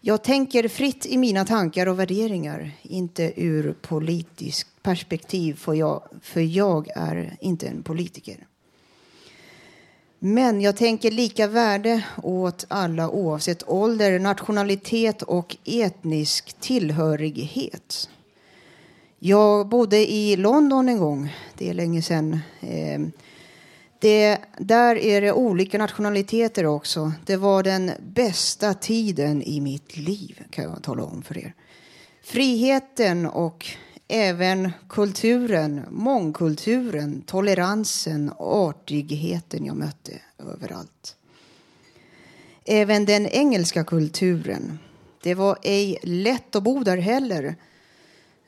Jag 0.00 0.24
tänker 0.24 0.68
fritt 0.68 1.06
i 1.06 1.16
mina 1.18 1.44
tankar 1.44 1.86
och 1.86 1.98
värderingar, 1.98 2.70
inte 2.82 3.32
ur 3.36 3.72
politiskt 3.72 4.82
perspektiv, 4.82 5.54
för 5.54 5.74
jag, 5.74 6.02
för 6.22 6.40
jag 6.40 6.88
är 6.96 7.36
inte 7.40 7.66
en 7.66 7.82
politiker. 7.82 8.46
Men 10.18 10.60
jag 10.60 10.76
tänker 10.76 11.10
lika 11.10 11.46
värde 11.46 12.04
åt 12.22 12.64
alla 12.68 13.10
oavsett 13.10 13.68
ålder, 13.68 14.18
nationalitet 14.18 15.22
och 15.22 15.56
etnisk 15.64 16.60
tillhörighet. 16.60 18.08
Jag 19.20 19.68
bodde 19.68 20.10
i 20.12 20.36
London 20.36 20.88
en 20.88 20.98
gång, 20.98 21.34
det 21.54 21.70
är 21.70 21.74
länge 21.74 22.02
sedan. 22.02 22.40
Ehm, 22.60 23.12
det, 23.98 24.38
där 24.58 24.96
är 24.96 25.20
det 25.20 25.32
olika 25.32 25.78
nationaliteter 25.78 26.66
också. 26.66 27.12
Det 27.26 27.36
var 27.36 27.62
den 27.62 27.90
bästa 28.00 28.74
tiden 28.74 29.42
i 29.42 29.60
mitt 29.60 29.96
liv, 29.96 30.42
kan 30.50 30.64
jag 30.64 30.82
tala 30.82 31.04
om 31.04 31.22
för 31.22 31.38
er. 31.38 31.54
Friheten 32.22 33.26
och 33.26 33.66
även 34.08 34.70
kulturen, 34.88 35.82
mångkulturen, 35.90 37.22
toleransen, 37.26 38.32
artigheten 38.38 39.64
jag 39.64 39.76
mötte 39.76 40.12
överallt. 40.38 41.16
Även 42.64 43.04
den 43.04 43.26
engelska 43.26 43.84
kulturen. 43.84 44.78
Det 45.22 45.34
var 45.34 45.58
ej 45.62 45.98
lätt 46.02 46.56
att 46.56 46.62
bo 46.62 46.84
där 46.84 46.96
heller. 46.96 47.56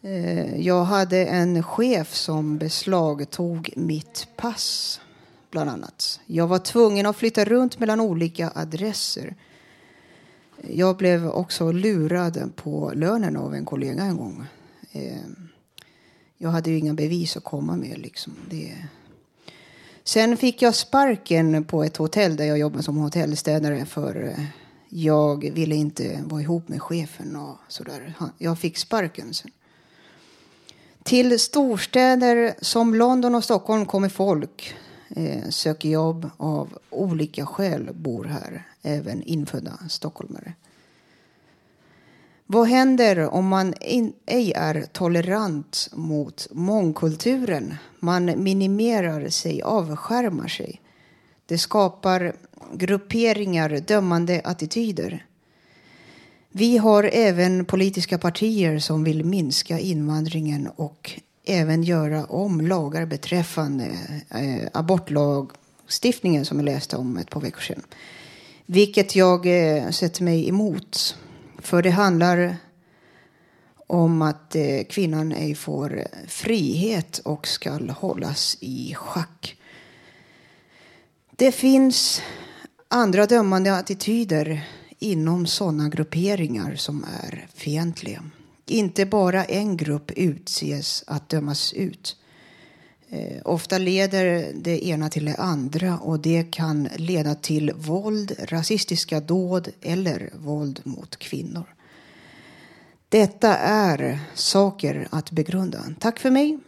Eh, 0.03 0.61
jag 0.61 0.85
hade 0.85 1.25
en 1.25 1.63
chef 1.63 2.15
som 2.15 2.59
beslagtog 2.59 3.73
mitt 3.77 4.29
pass, 4.37 5.01
bland 5.51 5.71
annat. 5.71 6.21
Jag 6.27 6.47
var 6.47 6.59
tvungen 6.59 7.07
att 7.07 7.17
flytta 7.17 7.45
runt 7.45 7.79
mellan 7.79 8.01
olika 8.01 8.53
adresser. 8.55 9.37
Jag 10.63 10.97
blev 10.97 11.29
också 11.29 11.73
lurad 11.73 12.53
på 12.57 12.93
lönen 12.95 13.37
av 13.37 13.55
en 13.55 13.65
kollega 13.65 14.03
en 14.03 14.17
gång. 14.17 14.47
Eh, 14.93 15.17
jag 16.39 16.51
hade 16.51 16.71
ju 16.71 16.79
inga 16.79 16.95
bevis 16.95 17.37
att 17.37 17.45
komma 17.45 17.77
med. 17.77 17.99
Liksom. 17.99 18.33
Det... 18.51 18.77
Sen 20.05 20.37
fick 20.37 20.63
jag 20.63 20.75
sparken 20.75 21.65
på 21.65 21.85
ett 21.85 21.97
hotell 21.97 22.37
där 22.37 22.45
jag 22.45 22.59
jobbade 22.59 22.83
som 22.83 22.97
hotellstädare 22.97 23.87
för 23.87 24.25
eh, 24.25 24.45
jag 24.89 25.51
ville 25.51 25.75
inte 25.75 26.23
vara 26.25 26.43
ihop 26.43 26.69
med 26.69 26.83
chefen 26.83 27.37
och 27.37 27.57
sådär. 27.69 28.15
Jag 28.39 28.59
fick 28.59 28.79
sparken 28.79 29.35
sen. 29.35 29.51
Till 31.03 31.39
storstäder 31.39 32.55
som 32.61 32.95
London 32.95 33.35
och 33.35 33.45
Stockholm 33.45 33.87
kommer 33.87 34.09
folk, 34.09 34.75
eh, 35.17 35.49
söker 35.49 35.89
jobb 35.89 36.31
av 36.37 36.79
olika 36.91 37.47
skäl, 37.47 37.91
bor 37.95 38.25
här, 38.25 38.67
även 38.83 39.23
infödda 39.23 39.79
stockholmare. 39.89 40.53
Vad 42.47 42.69
händer 42.69 43.29
om 43.29 43.49
man 43.49 43.75
in, 43.81 44.13
ej 44.27 44.53
är 44.53 44.87
tolerant 44.93 45.89
mot 45.93 46.49
mångkulturen? 46.51 47.75
Man 47.99 48.43
minimerar 48.43 49.29
sig, 49.29 49.63
avskärmar 49.63 50.49
sig. 50.49 50.81
Det 51.47 51.59
skapar 51.59 52.33
grupperingar, 52.73 53.71
dömande 53.87 54.41
attityder. 54.45 55.27
Vi 56.53 56.79
har 56.79 57.11
även 57.13 57.65
politiska 57.65 58.19
partier 58.19 58.79
som 58.79 59.05
vill 59.05 59.25
minska 59.25 59.79
invandringen 59.79 60.69
och 60.77 61.11
även 61.45 61.83
göra 61.83 62.25
om 62.25 62.61
lagar 62.61 63.07
beträffande 63.07 63.85
eh, 64.31 64.69
abortlagstiftningen 64.73 66.45
som 66.45 66.59
jag 66.59 66.65
läste 66.65 66.97
om 66.97 67.17
ett 67.17 67.31
par 67.31 67.41
veckor 67.41 67.61
sedan. 67.61 67.83
Vilket 68.67 69.17
jag 69.17 69.47
eh, 69.47 69.91
sätter 69.91 70.23
mig 70.23 70.49
emot. 70.49 71.17
För 71.59 71.83
det 71.83 71.91
handlar 71.91 72.57
om 73.87 74.23
att 74.23 74.57
eh, 74.57 74.83
kvinnan 74.89 75.33
ej 75.33 75.55
får 75.55 76.05
frihet 76.29 77.19
och 77.19 77.47
skall 77.47 77.91
hållas 77.91 78.57
i 78.61 78.95
schack. 78.95 79.57
Det 81.37 81.53
finns 81.53 82.23
andra 82.89 83.27
dömande 83.27 83.77
attityder 83.77 84.67
inom 85.01 85.47
sådana 85.47 85.89
grupperingar 85.89 86.75
som 86.75 87.05
är 87.23 87.47
fientliga. 87.55 88.23
Inte 88.67 89.07
bara 89.07 89.45
en 89.45 89.77
grupp 89.77 90.11
utses 90.11 91.05
att 91.07 91.29
dömas 91.29 91.73
ut. 91.73 92.17
Eh, 93.09 93.43
ofta 93.45 93.79
leder 93.79 94.53
det 94.55 94.87
ena 94.87 95.09
till 95.09 95.25
det 95.25 95.35
andra 95.35 95.99
och 95.99 96.21
det 96.21 96.51
kan 96.51 96.89
leda 96.97 97.35
till 97.35 97.73
våld, 97.75 98.33
rasistiska 98.39 99.21
dåd 99.21 99.69
eller 99.81 100.31
våld 100.37 100.81
mot 100.85 101.17
kvinnor. 101.17 101.75
Detta 103.09 103.57
är 103.57 104.19
saker 104.35 105.09
att 105.11 105.31
begrunda. 105.31 105.85
Tack 105.99 106.19
för 106.19 106.31
mig. 106.31 106.59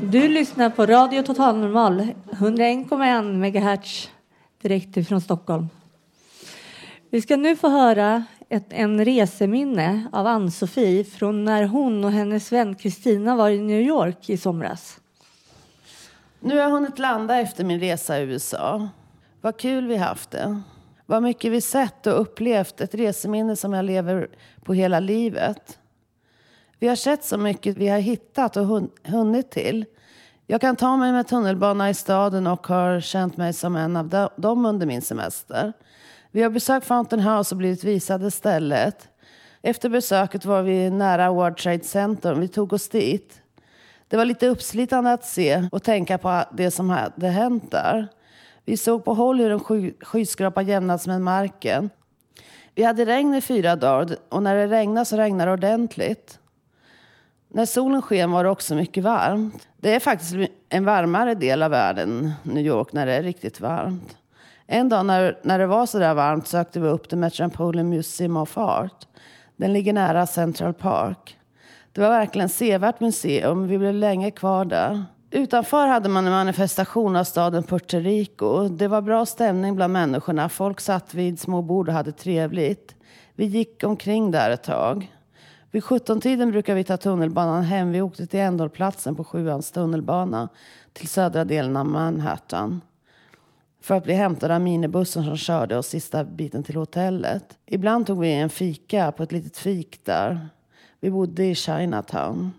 Du 0.00 0.28
lyssnar 0.28 0.70
på 0.70 0.86
Radio 0.86 1.22
Total 1.22 1.58
Normal, 1.58 2.08
101,1 2.30 3.32
MHz 3.32 4.10
direkt 4.62 4.96
ifrån 4.96 5.20
Stockholm. 5.20 5.68
Vi 7.10 7.22
ska 7.22 7.36
nu 7.36 7.56
få 7.56 7.68
höra 7.68 8.24
ett, 8.48 8.66
en 8.68 9.04
reseminne 9.04 10.06
av 10.12 10.26
Ann-Sofie 10.26 11.04
från 11.04 11.44
när 11.44 11.66
hon 11.66 12.04
och 12.04 12.12
hennes 12.12 12.52
vän 12.52 12.74
Kristina 12.74 13.36
var 13.36 13.50
i 13.50 13.60
New 13.60 13.80
York 13.80 14.30
i 14.30 14.36
somras. 14.36 15.00
Nu 16.40 16.54
har 16.54 16.62
jag 16.62 16.70
hunnit 16.70 16.98
landa 16.98 17.40
efter 17.40 17.64
min 17.64 17.80
resa 17.80 18.18
i 18.18 18.22
USA. 18.22 18.88
Vad 19.40 19.56
kul 19.56 19.86
vi 19.86 19.96
haft 19.96 20.30
det. 20.30 20.62
Vad 21.06 21.22
mycket 21.22 21.52
vi 21.52 21.60
sett 21.60 22.06
och 22.06 22.20
upplevt. 22.20 22.80
Ett 22.80 22.94
reseminne 22.94 23.56
som 23.56 23.72
jag 23.72 23.84
lever 23.84 24.28
på 24.64 24.74
hela 24.74 25.00
livet. 25.00 25.78
Vi 26.78 26.88
har 26.88 26.96
sett 26.96 27.24
så 27.24 27.38
mycket 27.38 27.76
vi 27.76 27.88
har 27.88 27.98
hittat 27.98 28.56
och 28.56 28.66
hun- 28.66 28.90
hunnit 29.04 29.50
till. 29.50 29.84
Jag 30.46 30.60
kan 30.60 30.76
ta 30.76 30.96
mig 30.96 31.12
med 31.12 31.28
tunnelbana 31.28 31.90
i 31.90 31.94
staden 31.94 32.46
och 32.46 32.66
har 32.66 33.00
känt 33.00 33.36
mig 33.36 33.52
som 33.52 33.76
en 33.76 33.96
av 33.96 34.28
dem 34.36 34.66
under 34.66 34.86
min 34.86 35.02
semester. 35.02 35.72
Vi 36.30 36.42
har 36.42 36.50
besökt 36.50 36.86
Fountain 36.86 37.22
House 37.22 37.54
och 37.54 37.58
blivit 37.58 37.84
visade 37.84 38.30
stället. 38.30 39.08
Efter 39.62 39.88
besöket 39.88 40.44
var 40.44 40.62
vi 40.62 40.90
nära 40.90 41.30
World 41.32 41.56
Trade 41.56 41.84
Center. 41.84 42.34
Vi 42.34 42.48
tog 42.48 42.72
oss 42.72 42.88
dit. 42.88 43.42
Det 44.08 44.16
var 44.16 44.24
lite 44.24 44.48
uppslitande 44.48 45.12
att 45.12 45.24
se 45.24 45.68
och 45.72 45.82
tänka 45.82 46.18
på 46.18 46.44
det 46.52 46.70
som 46.70 46.90
hade 46.90 47.28
hänt 47.28 47.70
där. 47.70 48.08
Vi 48.64 48.76
såg 48.76 49.04
på 49.04 49.14
håll 49.14 49.40
hur 49.40 49.50
en 49.50 49.60
sky 49.60 49.92
skyskrapa 50.00 50.62
jämnats 50.62 51.06
med 51.06 51.20
marken. 51.20 51.90
Vi 52.74 52.82
hade 52.82 53.04
regn 53.04 53.34
i 53.34 53.40
fyra 53.40 53.76
dagar 53.76 54.16
och 54.28 54.42
när 54.42 54.56
det 54.56 54.66
regnade 54.66 55.04
så 55.04 55.16
regnade 55.16 55.50
det 55.50 55.52
ordentligt. 55.52 56.38
När 57.48 57.66
solen 57.66 58.02
sken 58.02 58.30
var 58.30 58.44
det 58.44 58.50
också 58.50 58.74
mycket 58.74 59.04
varmt. 59.04 59.68
Det 59.76 59.94
är 59.94 60.00
faktiskt 60.00 60.34
en 60.68 60.84
varmare 60.84 61.34
del 61.34 61.62
av 61.62 61.70
världen, 61.70 62.32
New 62.42 62.66
York, 62.66 62.92
när 62.92 63.06
det 63.06 63.12
är 63.12 63.22
riktigt 63.22 63.60
varmt. 63.60 64.16
En 64.66 64.88
dag 64.88 65.06
när, 65.06 65.38
när 65.42 65.58
det 65.58 65.66
var 65.66 65.86
så 65.86 65.98
där 65.98 66.14
varmt 66.14 66.46
sökte 66.46 66.80
vi 66.80 66.88
upp 66.88 67.08
The 67.08 67.16
Metropolitan 67.16 67.88
Museum 67.88 68.36
of 68.36 68.58
Art. 68.58 69.06
Den 69.56 69.72
ligger 69.72 69.92
nära 69.92 70.26
Central 70.26 70.74
Park. 70.74 71.38
Det 71.92 72.00
var 72.00 72.08
verkligen 72.08 72.48
sevärt 72.48 73.00
museum. 73.00 73.68
Vi 73.68 73.78
blev 73.78 73.94
länge 73.94 74.30
kvar 74.30 74.64
där. 74.64 75.04
Utanför 75.34 75.86
hade 75.86 76.08
man 76.08 76.26
en 76.26 76.32
manifestation 76.32 77.16
av 77.16 77.24
staden 77.24 77.62
Puerto 77.62 77.98
Rico. 77.98 78.68
Det 78.68 78.88
var 78.88 79.02
bra 79.02 79.26
stämning 79.26 79.76
bland 79.76 79.92
människorna. 79.92 80.48
Folk 80.48 80.80
satt 80.80 81.14
vid 81.14 81.40
små 81.40 81.62
bord 81.62 81.88
och 81.88 81.94
hade 81.94 82.12
trevligt. 82.12 82.94
Vi 83.34 83.44
gick 83.44 83.84
omkring 83.84 84.30
där 84.30 84.50
ett 84.50 84.62
tag. 84.62 85.12
Vid 85.70 85.82
17-tiden 85.82 86.50
brukar 86.50 86.74
vi 86.74 86.84
ta 86.84 86.96
tunnelbanan 86.96 87.62
hem. 87.62 87.92
Vi 87.92 88.00
åkte 88.00 88.26
till 88.26 88.40
ändhållplatsen 88.40 89.14
på 89.14 89.24
Sjuans 89.24 89.70
tunnelbana 89.70 90.48
till 90.92 91.08
södra 91.08 91.44
delen 91.44 91.76
av 91.76 91.86
Manhattan 91.86 92.80
för 93.80 93.94
att 93.94 94.04
bli 94.04 94.14
hämtade 94.14 94.54
av 94.54 94.60
minibussen 94.60 95.24
som 95.24 95.36
körde 95.36 95.78
oss 95.78 95.86
sista 95.86 96.24
biten 96.24 96.62
till 96.62 96.76
hotellet. 96.76 97.58
Ibland 97.66 98.06
tog 98.06 98.20
vi 98.20 98.32
en 98.32 98.50
fika 98.50 99.12
på 99.12 99.22
ett 99.22 99.32
litet 99.32 99.56
fik 99.56 100.04
där. 100.04 100.48
Vi 101.00 101.10
bodde 101.10 101.44
i 101.44 101.54
Chinatown. 101.54 102.52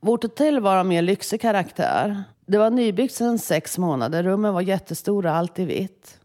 Vårt 0.00 0.22
hotell 0.22 0.60
var 0.60 0.76
av 0.76 0.86
mer 0.86 1.02
lyxig 1.02 1.40
karaktär. 1.40 2.24
Det 2.46 2.58
var 2.58 2.70
nybyggt 2.70 3.14
sedan 3.14 3.38
sex 3.38 3.78
månader. 3.78 4.22
Rummen 4.22 4.54
var 4.54 4.60
jättestora, 4.60 5.32
allt 5.32 5.58
i 5.58 5.64
vitt. 5.64 6.20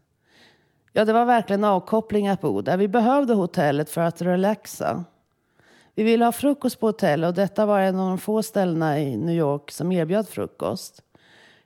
Ja, 0.92 1.04
det 1.04 1.12
var 1.12 1.24
verkligen 1.24 1.64
avkoppling 1.64 2.28
att 2.28 2.40
bo 2.40 2.60
där. 2.60 2.76
Vi 2.76 2.88
behövde 2.88 3.34
hotellet 3.34 3.90
för 3.90 4.00
att 4.00 4.22
relaxa. 4.22 5.04
Vi 5.94 6.02
ville 6.02 6.24
ha 6.24 6.32
frukost 6.32 6.80
på 6.80 6.86
hotellet 6.86 7.28
och 7.28 7.34
detta 7.34 7.66
var 7.66 7.80
en 7.80 7.98
av 7.98 8.08
de 8.08 8.18
få 8.18 8.42
ställena 8.42 9.00
i 9.00 9.16
New 9.16 9.34
York 9.36 9.70
som 9.70 9.92
erbjöd 9.92 10.28
frukost. 10.28 11.02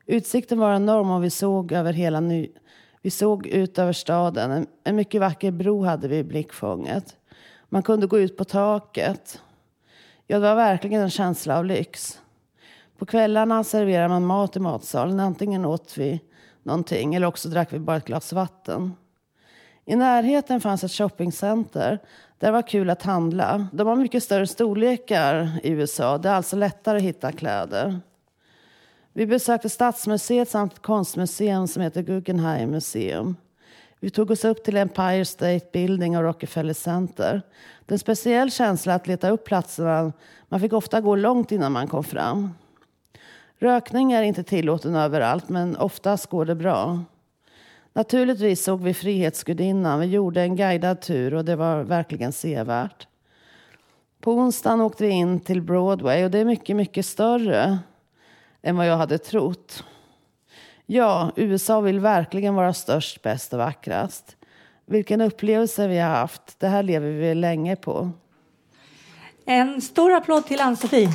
Utsikten 0.06 0.58
var 0.58 0.74
enorm 0.74 1.10
och 1.10 1.24
vi 1.24 1.30
såg 1.30 1.72
över 1.72 1.92
hela 1.92 2.20
Ny 2.20 2.48
vi 3.06 3.10
såg 3.10 3.46
ut 3.46 3.78
över 3.78 3.92
staden. 3.92 4.50
En, 4.50 4.66
en 4.84 4.96
mycket 4.96 5.20
vacker 5.20 5.50
bro 5.50 5.84
hade 5.84 6.08
vi 6.08 6.16
i 6.16 6.24
blickfånget. 6.24 7.16
Man 7.68 7.82
kunde 7.82 8.06
gå 8.06 8.18
ut 8.18 8.36
på 8.36 8.44
taket. 8.44 9.42
Ja, 10.28 10.38
det 10.38 10.48
var 10.48 10.56
verkligen 10.56 11.02
en 11.02 11.10
känsla 11.10 11.58
av 11.58 11.64
lyx. 11.64 12.20
På 12.98 13.06
kvällarna 13.06 13.64
serverade 13.64 14.08
man 14.08 14.26
mat 14.26 14.56
i 14.56 14.60
matsalen. 14.60 15.20
Antingen 15.20 15.64
åt 15.64 15.98
vi 15.98 16.20
någonting 16.62 17.14
eller 17.14 17.26
också 17.26 17.48
drack 17.48 17.72
vi 17.72 17.78
bara 17.78 17.96
ett 17.96 18.04
glas 18.04 18.32
vatten. 18.32 18.92
I 19.84 19.96
närheten 19.96 20.60
fanns 20.60 20.84
ett 20.84 20.92
shoppingcenter. 20.92 21.98
Där 22.38 22.52
var 22.52 22.62
kul 22.62 22.90
att 22.90 23.02
handla. 23.02 23.68
De 23.72 23.86
har 23.86 23.96
mycket 23.96 24.22
större 24.22 24.46
storlekar 24.46 25.50
i 25.62 25.70
USA. 25.70 26.18
Det 26.18 26.28
är 26.28 26.34
alltså 26.34 26.56
lättare 26.56 26.96
att 26.96 27.02
hitta 27.02 27.32
kläder. 27.32 28.00
Vi 29.12 29.26
besökte 29.26 29.68
Stadsmuseet 29.68 30.48
samt 30.48 30.72
ett 30.72 30.82
konstmuseum 30.82 31.68
som 31.68 31.82
heter 31.82 32.02
Guggenheim 32.02 32.70
Museum. 32.70 33.36
Vi 34.00 34.10
tog 34.10 34.30
oss 34.30 34.44
upp 34.44 34.64
till 34.64 34.76
Empire 34.76 35.24
State 35.24 35.66
Building 35.72 36.16
och 36.16 36.22
Rockefeller 36.22 36.74
Center. 36.74 37.42
Det 37.86 37.92
är 37.92 37.94
en 37.94 37.98
speciell 37.98 38.50
känsla 38.50 38.94
att 38.94 39.06
leta 39.06 39.30
upp 39.30 39.44
platserna. 39.44 40.12
Man 40.48 40.60
fick 40.60 40.72
ofta 40.72 41.00
gå 41.00 41.16
långt 41.16 41.52
innan 41.52 41.72
man 41.72 41.88
kom 41.88 42.04
fram. 42.04 42.50
Rökning 43.58 44.12
är 44.12 44.22
inte 44.22 44.42
tillåten 44.42 44.94
överallt, 44.94 45.48
men 45.48 45.76
oftast 45.76 46.26
går 46.26 46.44
det 46.44 46.54
bra. 46.54 47.04
Naturligtvis 47.92 48.64
såg 48.64 48.82
vi 48.82 48.94
Frihetsgudinnan. 48.94 50.00
Vi 50.00 50.06
gjorde 50.06 50.42
en 50.42 50.56
guidad 50.56 51.00
tur 51.00 51.34
och 51.34 51.44
det 51.44 51.56
var 51.56 51.82
verkligen 51.82 52.32
sevärt. 52.32 53.08
På 54.20 54.32
onsdagen 54.32 54.80
åkte 54.80 55.04
vi 55.04 55.10
in 55.10 55.40
till 55.40 55.62
Broadway 55.62 56.24
och 56.24 56.30
det 56.30 56.38
är 56.38 56.44
mycket, 56.44 56.76
mycket 56.76 57.06
större 57.06 57.78
än 58.62 58.76
vad 58.76 58.86
jag 58.86 58.96
hade 58.96 59.18
trott. 59.18 59.84
Ja, 60.88 61.32
USA 61.36 61.80
vill 61.80 62.00
verkligen 62.00 62.54
vara 62.54 62.74
störst, 62.74 63.22
bäst 63.22 63.52
och 63.52 63.58
vackrast. 63.58 64.36
Vilken 64.86 65.20
upplevelse 65.20 65.88
vi 65.88 65.98
har 65.98 66.10
haft. 66.10 66.60
Det 66.60 66.68
här 66.68 66.82
lever 66.82 67.10
vi 67.10 67.34
länge 67.34 67.76
på. 67.76 68.10
En 69.44 69.82
stor 69.82 70.12
applåd 70.12 70.46
till 70.46 70.60
Ann-Sofie. 70.60 71.08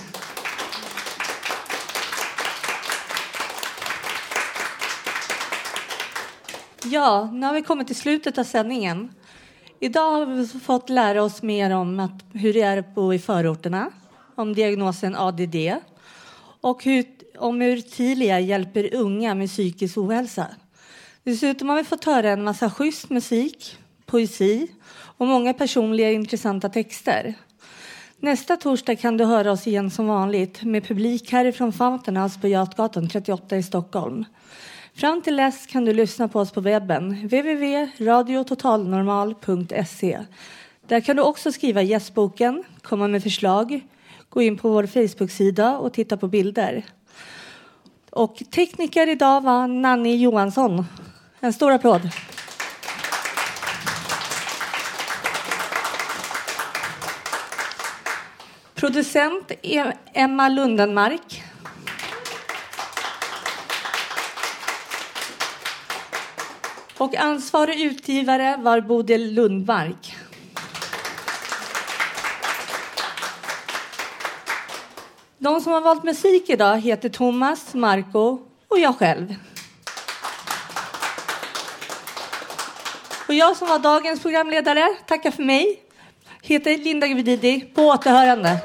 Ja, 6.83 7.29
nu 7.33 7.45
har 7.45 7.53
vi 7.53 7.61
kommit 7.61 7.87
till 7.87 7.95
slutet 7.95 8.37
av 8.37 8.43
sändningen. 8.43 9.13
Idag 9.79 10.11
har 10.11 10.25
vi 10.25 10.47
fått 10.47 10.89
lära 10.89 11.23
oss 11.23 11.41
mer 11.41 11.75
om 11.75 11.99
att, 11.99 12.23
hur 12.33 12.53
det 12.53 12.61
är 12.61 12.77
att 12.77 12.95
bo 12.95 13.13
i 13.13 13.19
förorterna, 13.19 13.91
om 14.35 14.53
diagnosen 14.53 15.15
ADD 15.15 15.55
och 16.61 16.83
hur, 16.83 17.05
om 17.37 17.61
hur 17.61 17.81
Tilia 17.81 18.39
hjälper 18.39 18.95
unga 18.95 19.35
med 19.35 19.49
psykisk 19.49 19.97
ohälsa. 19.97 20.47
Dessutom 21.23 21.69
har 21.69 21.75
vi 21.75 21.83
fått 21.83 22.05
höra 22.05 22.29
en 22.29 22.43
massa 22.43 22.69
schysst 22.69 23.09
musik, 23.09 23.77
poesi 24.05 24.67
och 25.17 25.27
många 25.27 25.53
personliga 25.53 26.11
intressanta 26.11 26.69
texter. 26.69 27.33
Nästa 28.19 28.57
torsdag 28.57 28.95
kan 28.95 29.17
du 29.17 29.25
höra 29.25 29.51
oss 29.51 29.67
igen 29.67 29.91
som 29.91 30.07
vanligt 30.07 30.63
med 30.63 30.87
publik 30.87 31.31
härifrån 31.31 31.73
Fountain 31.73 32.17
House 32.17 32.39
på 32.39 32.47
Götgatan 32.47 33.09
38 33.09 33.57
i 33.57 33.63
Stockholm. 33.63 34.25
Fram 34.93 35.21
till 35.21 35.35
dess 35.35 35.67
kan 35.67 35.85
du 35.85 35.93
lyssna 35.93 36.27
på 36.27 36.39
oss 36.39 36.51
på 36.51 36.61
webben 36.61 37.27
www.radiototalnormal.se. 37.27 40.19
Där 40.87 41.01
kan 41.01 41.15
du 41.15 41.21
också 41.21 41.51
skriva 41.51 41.81
gästboken, 41.81 42.63
komma 42.81 43.07
med 43.07 43.23
förslag, 43.23 43.81
gå 44.29 44.41
in 44.41 44.57
på 44.57 44.69
vår 44.69 44.85
Facebook-sida 44.85 45.77
och 45.77 45.93
titta 45.93 46.17
på 46.17 46.27
bilder. 46.27 46.85
Och 48.11 48.43
tekniker 48.51 49.09
idag 49.09 49.41
var 49.41 49.67
Nanni 49.67 50.15
Johansson. 50.15 50.85
En 51.39 51.53
stor 51.53 51.71
applåd. 51.71 52.09
Producent 58.75 59.51
e- 59.61 59.93
Emma 60.13 60.49
Lundenmark. 60.49 61.43
Och 66.97 67.15
ansvarig 67.15 67.81
utgivare 67.81 68.57
var 68.57 68.81
Bodil 68.81 69.33
Lundmark. 69.33 70.15
De 75.43 75.61
som 75.61 75.73
har 75.73 75.81
valt 75.81 76.03
musik 76.03 76.49
idag 76.49 76.79
heter 76.79 77.09
Thomas, 77.09 77.73
Marco 77.73 78.39
och 78.67 78.79
jag 78.79 78.97
själv. 78.97 79.35
Och 83.27 83.33
jag 83.33 83.57
som 83.57 83.67
var 83.67 83.79
dagens 83.79 84.21
programledare 84.21 84.87
tackar 85.07 85.31
för 85.31 85.43
mig. 85.43 85.79
Heter 86.41 86.77
Linda 86.77 87.07
Gvididi. 87.07 87.61
På 87.61 87.81
återhörande. 87.81 88.57